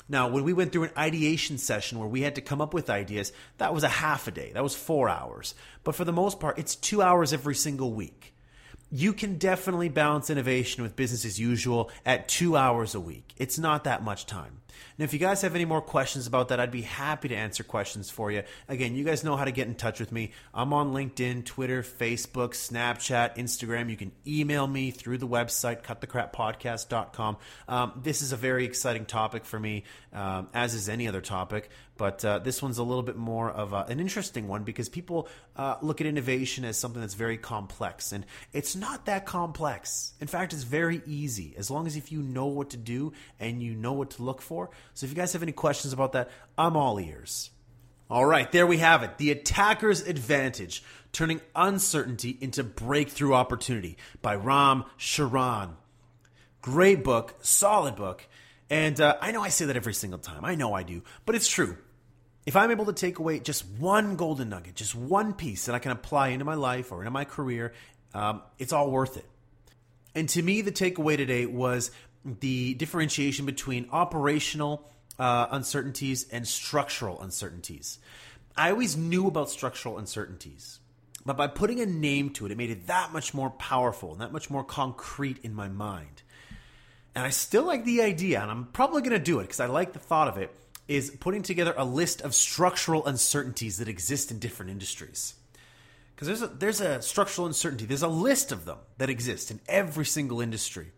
Now, 0.09 0.29
when 0.29 0.44
we 0.44 0.53
went 0.53 0.73
through 0.73 0.85
an 0.85 0.90
ideation 0.99 1.57
session 1.57 1.99
where 1.99 2.09
we 2.09 2.23
had 2.23 2.35
to 2.35 2.42
come 2.42 2.61
up 2.61 2.75
with 2.75 2.90
ideas, 2.90 3.33
that 3.57 3.73
was 3.73 3.85
a 3.85 3.88
half 3.88 4.29
a 4.29 4.31
day. 4.31 4.51
That 4.53 4.62
was 4.62 4.75
four 4.75 5.09
hours. 5.09 5.55
But 5.83 5.94
for 5.94 6.05
the 6.05 6.12
most 6.12 6.40
part, 6.40 6.59
it's 6.59 6.77
two 6.77 7.01
hours 7.01 7.33
every 7.33 7.55
single 7.55 7.92
week 7.92 8.35
you 8.94 9.12
can 9.12 9.38
definitely 9.38 9.88
balance 9.88 10.31
innovation 10.31 10.85
with 10.85 10.94
business 10.94 11.25
as 11.25 11.40
usual 11.40 11.90
at 12.07 12.29
two 12.29 12.57
hours 12.57 12.94
a 12.94 13.01
week. 13.01 13.35
It's 13.37 13.59
not 13.59 13.83
that 13.85 14.05
much 14.05 14.25
time. 14.25 14.61
And 14.99 15.05
if 15.05 15.13
you 15.13 15.19
guys 15.19 15.42
have 15.42 15.55
any 15.55 15.65
more 15.65 15.81
questions 15.81 16.27
about 16.27 16.48
that, 16.48 16.61
I'd 16.61 16.71
be 16.71 16.83
happy 16.83 17.29
to 17.29 17.35
answer 17.35 17.65
questions 17.65 18.11
for 18.11 18.31
you. 18.31 18.42
Again, 18.69 18.94
you 18.94 19.05
guys 19.05 19.25
know 19.25 19.37
how 19.37 19.44
to 19.44 19.51
get 19.51 19.69
in 19.69 19.75
touch 19.75 20.01
with 20.01 20.13
me. 20.13 20.33
I'm 20.53 20.73
on 20.73 20.92
LinkedIn, 20.92 21.44
Twitter, 21.44 21.83
Facebook, 21.83 22.51
Snapchat, 22.51 23.37
Instagram. 23.37 23.90
You 23.90 23.96
can 23.96 24.13
email 24.27 24.67
me 24.67 24.90
through 24.90 25.19
the 25.19 25.29
website, 25.29 25.83
cutthecrappodcast.com. 25.83 27.37
Um, 27.69 28.01
this 28.03 28.23
is 28.23 28.33
a 28.33 28.37
very 28.37 28.65
exciting 28.65 29.05
topic 29.05 29.44
for 29.44 29.59
me, 29.59 29.85
um, 30.13 30.48
as 30.55 30.75
is 30.75 30.88
any 30.88 31.09
other 31.09 31.21
topic. 31.21 31.71
But 31.96 32.25
uh, 32.25 32.40
this 32.40 32.61
one's 32.61 32.79
a 32.79 32.83
little 32.83 33.03
bit 33.03 33.17
more 33.17 33.51
of 33.51 33.73
a, 33.73 33.85
an 33.88 34.01
interesting 34.01 34.48
one 34.48 34.65
because 34.65 34.88
people 34.88 35.29
uh, 35.57 35.77
look 35.81 36.01
at 36.01 36.07
innovation 36.07 36.65
as 36.65 36.77
something 36.77 37.01
that's 37.01 37.15
very 37.15 37.38
complex, 37.38 38.13
and 38.13 38.27
it's 38.53 38.75
not 38.75 39.07
that 39.07 39.27
complex. 39.27 40.15
In 40.21 40.27
fact, 40.27 40.53
it's 40.53 40.65
very 40.65 41.03
easy 41.07 41.55
as 41.57 41.71
long 41.71 41.87
as 41.87 41.96
if 41.96 42.11
you 42.11 42.21
know 42.21 42.46
what 42.46 42.71
to 42.71 42.77
do 42.77 43.13
and 43.38 43.63
you 43.63 43.75
know 43.75 43.92
what 43.92 44.11
to 44.13 44.23
look 44.23 44.42
So 44.94 45.04
if 45.04 45.10
you 45.10 45.17
guys 45.17 45.33
have 45.33 45.42
any 45.42 45.52
questions 45.52 45.92
about 45.92 46.12
that, 46.12 46.31
I'm 46.56 46.77
all 46.77 47.00
ears. 47.00 47.50
All 48.10 48.27
right, 48.27 48.50
there 48.52 48.67
we 48.67 48.79
have 48.79 49.02
it. 49.02 49.19
The 49.19 49.31
Attacker's 49.31 50.02
Advantage, 50.02 50.83
turning 51.12 51.40
uncertainty 51.56 52.37
into 52.40 52.62
breakthrough 52.62 53.33
opportunity 53.33 53.96
by 54.21 54.37
Ram 54.37 54.85
Charan. 54.98 55.77
Great 56.60 57.02
book, 57.02 57.35
solid 57.40 57.96
book. 57.96 58.27
And 58.71 59.00
uh, 59.00 59.17
I 59.21 59.33
know 59.33 59.42
I 59.42 59.48
say 59.48 59.67
that 59.67 59.77
every 59.77 59.94
single 59.94 60.19
time. 60.19 60.44
I 60.44 60.54
know 60.54 60.75
I 60.75 60.83
do, 60.83 61.02
but 61.25 61.35
it's 61.35 61.48
true. 61.48 61.79
If 62.46 62.56
I'm 62.56 62.71
able 62.71 62.87
to 62.87 62.92
take 62.92 63.19
away 63.19 63.40
just 63.40 63.67
one 63.67 64.17
golden 64.17 64.50
nugget, 64.50 64.75
just 64.75 64.94
one 64.94 65.33
piece 65.33 65.67
that 65.67 65.75
I 65.75 65.79
can 65.79 65.92
apply 65.92 66.29
into 66.29 66.44
my 66.44 66.54
life 66.54 66.92
or 66.92 67.00
into 67.00 67.10
my 67.10 67.25
career, 67.25 67.73
um, 68.12 68.42
it's 68.58 68.73
all 68.73 68.90
worth 68.90 69.17
it. 69.17 69.27
And 70.15 70.29
to 70.31 70.42
me, 70.42 70.60
the 70.60 70.73
takeaway 70.73 71.17
today 71.17 71.46
was 71.46 71.90
the 72.25 72.75
differentiation 72.75 73.46
between 73.46 73.88
operational 73.90 74.88
uh, 75.18 75.46
uncertainties 75.50 76.27
and 76.31 76.46
structural 76.46 77.20
uncertainties. 77.20 77.98
I 78.56 78.70
always 78.70 78.96
knew 78.96 79.27
about 79.27 79.50
structural 79.50 79.98
uncertainties, 79.98 80.81
but 81.27 81.37
by 81.37 81.46
putting 81.48 81.81
a 81.81 81.87
name 81.87 82.31
to 82.31 82.46
it, 82.46 82.52
it 82.52 82.58
made 82.58 82.70
it 82.70 82.87
that 82.87 83.12
much 83.12 83.35
more 83.35 83.50
powerful 83.50 84.12
and 84.12 84.20
that 84.20 84.33
much 84.33 84.50
more 84.50 84.64
concrete 84.64 85.38
in 85.42 85.54
my 85.54 85.68
mind. 85.68 86.22
And 87.14 87.25
I 87.25 87.31
still 87.31 87.64
like 87.64 87.85
the 87.85 88.02
idea, 88.02 88.40
and 88.40 88.50
I'm 88.50 88.66
probably 88.66 89.02
going 89.02 89.12
to 89.12 89.18
do 89.18 89.38
it 89.38 89.44
because 89.44 89.60
I 89.60 89.66
like 89.66 89.92
the 89.92 89.98
thought 89.98 90.29
of 90.29 90.38
it, 90.38 90.54
is 90.88 91.10
putting 91.10 91.42
together 91.42 91.75
a 91.77 91.85
list 91.85 92.20
of 92.22 92.35
structural 92.35 93.06
uncertainties 93.06 93.79
that 93.79 93.88
exist 93.88 94.31
in 94.31 94.38
different 94.38 94.70
industries. 94.70 95.35
Because 96.14 96.29
there's 96.29 96.42
a, 96.42 96.46
there's 96.46 96.81
a 96.81 97.02
structural 97.02 97.46
uncertainty, 97.46 97.87
there's 97.87 98.02
a 98.02 98.08
list 98.08 98.52
of 98.52 98.64
them 98.64 98.79
that 98.98 99.10
exist 99.10 99.50
in 99.50 99.60
every 99.68 100.04
single 100.04 100.40
industry. 100.40 100.92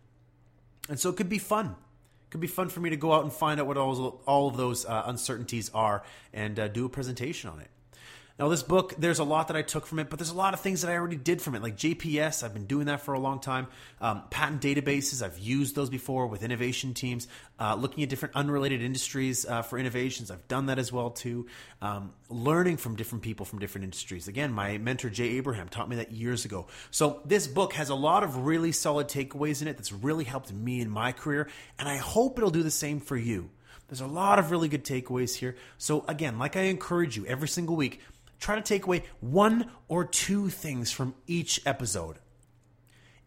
And 0.89 0.99
so 0.99 1.09
it 1.09 1.17
could 1.17 1.29
be 1.29 1.39
fun. 1.39 1.67
It 1.67 2.31
could 2.31 2.41
be 2.41 2.47
fun 2.47 2.69
for 2.69 2.79
me 2.79 2.89
to 2.89 2.97
go 2.97 3.13
out 3.13 3.23
and 3.23 3.31
find 3.31 3.59
out 3.59 3.67
what 3.67 3.77
all, 3.77 4.21
all 4.25 4.47
of 4.47 4.57
those 4.57 4.85
uh, 4.85 5.03
uncertainties 5.05 5.69
are 5.73 6.03
and 6.33 6.59
uh, 6.59 6.67
do 6.67 6.85
a 6.85 6.89
presentation 6.89 7.49
on 7.49 7.59
it. 7.59 7.69
Now, 8.39 8.49
this 8.49 8.61
book, 8.61 8.93
there's 8.99 9.17
a 9.17 9.23
lot 9.23 9.47
that 9.47 9.57
I 9.57 9.63
took 9.63 9.87
from 9.87 9.97
it, 9.97 10.11
but 10.11 10.19
there's 10.19 10.29
a 10.29 10.35
lot 10.35 10.53
of 10.53 10.59
things 10.59 10.81
that 10.81 10.91
I 10.91 10.95
already 10.95 11.15
did 11.15 11.41
from 11.41 11.55
it, 11.55 11.63
like 11.63 11.75
JPS. 11.75 12.43
I've 12.43 12.53
been 12.53 12.67
doing 12.67 12.85
that 12.85 13.01
for 13.01 13.15
a 13.15 13.19
long 13.19 13.39
time. 13.39 13.65
Um, 13.99 14.23
patent 14.29 14.61
databases, 14.61 15.23
I've 15.23 15.39
used 15.39 15.75
those 15.75 15.89
before 15.89 16.27
with 16.27 16.43
innovation 16.43 16.93
teams. 16.93 17.27
Uh, 17.59 17.73
looking 17.73 18.03
at 18.03 18.09
different 18.09 18.35
unrelated 18.35 18.83
industries 18.83 19.43
uh, 19.43 19.63
for 19.63 19.79
innovations, 19.79 20.29
I've 20.29 20.47
done 20.47 20.67
that 20.67 20.77
as 20.77 20.91
well 20.91 21.09
too. 21.09 21.47
Um, 21.81 22.13
learning 22.29 22.77
from 22.77 22.95
different 22.95 23.23
people 23.23 23.43
from 23.43 23.57
different 23.57 23.85
industries. 23.85 24.27
Again, 24.27 24.51
my 24.53 24.77
mentor 24.77 25.09
Jay 25.09 25.29
Abraham 25.37 25.67
taught 25.67 25.89
me 25.89 25.95
that 25.95 26.11
years 26.11 26.45
ago. 26.45 26.67
So 26.91 27.21
this 27.25 27.47
book 27.47 27.73
has 27.73 27.89
a 27.89 27.95
lot 27.95 28.23
of 28.23 28.45
really 28.45 28.71
solid 28.71 29.07
takeaways 29.07 29.63
in 29.63 29.67
it 29.67 29.77
that's 29.77 29.91
really 29.91 30.25
helped 30.25 30.53
me 30.53 30.79
in 30.79 30.91
my 30.91 31.11
career, 31.11 31.49
and 31.79 31.89
I 31.89 31.97
hope 31.97 32.37
it'll 32.37 32.51
do 32.51 32.61
the 32.61 32.69
same 32.69 32.99
for 32.99 33.17
you. 33.17 33.49
There's 33.87 34.01
a 34.01 34.07
lot 34.07 34.37
of 34.37 34.51
really 34.51 34.67
good 34.67 34.83
takeaways 34.83 35.35
here. 35.35 35.55
So 35.77 36.03
again, 36.07 36.37
like 36.37 36.57
I 36.57 36.63
encourage 36.63 37.15
you 37.15 37.25
every 37.25 37.47
single 37.47 37.75
week 37.75 38.01
Try 38.39 38.55
to 38.55 38.61
take 38.61 38.85
away 38.85 39.03
one 39.19 39.71
or 39.87 40.05
two 40.05 40.49
things 40.49 40.91
from 40.91 41.15
each 41.25 41.59
episode. 41.65 42.17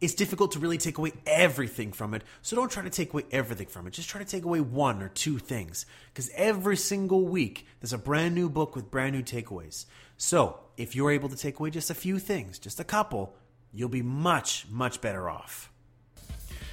It's 0.01 0.15
difficult 0.15 0.53
to 0.53 0.59
really 0.59 0.79
take 0.79 0.97
away 0.97 1.13
everything 1.27 1.93
from 1.93 2.15
it, 2.15 2.23
so 2.41 2.57
don't 2.57 2.71
try 2.71 2.83
to 2.83 2.91
take 2.91 3.13
away 3.13 3.25
everything 3.31 3.67
from 3.67 3.87
it. 3.87 3.93
Just 3.93 4.09
try 4.09 4.23
to 4.23 4.27
take 4.29 4.45
away 4.45 4.61
one 4.61 5.03
or 5.03 5.09
two 5.09 5.39
things. 5.39 5.85
Because 6.13 6.31
every 6.35 6.79
single 6.79 7.27
week, 7.27 7.67
there's 7.81 7.93
a 7.93 7.99
brand 7.99 8.35
new 8.35 8.49
book 8.49 8.75
with 8.75 8.91
brand 8.91 9.15
new 9.15 9.23
takeaways. 9.23 9.85
So, 10.17 10.61
if 10.79 10.97
you're 10.97 11.11
able 11.11 11.29
to 11.29 11.37
take 11.37 11.59
away 11.59 11.69
just 11.69 11.91
a 11.91 11.95
few 11.95 12.19
things, 12.19 12.59
just 12.59 12.81
a 12.81 12.85
couple, 12.85 13.37
you'll 13.75 13.91
be 13.91 14.01
much, 14.01 14.67
much 14.71 15.03
better 15.03 15.29
off. 15.29 15.71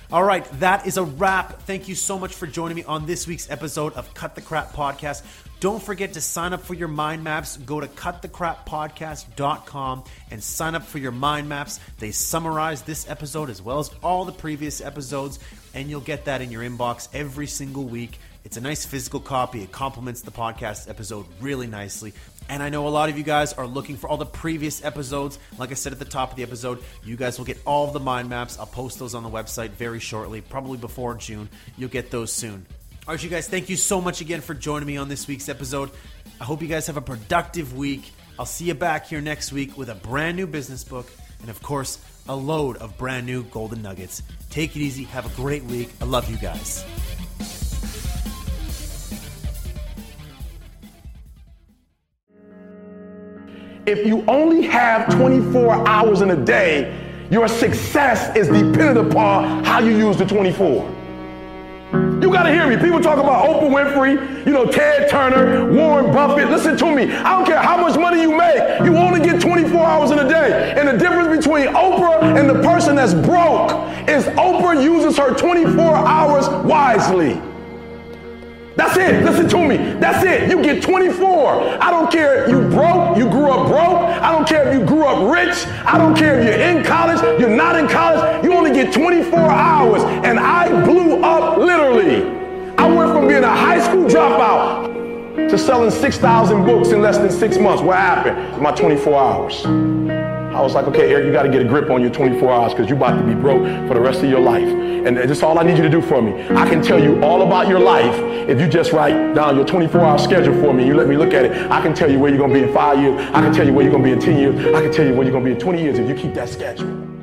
All 0.10 0.24
right, 0.24 0.46
that 0.62 0.88
is 0.88 0.96
a 0.96 1.04
wrap. 1.04 1.64
Thank 1.64 1.90
you 1.90 1.96
so 1.96 2.18
much 2.18 2.34
for 2.34 2.48
joining 2.48 2.78
me 2.78 2.86
on 2.86 3.06
this 3.06 3.28
week's 3.28 3.50
episode 3.50 3.92
of 3.92 4.14
Cut 4.14 4.36
the 4.36 4.42
Crap 4.42 4.72
Podcast. 4.72 5.22
Don't 5.60 5.84
forget 5.84 6.14
to 6.14 6.22
sign 6.22 6.54
up 6.54 6.62
for 6.62 6.76
your 6.76 6.88
mind 6.88 7.26
maps. 7.26 7.58
Go 7.58 7.82
to 7.82 7.88
cutthecrappodcast.com 7.88 10.04
and 10.32 10.42
sign 10.42 10.76
up 10.76 10.84
for 10.84 11.00
your 11.00 11.12
mind 11.12 11.50
maps. 11.50 11.82
They 12.00 12.12
summarize 12.12 12.84
this 12.84 13.10
episode 13.10 13.50
as 13.50 13.62
well 13.62 13.80
as 13.80 13.92
all 14.02 14.24
the 14.24 14.32
previous 14.32 14.80
episodes, 14.80 15.40
and 15.74 15.90
you'll 15.90 16.00
get 16.00 16.24
that 16.24 16.42
in 16.42 16.52
your 16.52 16.62
inbox 16.62 17.10
every 17.14 17.48
single 17.48 17.84
week. 17.84 18.18
It's 18.46 18.56
a 18.56 18.62
nice 18.62 18.86
physical 18.86 19.20
copy. 19.20 19.62
It 19.62 19.74
complements 19.74 20.22
the 20.22 20.32
podcast 20.32 20.90
episode 20.90 21.26
really 21.42 21.68
nicely. 21.68 22.14
And 22.50 22.64
I 22.64 22.70
know 22.70 22.88
a 22.88 22.90
lot 22.90 23.10
of 23.10 23.18
you 23.18 23.24
guys 23.24 23.54
are 23.54 23.68
looking 23.68 23.98
for 23.98 24.10
all 24.10 24.18
the 24.18 24.26
previous 24.26 24.84
episodes. 24.84 25.38
Like 25.58 25.72
I 25.72 25.74
said 25.74 25.92
at 25.94 26.00
the 26.00 26.06
top 26.06 26.32
of 26.32 26.38
the 26.38 26.44
episode, 26.44 26.82
you 27.04 27.18
guys 27.18 27.38
will 27.38 27.46
get 27.46 27.60
all 27.66 27.88
of 27.88 27.94
the 27.94 28.00
mind 28.00 28.30
maps. 28.30 28.58
I'll 28.58 28.66
post 28.66 29.00
those 29.00 29.16
on 29.16 29.24
the 29.24 29.30
website 29.30 29.72
very 29.72 30.00
shortly, 30.00 30.42
probably 30.42 30.78
before 30.78 31.16
June. 31.16 31.50
You'll 31.78 31.90
get 31.90 32.10
those 32.10 32.32
soon. 32.32 32.66
All 33.08 33.14
right, 33.14 33.24
you 33.24 33.30
guys, 33.30 33.48
thank 33.48 33.70
you 33.70 33.78
so 33.78 34.02
much 34.02 34.22
again 34.22 34.42
for 34.42 34.54
joining 34.54 34.88
me 34.88 34.98
on 34.98 35.08
this 35.08 35.28
week's 35.28 35.50
episode. 35.50 35.92
I 36.40 36.44
hope 36.44 36.62
you 36.62 36.68
guys 36.68 36.88
have 36.88 36.98
a 36.98 37.02
productive 37.02 37.76
week. 37.76 38.12
I'll 38.38 38.46
see 38.46 38.66
you 38.66 38.74
back 38.74 39.08
here 39.08 39.22
next 39.22 39.52
week 39.52 39.78
with 39.78 39.90
a 39.90 39.96
brand 39.96 40.38
new 40.38 40.46
business 40.46 40.84
book 40.84 41.10
and, 41.42 41.50
of 41.50 41.62
course, 41.62 42.00
a 42.30 42.36
load 42.36 42.78
of 42.78 42.98
brand 42.98 43.26
new 43.26 43.44
golden 43.46 43.82
nuggets. 43.82 44.24
Take 44.50 44.76
it 44.76 44.80
easy. 44.80 45.04
Have 45.06 45.26
a 45.26 45.36
great 45.36 45.64
week. 45.64 45.90
I 46.02 46.06
love 46.06 46.30
you 46.30 46.38
guys. 46.38 46.84
If 53.88 54.06
you 54.06 54.22
only 54.28 54.64
have 54.64 55.08
24 55.16 55.88
hours 55.88 56.20
in 56.20 56.32
a 56.32 56.36
day, 56.36 56.94
your 57.32 57.48
success 57.48 58.36
is 58.36 58.48
dependent 58.48 58.98
upon 58.98 59.64
how 59.64 59.80
you 59.80 59.96
use 59.98 60.18
the 60.18 60.26
24. 60.26 60.94
You 62.22 62.30
gotta 62.30 62.52
hear 62.52 62.68
me. 62.68 62.76
People 62.76 63.00
talk 63.00 63.18
about 63.18 63.48
Oprah 63.48 63.70
Winfrey, 63.70 64.46
you 64.46 64.52
know, 64.52 64.66
Ted 64.66 65.10
Turner, 65.10 65.72
Warren 65.72 66.12
Buffett. 66.12 66.50
Listen 66.50 66.76
to 66.76 66.94
me. 66.94 67.10
I 67.14 67.38
don't 67.38 67.46
care 67.46 67.62
how 67.62 67.78
much 67.78 67.98
money 67.98 68.22
you 68.22 68.36
make, 68.36 68.58
you 68.82 68.98
only 68.98 69.22
get 69.22 69.40
24 69.40 69.80
hours 69.80 70.12
in 70.12 70.20
a 70.20 70.28
day. 70.28 70.74
And 70.76 70.90
the 70.90 70.98
difference 70.98 71.38
between 71.38 71.68
Oprah 71.68 72.38
and 72.38 72.50
the 72.50 72.62
person 72.64 72.98
that's 72.98 73.14
broke 73.14 73.72
is 74.10 74.26
Oprah 74.36 74.84
uses 74.84 75.18
her 75.18 75.34
24 75.34 75.96
hours 75.96 76.50
wisely. 76.66 77.42
That's 78.78 78.96
it. 78.96 79.26
Listen 79.26 79.50
to 79.50 79.68
me. 79.68 79.78
That's 80.00 80.24
it. 80.24 80.52
You 80.52 80.62
get 80.62 80.84
24. 80.84 81.84
I 81.84 81.90
don't 81.90 82.12
care 82.12 82.44
if 82.44 82.52
you 82.52 82.62
broke, 82.70 83.18
you 83.18 83.28
grew 83.28 83.50
up 83.50 83.68
broke. 83.68 83.98
I 84.22 84.32
don't 84.32 84.48
care 84.48 84.68
if 84.68 84.80
you 84.80 84.86
grew 84.86 85.04
up 85.04 85.34
rich. 85.34 85.66
I 85.84 85.98
don't 85.98 86.16
care 86.16 86.40
if 86.40 86.46
you're 86.46 86.54
in 86.54 86.86
college, 86.86 87.20
you're 87.40 87.50
not 87.50 87.76
in 87.76 87.88
college. 87.88 88.46
You 88.46 88.54
only 88.54 88.72
get 88.72 88.94
24 88.94 89.40
hours. 89.40 90.04
And 90.04 90.40
I 90.40 90.70
blew 90.86 91.24
up 91.24 91.58
literally. 91.58 92.24
I 92.78 92.88
went 92.88 93.12
from 93.12 93.28
being 93.28 93.44
a 93.44 93.50
high 93.50 93.82
school 93.82 94.06
dropout 94.06 95.50
to 95.50 95.58
selling 95.58 95.90
6,000 95.90 96.64
books 96.64 96.90
in 96.90 97.02
less 97.02 97.18
than 97.18 97.32
six 97.32 97.58
months. 97.58 97.82
What 97.82 97.98
happened? 97.98 98.62
My 98.62 98.72
24 98.72 99.20
hours. 99.20 99.66
I 100.58 100.62
was 100.62 100.74
like, 100.74 100.88
okay, 100.88 101.12
Eric, 101.12 101.28
you 101.28 101.32
got 101.32 101.44
to 101.44 101.50
get 101.50 101.62
a 101.62 101.66
grip 101.66 101.92
on 101.92 102.02
your 102.02 102.10
24 102.10 102.52
hours 102.52 102.74
because 102.74 102.90
you're 102.90 102.98
about 102.98 103.16
to 103.16 103.24
be 103.24 103.36
broke 103.36 103.62
for 103.88 103.94
the 103.94 104.00
rest 104.00 104.24
of 104.24 104.30
your 104.30 104.40
life. 104.40 104.68
And 104.68 105.16
that's 105.16 105.44
all 105.44 105.60
I 105.60 105.64
need 105.64 105.78
you 105.78 105.84
to 105.84 105.90
do 105.90 106.02
for 106.02 106.20
me. 106.20 106.34
I 106.58 106.68
can 106.68 106.82
tell 106.82 107.02
you 107.02 107.22
all 107.24 107.44
about 107.44 107.68
your 107.68 107.80
life 107.80 108.16
if 108.50 108.60
you 108.60 108.68
just 108.68 108.92
write 108.92 109.36
down 109.36 109.56
your 109.56 109.66
24 109.66 110.02
hour 110.02 110.18
schedule 110.18 110.60
for 110.60 110.74
me. 110.74 110.88
You 110.88 110.96
let 110.96 111.08
me 111.08 111.16
look 111.16 111.32
at 111.32 111.46
it. 111.46 111.70
I 111.70 111.80
can 111.80 111.94
tell 111.94 112.10
you 112.12 112.18
where 112.18 112.32
you're 112.32 112.40
going 112.40 112.52
to 112.52 112.60
be 112.60 112.66
in 112.66 112.74
five 112.74 113.00
years. 113.00 113.22
I 113.36 113.42
can 113.42 113.54
tell 113.54 113.68
you 113.68 113.74
where 113.74 113.84
you're 113.84 113.92
going 113.92 114.04
to 114.04 114.10
be 114.10 114.14
in 114.14 114.20
10 114.20 114.40
years. 114.40 114.76
I 114.76 114.82
can 114.82 114.92
tell 114.92 115.06
you 115.06 115.14
where 115.14 115.24
you're 115.24 115.32
going 115.32 115.44
to 115.44 115.50
be 115.52 115.54
in 115.54 115.60
20 115.60 115.80
years 115.80 116.00
if 116.00 116.10
you 116.10 116.16
keep 116.16 116.34
that 116.34 116.50
schedule. 116.50 117.17